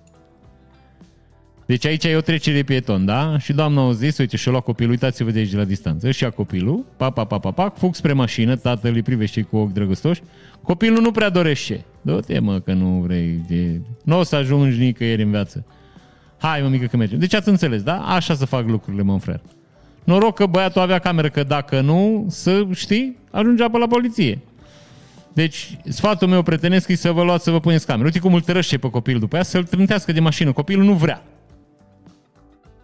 Deci 1.66 1.86
aici 1.86 2.04
e 2.04 2.16
o 2.16 2.20
trecere 2.20 2.56
de 2.56 2.62
pieton, 2.62 3.04
da? 3.04 3.38
Și 3.38 3.52
doamna 3.52 3.80
au 3.80 3.92
zis, 3.92 4.18
uite, 4.18 4.36
și-a 4.36 4.50
luat 4.50 4.64
copilul, 4.64 4.90
uitați-vă 4.90 5.30
de 5.30 5.38
aici 5.38 5.50
de 5.50 5.56
la 5.56 5.64
distanță. 5.64 6.10
Și 6.10 6.22
ia 6.22 6.30
copilul, 6.30 6.84
pa, 6.96 7.10
pa, 7.10 7.24
pa, 7.24 7.38
pa, 7.38 7.50
pa, 7.50 7.68
fug 7.68 7.94
spre 7.94 8.12
mașină, 8.12 8.56
tatăl 8.56 8.94
îi 8.94 9.02
privește 9.02 9.42
cu 9.42 9.56
ochi 9.56 9.72
drăgăstoși. 9.72 10.22
Copilul 10.62 11.00
nu 11.00 11.10
prea 11.10 11.28
dorește. 11.28 11.84
Du-te, 12.02 12.38
mă, 12.38 12.60
că 12.60 12.72
nu 12.72 13.00
vrei. 13.06 13.44
De... 13.48 13.80
Nu 14.04 14.18
o 14.18 14.22
să 14.22 14.36
ajungi 14.36 14.78
nicăieri 14.78 15.22
în 15.22 15.30
viață. 15.30 15.64
Hai, 16.38 16.60
mă, 16.62 16.68
mică, 16.68 16.86
că 16.86 16.96
mergem. 16.96 17.18
Deci 17.18 17.34
ați 17.34 17.48
înțeles, 17.48 17.82
da? 17.82 17.98
Așa 17.98 18.34
să 18.34 18.44
fac 18.46 18.68
lucrurile, 18.68 19.02
mă, 19.02 19.18
frate. 19.18 19.42
Noroc 20.04 20.34
că 20.34 20.46
băiatul 20.46 20.80
avea 20.80 20.98
cameră, 20.98 21.28
că 21.28 21.42
dacă 21.42 21.80
nu, 21.80 22.26
să 22.28 22.66
știi, 22.74 23.16
ajungea 23.30 23.68
pe 23.68 23.78
la 23.78 23.86
poliție. 23.86 24.38
Deci, 25.32 25.78
sfatul 25.88 26.28
meu 26.28 26.42
prietenesc 26.42 26.88
e 26.88 26.94
să 26.94 27.12
vă 27.12 27.22
luați 27.22 27.44
să 27.44 27.50
vă 27.50 27.60
puneți 27.60 27.86
cameră. 27.86 28.04
Uite 28.04 28.18
cum 28.18 28.34
îl 28.34 28.40
tărăște 28.40 28.78
pe 28.78 28.90
copil 28.90 29.18
după 29.18 29.34
aia, 29.34 29.44
să-l 29.44 29.64
trântească 29.64 30.12
de 30.12 30.20
mașină. 30.20 30.52
Copilul 30.52 30.84
nu 30.84 30.92
vrea. 30.92 31.22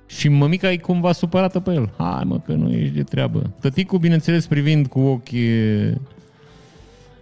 Și 0.07 0.29
mămica 0.29 0.71
e 0.71 0.77
cumva 0.77 1.12
supărată 1.12 1.61
pe 1.61 1.73
el. 1.73 1.91
Hai 1.97 2.23
mă, 2.25 2.39
că 2.39 2.53
nu 2.53 2.73
ești 2.73 2.95
de 2.95 3.03
treabă. 3.03 3.51
Tăticul, 3.61 3.99
bineînțeles, 3.99 4.47
privind 4.47 4.87
cu 4.87 5.01
ochi 5.01 5.29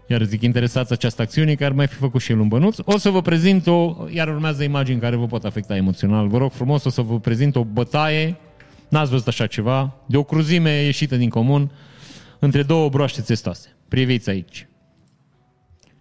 iar 0.07 0.23
zic 0.23 0.43
interesați 0.43 0.93
această 0.93 1.23
acțiune, 1.23 1.55
care 1.55 1.65
ar 1.65 1.73
mai 1.73 1.87
fi 1.87 1.95
făcut 1.95 2.21
și 2.21 2.33
el 2.33 2.39
un 2.39 2.49
bănuț. 2.49 2.77
O 2.85 2.99
să 2.99 3.11
vă 3.11 3.23
prezint 3.23 3.67
o, 3.67 3.97
iar 4.13 4.29
urmează 4.29 4.63
imagini 4.63 5.01
care 5.01 5.17
vă 5.17 5.27
pot 5.27 5.45
afecta 5.45 5.77
emoțional. 5.77 6.29
Vă 6.29 6.39
rog 6.39 6.53
frumos, 6.53 6.85
o 6.85 6.91
să 6.91 7.03
vă 7.03 7.21
prezint 7.21 7.57
o 7.57 7.65
bătaie, 7.65 8.37
n-ați 8.89 9.11
văzut 9.11 9.27
așa 9.27 9.47
ceva, 9.47 9.95
de 10.07 10.17
o 10.17 10.23
cruzime 10.23 10.71
ieșită 10.71 11.17
din 11.17 11.29
comun, 11.29 11.71
între 12.39 12.63
două 12.63 12.89
broaște 12.89 13.21
țestoase. 13.21 13.77
Priviți 13.89 14.31
aici. 14.31 14.69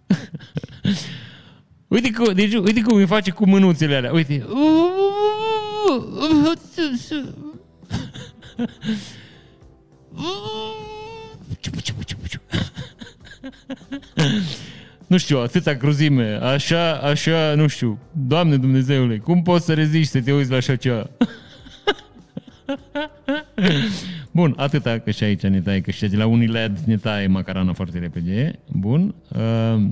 uite, 1.88 2.10
cum, 2.10 2.34
deci, 2.34 2.54
uite 2.54 2.80
cum 2.80 2.96
îmi 2.96 3.06
face 3.06 3.30
cu 3.30 3.48
mânuțele 3.48 3.94
alea. 3.94 4.12
Uite. 4.12 4.46
nu 15.06 15.16
știu, 15.16 15.38
atâta 15.38 15.74
cruzime, 15.74 16.38
așa, 16.42 16.92
așa, 16.92 17.54
nu 17.54 17.66
știu, 17.66 17.98
Doamne 18.12 18.56
Dumnezeule, 18.56 19.18
cum 19.18 19.42
poți 19.42 19.64
să 19.64 19.74
reziști 19.74 20.10
să 20.10 20.20
te 20.20 20.32
uiți 20.32 20.50
la 20.50 20.56
așa 20.56 20.76
ceva? 20.76 21.06
Bun, 24.30 24.54
atâta, 24.56 24.98
că 24.98 25.10
și 25.10 25.24
aici 25.24 25.42
ne 25.42 25.60
taie, 25.60 25.80
că 25.80 25.90
și 25.90 26.06
de 26.06 26.16
la 26.16 26.26
Uniled 26.26 26.78
ne 26.78 26.96
taie 26.96 27.26
macarana 27.26 27.72
foarte 27.72 27.98
repede. 27.98 28.58
Bun. 28.70 29.14
Uh, 29.28 29.82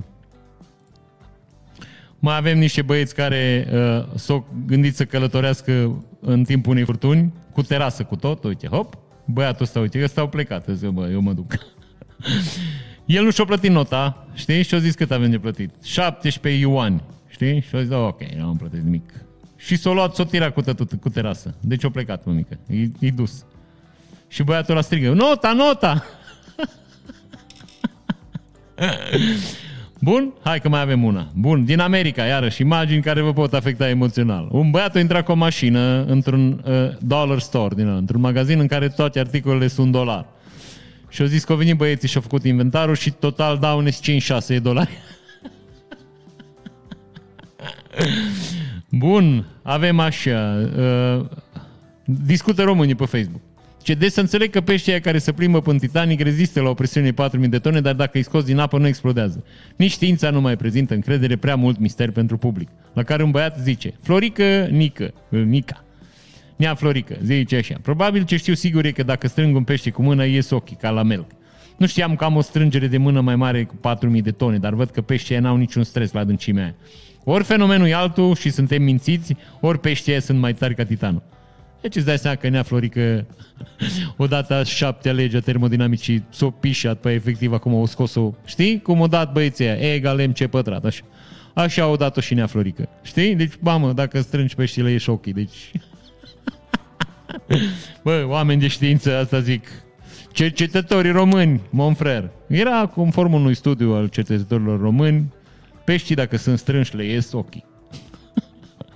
mai 2.19 2.37
avem 2.37 2.57
niște 2.57 2.81
băieți 2.81 3.15
care 3.15 3.67
uh, 3.71 4.05
s-au 4.15 4.47
gândit 4.65 4.95
să 4.95 5.05
călătorească 5.05 6.03
în 6.19 6.43
timpul 6.43 6.71
unei 6.71 6.83
furtuni, 6.83 7.33
cu 7.51 7.61
terasă, 7.61 8.03
cu 8.03 8.15
tot, 8.15 8.43
uite, 8.43 8.67
hop, 8.67 8.97
băiatul 9.25 9.63
ăsta, 9.63 9.79
uite, 9.79 10.03
ăsta 10.03 10.21
au 10.21 10.29
plecat, 10.29 10.67
zic, 10.71 10.89
bă, 10.89 11.09
eu 11.11 11.21
mă 11.21 11.33
duc. 11.33 11.53
El 13.05 13.23
nu 13.23 13.31
și-a 13.31 13.45
plătit 13.45 13.71
nota, 13.71 14.27
știi? 14.33 14.63
Și-a 14.63 14.77
zis 14.77 14.95
cât 14.95 15.11
avem 15.11 15.29
de 15.29 15.37
plătit. 15.37 15.71
17 15.83 16.61
ioani, 16.61 17.01
știi? 17.27 17.61
Și-a 17.61 17.79
zis, 17.79 17.89
da, 17.89 17.97
ok, 17.97 18.21
nu 18.37 18.47
am 18.47 18.57
plătit 18.57 18.83
nimic. 18.83 19.13
Și 19.57 19.75
s-a 19.75 19.91
luat, 19.91 20.15
s-a 20.15 20.25
tirat 20.25 20.53
cu, 20.53 20.61
tătut, 20.61 20.93
cu 21.01 21.09
terasă. 21.09 21.55
Deci 21.61 21.83
a 21.83 21.89
plecat, 21.89 22.25
mămică. 22.25 22.57
E, 22.67 22.81
e 22.99 23.09
dus. 23.09 23.45
Și 24.27 24.43
băiatul 24.43 24.75
la 24.75 24.81
strigă, 24.81 25.13
nota, 25.13 25.53
nota! 25.53 26.03
Bun? 29.99 30.33
Hai 30.43 30.59
că 30.59 30.69
mai 30.69 30.81
avem 30.81 31.03
una. 31.03 31.27
Bun, 31.33 31.65
din 31.65 31.79
America, 31.79 32.23
iarăși, 32.23 32.61
imagini 32.61 33.01
care 33.01 33.21
vă 33.21 33.33
pot 33.33 33.53
afecta 33.53 33.89
emoțional. 33.89 34.47
Un 34.51 34.71
băiat 34.71 34.95
a 34.95 34.99
intrat 34.99 35.25
cu 35.25 35.31
o 35.31 35.35
mașină 35.35 36.05
într-un 36.07 36.63
uh, 36.65 36.73
dollar 36.99 37.39
store, 37.39 37.75
din 37.75 37.87
ăla, 37.87 37.97
într-un 37.97 38.21
magazin 38.21 38.59
în 38.59 38.67
care 38.67 38.87
toate 38.87 39.19
articolele 39.19 39.67
sunt 39.67 39.91
dolar. 39.91 40.25
Și 41.15 41.21
au 41.21 41.27
zis 41.27 41.43
că 41.43 41.51
au 41.51 41.57
venit 41.57 41.75
băieții 41.75 42.07
și 42.07 42.15
au 42.15 42.21
făcut 42.21 42.43
inventarul 42.43 42.95
și 42.95 43.11
total 43.11 43.57
daune 43.57 43.89
5-6 43.89 43.93
dolari. 44.61 44.89
Bun, 48.89 49.45
avem 49.61 49.99
așa. 49.99 50.69
Uh, 50.77 51.25
discută 52.05 52.63
românii 52.63 52.95
pe 52.95 53.05
Facebook. 53.05 53.41
Ce 53.81 53.93
de 53.93 54.09
să 54.09 54.19
înțeleg 54.19 54.49
că 54.49 54.61
peștii 54.61 55.01
care 55.01 55.17
se 55.17 55.31
plimbă 55.31 55.61
pe 55.61 55.75
Titanic 55.75 56.21
rezistă 56.21 56.61
la 56.61 56.69
o 56.69 56.73
presiune 56.73 57.11
4.000 57.11 57.15
de 57.49 57.59
tone, 57.59 57.81
dar 57.81 57.93
dacă 57.93 58.17
îi 58.17 58.23
scoți 58.23 58.45
din 58.45 58.57
apă 58.57 58.77
nu 58.77 58.87
explodează. 58.87 59.43
Nici 59.75 59.91
știința 59.91 60.29
nu 60.29 60.41
mai 60.41 60.55
prezintă 60.55 60.93
încredere 60.93 61.35
prea 61.35 61.55
mult 61.55 61.79
mister 61.79 62.11
pentru 62.11 62.37
public. 62.37 62.69
La 62.93 63.03
care 63.03 63.23
un 63.23 63.31
băiat 63.31 63.59
zice, 63.59 63.93
Florică, 64.01 64.67
Nică, 64.71 65.13
Nica, 65.29 65.84
Nea 66.55 66.75
Florică, 66.75 67.15
zice 67.23 67.55
așa. 67.55 67.75
Probabil 67.81 68.23
ce 68.25 68.37
știu 68.37 68.53
sigur 68.53 68.85
e 68.85 68.91
că 68.91 69.03
dacă 69.03 69.27
strâng 69.27 69.55
un 69.55 69.63
pește 69.63 69.89
cu 69.89 70.01
mână, 70.01 70.25
ies 70.25 70.49
ochii, 70.49 70.75
ca 70.75 70.89
la 70.89 71.03
melc. 71.03 71.31
Nu 71.77 71.85
știam 71.85 72.15
că 72.15 72.23
am 72.23 72.35
o 72.35 72.41
strângere 72.41 72.87
de 72.87 72.97
mână 72.97 73.21
mai 73.21 73.35
mare 73.35 73.63
cu 73.63 73.75
4.000 74.15 74.21
de 74.21 74.31
tone, 74.31 74.57
dar 74.57 74.73
văd 74.73 74.89
că 74.89 75.01
peștii 75.01 75.37
n-au 75.37 75.55
niciun 75.57 75.83
stres 75.83 76.11
la 76.11 76.19
adâncimea 76.19 76.63
aia. 76.63 76.75
Ori 77.23 77.43
fenomenul 77.43 77.87
e 77.87 77.93
altul 77.93 78.35
și 78.35 78.49
suntem 78.49 78.83
mințiți, 78.83 79.35
ori 79.59 79.79
peștii 79.79 80.21
sunt 80.21 80.39
mai 80.39 80.53
tari 80.53 80.75
ca 80.75 80.83
titanul. 80.83 81.23
Deci 81.81 81.95
îți 81.95 82.05
dai 82.05 82.17
seama 82.17 82.37
că 82.37 82.47
Nea 82.47 82.63
Florică 82.63 83.25
odată 84.17 84.53
a 84.53 84.63
șaptea 84.63 85.11
legea 85.11 85.39
termodinamicii 85.39 86.23
s-o 86.29 86.49
pișat 86.49 86.99
pe 86.99 87.11
efectiv 87.11 87.53
acum 87.53 87.73
o 87.73 87.85
scos-o. 87.85 88.31
Știi? 88.45 88.81
Cum 88.81 88.99
o 88.99 89.07
dat 89.07 89.31
băieții 89.31 89.65
aia, 89.65 89.75
E 89.75 89.93
egal 89.93 90.27
MC 90.27 90.45
pătrat, 90.45 90.85
așa. 90.85 91.03
Așa 91.53 91.83
au 91.83 91.95
dat-o 91.95 92.21
și 92.21 92.33
Nea 92.33 92.45
Florică. 92.45 92.89
Știi? 93.03 93.35
Deci, 93.35 93.53
mamă, 93.59 93.93
dacă 93.93 94.21
strângi 94.21 94.55
peștile, 94.55 94.93
ești 94.93 95.09
ok. 95.09 95.25
Deci... 95.25 95.71
Bă, 98.03 98.25
oameni 98.27 98.59
de 98.59 98.67
știință, 98.67 99.17
asta 99.17 99.39
zic. 99.39 99.67
Cercetătorii 100.31 101.11
români, 101.11 101.61
Monfrer. 101.69 102.29
Era 102.47 102.85
conform 102.85 103.33
unui 103.33 103.55
studiu 103.55 103.93
al 103.93 104.07
cercetătorilor 104.07 104.79
români, 104.79 105.33
peștii 105.85 106.15
dacă 106.15 106.37
sunt 106.37 106.59
strânși 106.59 106.95
le 106.95 107.03
ies 107.03 107.31
ochii. 107.31 107.65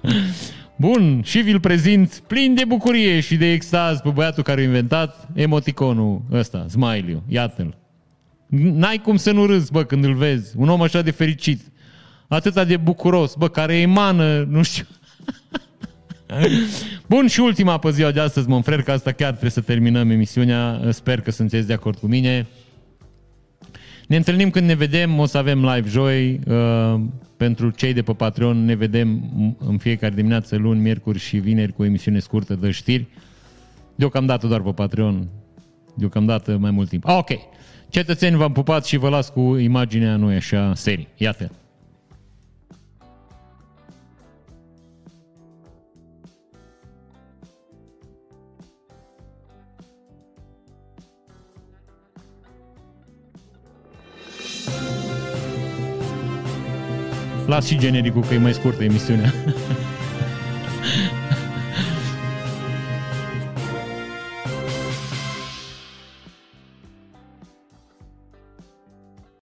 Bun, 0.75 1.21
și 1.23 1.39
vi-l 1.39 1.59
prezint 1.59 2.21
plin 2.27 2.53
de 2.55 2.65
bucurie 2.65 3.19
și 3.19 3.35
de 3.35 3.51
extaz 3.51 3.99
pe 3.99 4.09
băiatul 4.09 4.43
care 4.43 4.61
a 4.61 4.63
inventat 4.63 5.27
emoticonul 5.33 6.21
ăsta, 6.31 6.65
smiley 6.69 7.21
Iată-l. 7.27 7.77
N-ai 8.49 8.97
cum 8.97 9.15
să 9.15 9.31
nu 9.31 9.45
râzi, 9.45 9.71
bă, 9.71 9.83
când 9.83 10.03
îl 10.03 10.13
vezi. 10.13 10.53
Un 10.57 10.69
om 10.69 10.81
așa 10.81 11.01
de 11.01 11.11
fericit. 11.11 11.61
Atâta 12.27 12.63
de 12.63 12.77
bucuros, 12.77 13.35
bă, 13.35 13.47
care 13.47 13.77
emană, 13.77 14.43
nu 14.43 14.61
știu. 14.63 14.85
Bun, 17.07 17.27
și 17.27 17.39
ultima 17.39 17.77
pe 17.77 17.91
ziua 17.91 18.11
de 18.11 18.19
astăzi, 18.19 18.47
mă 18.47 18.61
că 18.61 18.91
asta 18.91 19.11
chiar 19.11 19.29
trebuie 19.29 19.51
să 19.51 19.61
terminăm 19.61 20.09
emisiunea. 20.09 20.81
Sper 20.89 21.21
că 21.21 21.31
sunteți 21.31 21.67
de 21.67 21.73
acord 21.73 21.97
cu 21.97 22.07
mine. 22.07 22.47
Ne 24.07 24.15
întâlnim 24.15 24.49
când 24.49 24.65
ne 24.65 24.73
vedem, 24.73 25.19
o 25.19 25.25
să 25.25 25.37
avem 25.37 25.65
live 25.65 25.89
joi. 25.89 26.39
Uh, 26.47 27.01
pentru 27.37 27.69
cei 27.69 27.93
de 27.93 28.01
pe 28.01 28.13
Patreon 28.13 28.65
ne 28.65 28.75
vedem 28.75 29.31
în 29.59 29.77
fiecare 29.77 30.15
dimineață, 30.15 30.55
luni, 30.55 30.79
miercuri 30.79 31.19
și 31.19 31.37
vineri 31.37 31.73
cu 31.73 31.83
emisiune 31.83 32.19
scurtă 32.19 32.55
de 32.55 32.71
știri. 32.71 33.05
Deocamdată 33.95 34.47
doar 34.47 34.61
pe 34.61 34.71
Patreon. 34.71 35.27
Deocamdată 35.95 36.57
mai 36.57 36.71
mult 36.71 36.89
timp. 36.89 37.07
Ah, 37.07 37.17
ok. 37.17 37.29
Cetățeni, 37.89 38.35
v-am 38.35 38.51
pupat 38.51 38.85
și 38.85 38.97
vă 38.97 39.09
las 39.09 39.29
cu 39.29 39.55
imaginea, 39.57 40.15
nu 40.15 40.27
așa, 40.27 40.73
serii. 40.75 41.07
Iată. 41.17 41.51
Las 57.49 57.65
și 57.65 57.77
genericul 57.77 58.21
că 58.21 58.33
e 58.33 58.37
mai 58.37 58.53
scurtă 58.53 58.83
emisiunea. 58.83 59.33